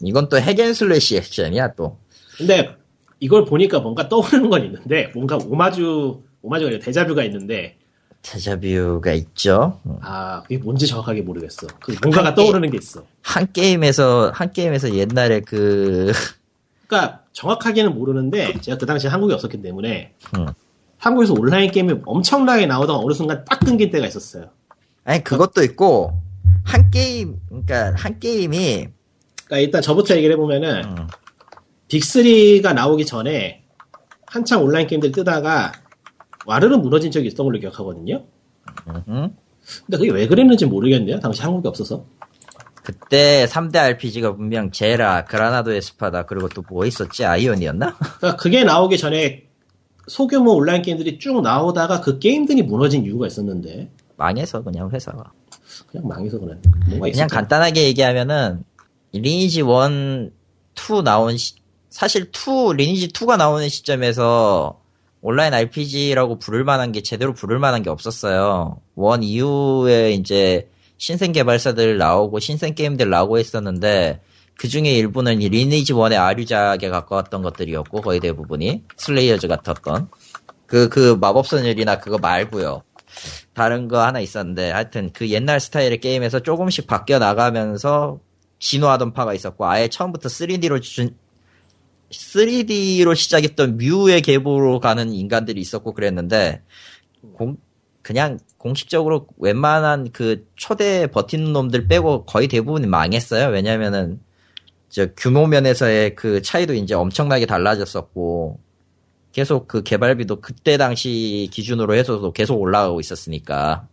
[0.01, 1.97] 이건 또 hack and slash 액션이야, 또.
[2.37, 2.75] 근데
[3.19, 7.77] 이걸 보니까 뭔가 떠오르는 건 있는데, 뭔가 오마주, 오마주가 아니라 데자뷰가 있는데,
[8.21, 9.79] 데자뷰가 있죠.
[9.85, 9.97] 음.
[10.01, 11.67] 아, 그게 뭔지 정확하게 모르겠어.
[11.79, 13.03] 그 뭔가가 떠오르는 게 있어.
[13.21, 16.11] 한 게임에서, 한 게임에서 옛날에 그,
[16.87, 20.47] 그러니까 정확하게는 모르는데, 제가 그 당시에 한국에 없었기 때문에, 음.
[20.97, 24.49] 한국에서 온라인 게임이 엄청나게 나오다가 어느 순간 딱 끊긴 때가 있었어요.
[25.03, 26.13] 아니, 그것도 있고,
[26.63, 28.87] 한 게임, 그러니까, 한 게임이,
[29.45, 31.07] 그러니까 일단 저부터 얘기를 해보면은, 음,
[31.87, 33.63] 빅3가 나오기 전에,
[34.25, 35.71] 한창 온라인 게임들 뜨다가,
[36.45, 38.25] 와르르 무너진 적이 있던 걸로 기억하거든요?
[38.87, 39.35] 음,
[39.85, 41.19] 근데 그게 왜 그랬는지 모르겠네요.
[41.19, 42.05] 당시 한국에 없어서.
[42.83, 47.25] 그때 3대 RPG가 분명 제라, 그라나도 에스파다, 그리고 또 뭐 있었지?
[47.25, 47.97] 아이온이었나?
[48.19, 49.46] 그러니까 그게 나오기 전에
[50.07, 55.31] 소규모 온라인 게임들이 쭉 나오다가 그 게임들이 무너진 이유가 있었는데 망해서 그냥 회사가.
[55.87, 57.27] 그냥 망해서 그랬나 뭔가 그냥 있었죠.
[57.27, 58.63] 간단하게 얘기하면은
[59.11, 60.31] 리니지 1,
[60.75, 61.55] 2 나온 시,
[61.89, 64.81] 사실 2 리니지 2가 나오는 시점에서
[65.21, 68.79] 온라인 RPG라고 부를 만한 게 제대로 부를 만한 게 없었어요.
[68.95, 74.21] 1 이후에 이제 신생 개발사들 나오고 신생 게임들 나오고 했었는데
[74.57, 80.09] 그 중에 일부는 이 리니지 1의 아류작에 가까웠던 것들이었고 거의 대부분이 슬레이어즈 같았던
[80.65, 82.83] 그그 마법소녀리나 그거 말고요.
[83.53, 88.19] 다른 거 하나 있었는데 하여튼 그 옛날 스타일의 게임에서 조금씩 바뀌어 나가면서
[88.59, 91.15] 진화하던 파가 있었고 아예 처음부터 3D로 준
[92.11, 96.63] 3D로 시작했던 뮤의 계보로 가는 인간들이 있었고 그랬는데
[97.33, 97.57] 공
[98.01, 103.49] 그냥 공식적으로 웬만한 그 초대 버티는 놈들 빼고 거의 대부분이 망했어요.
[103.49, 104.19] 왜냐면은
[104.89, 108.59] 저 규모 면에서의 그 차이도 이제 엄청나게 달라졌었고
[109.31, 113.87] 계속 그 개발비도 그때 당시 기준으로 해서도 계속 올라가고 있었으니까.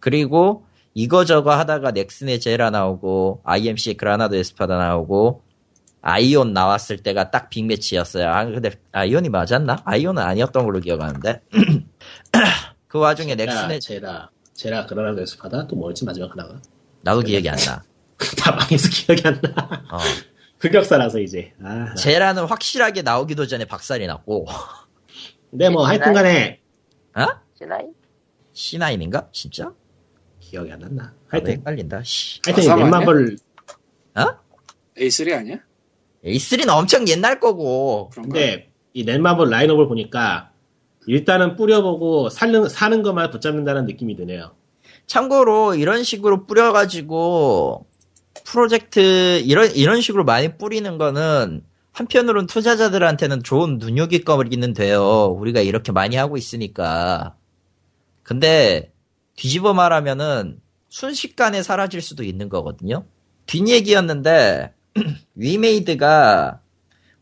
[0.00, 5.42] 그리고 이거저거 하다가 넥슨의 제라 나오고 IMC 그라나도 에스파다 나오고
[6.00, 8.28] 아이온 나왔을 때가 딱 빅매치였어요.
[8.28, 9.82] 아 근데 아이온이 맞았나?
[9.84, 11.42] 아이온은 아니었던 걸로 기억하는데
[12.88, 16.60] 그 와중에 넥슨의 제라, 제라 그러나도 연습하다 또 뭐였지 마지막 하나가?
[17.02, 17.82] 나도 기억이 안 나.
[18.38, 19.84] 다 망해서 기억이 안 나.
[19.90, 19.98] 어.
[20.60, 21.52] 흑역사라서 이제.
[21.62, 24.46] 아, 제라는 확실하게 나오기도 전에 박살이 났고
[25.50, 26.60] 근데 뭐 하여튼 간에
[27.14, 27.26] 어?
[27.56, 27.86] 시나이?
[28.54, 29.32] C9인가?
[29.32, 29.72] 진짜?
[30.40, 31.04] 기억이 안 난다.
[31.04, 32.02] 나도 하여튼 헷갈린다.
[32.02, 32.40] 씨.
[32.44, 33.36] 하여튼 아삼 넷마블
[34.16, 34.26] 어?
[34.96, 35.58] A3 아니야?
[36.24, 38.32] A3는 엄청 옛날 거고 그런가?
[38.32, 40.50] 근데 이 넷마블 라인업을 보니까
[41.06, 44.54] 일단은 뿌려보고 사는 사는 것만 붙잡는다는 느낌이 드네요.
[45.06, 47.86] 참고로 이런 식으로 뿌려가지고
[48.50, 51.62] 프로젝트 이런 이런 식으로 많이 뿌리는 거는
[51.92, 55.26] 한편으로는 투자자들한테는 좋은 눈요깃거리는 돼요.
[55.38, 57.36] 우리가 이렇게 많이 하고 있으니까.
[58.22, 58.90] 근데
[59.36, 63.04] 뒤집어 말하면은 순식간에 사라질 수도 있는 거거든요.
[63.46, 64.72] 뒷얘기였는데
[65.34, 66.60] 위메이드가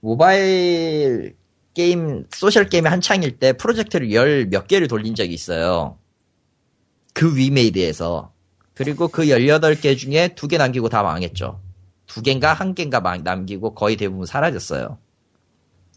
[0.00, 1.36] 모바일
[1.74, 5.98] 게임 소셜 게임이 한창일 때 프로젝트를 열 몇 개를 돌린 적이 있어요.
[7.14, 8.32] 그 위메이드에서.
[8.76, 11.60] 그리고 그 18개 중에 두 개 남기고 다 망했죠.
[12.06, 14.98] 두 개인가 한 개인가 막 남기고 거의 대부분 사라졌어요.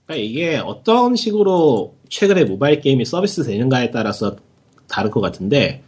[0.06, 4.36] 그러니까 이게 어떤 식으로 최근에 모바일 게임이 서비스 되는가에 따라서
[4.88, 5.84] 다를 것 같은데,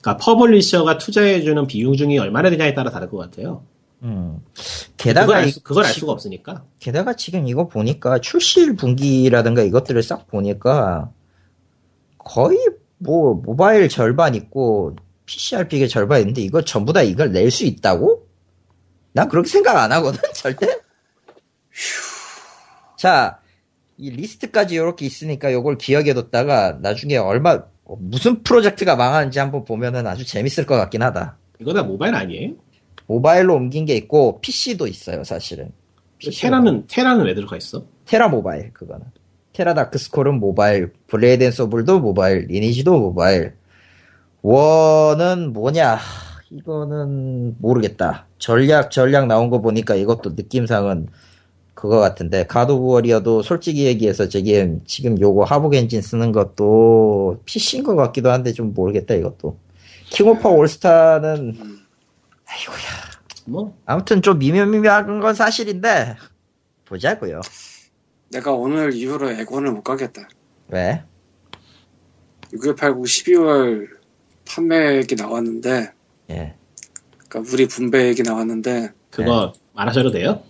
[0.00, 3.62] 그러니까 publisher가 투자해주는 비용 중이 얼마나 되냐에 따라 다를 것 같아요.
[4.02, 4.40] 음.
[4.56, 6.64] 그걸 게다가 알, 이- 수, 그걸 알 지- 수가 없으니까.
[6.80, 11.10] 게다가 지금 이거 보니까 출시 분기라든가 이것들을 싹 보니까
[12.18, 12.58] 거의
[12.98, 14.96] 뭐 모바일 절반 있고
[15.26, 18.26] PCRP의 절반 있는데 이거 전부 다 이걸 낼 수 있다고?
[19.12, 20.66] 난 그렇게 생각 안 하거든 절대.
[22.98, 23.38] 자,
[23.96, 30.24] 이 리스트까지 이렇게 있으니까 이걸 기억해뒀다가 나중에 얼마 어, 무슨 프로젝트가 망하는지 한번 보면은 아주
[30.24, 31.36] 재밌을 것 같긴 하다.
[31.60, 32.52] 이거 다 모바일 아니에요?
[33.06, 35.72] 모바일로 옮긴 게 있고 PC도 있어요 사실은.
[36.40, 37.84] 테라는 테라는 왜 들어가 있어?
[38.06, 39.04] 테라 모바일 그거는
[39.52, 43.54] 테라 다크스콜은 모바일 블레이드 앤 소블도 모바일 리니지도 모바일
[44.42, 45.98] 원은 뭐냐?
[46.50, 48.26] 이거는 모르겠다.
[48.38, 51.08] 전략 전략 나온 거 보니까 이것도 느낌상은
[51.74, 52.46] 그거 같은데.
[52.46, 58.30] 가드 오브 워리어도 솔직히 얘기해서 저게 지금 요거 하복 엔진 쓰는 것도 PC인 것 같기도
[58.30, 59.58] 한데 좀 모르겠다 이것도.
[60.10, 61.56] 킹 오브 파워 올스타는
[62.46, 63.12] 아이고야.
[63.46, 63.76] 뭐?
[63.86, 66.16] 아무튼 좀 미묘미묘한 건 사실인데
[66.84, 67.40] 보자고요.
[68.30, 70.28] 내가 오늘 이후로 액원을 못 가겠다.
[70.68, 71.02] 왜?
[72.52, 74.01] 6189 12월
[74.48, 75.92] 판매액이 나왔는데,
[76.30, 76.54] 예.
[77.28, 80.42] 그러니까 우리 분배액이 나왔는데, 그거 말하셔도 돼요?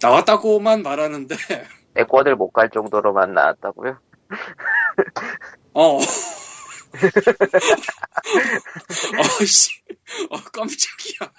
[0.00, 1.34] 나왔다고만 말하는데,
[1.96, 3.98] 애권을 못 갈 정도로만 나왔다고요?
[5.74, 5.98] 어.
[9.40, 9.70] 어씨,
[10.30, 11.32] 어, 깜짝이야.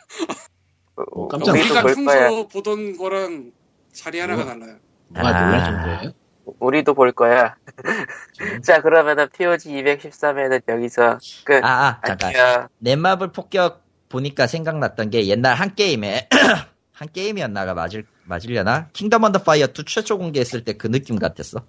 [0.95, 1.83] 어, 깜짝 우리가.
[1.83, 3.51] 평소 보던 거랑
[3.91, 4.77] 자리 하나가 달라요.
[5.15, 5.21] 아.
[5.45, 6.13] 놀랄 정도예요?
[6.59, 7.55] 우리도 볼 거야.
[8.63, 11.63] 자, 그러면은 POG 213회는 여기서 끝.
[11.63, 12.29] 아, 아, 잠깐.
[12.35, 12.67] 안녕.
[12.79, 16.27] 넷마블 폭격 보니까 생각났던 게 옛날 한 게임에,
[16.93, 18.89] 한 게임이었나가 맞을, 맞으려나?
[18.93, 21.63] 킹덤 언더 파이어 2 최초 공개했을 때 그 느낌 같았어.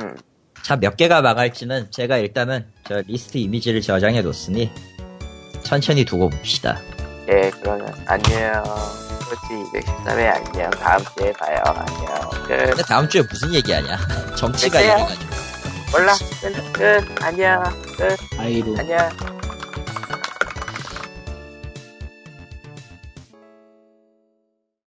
[0.00, 0.16] 음.
[0.62, 4.70] 자, 몇 개가 망할지는 제가 일단은 저 리스트 이미지를 저장해 뒀으니
[5.62, 6.78] 천천히 두고 봅시다.
[7.28, 8.62] 예, 그러면 안녕.
[9.28, 10.70] POG 213회 안녕.
[10.70, 11.62] 다음 주에 봐요.
[11.66, 12.30] 안녕.
[12.46, 12.56] 끝.
[12.56, 13.98] 근데 다음 주에 무슨 얘기하냐?
[14.34, 14.96] 정치가 됐어요?
[14.96, 15.36] 이래가지고.
[15.92, 16.14] 몰라.
[16.40, 16.72] 끝.
[16.72, 17.22] 끝.
[17.24, 17.62] 안녕.
[17.98, 18.16] 끝.
[18.38, 19.37] 아이로 안녕.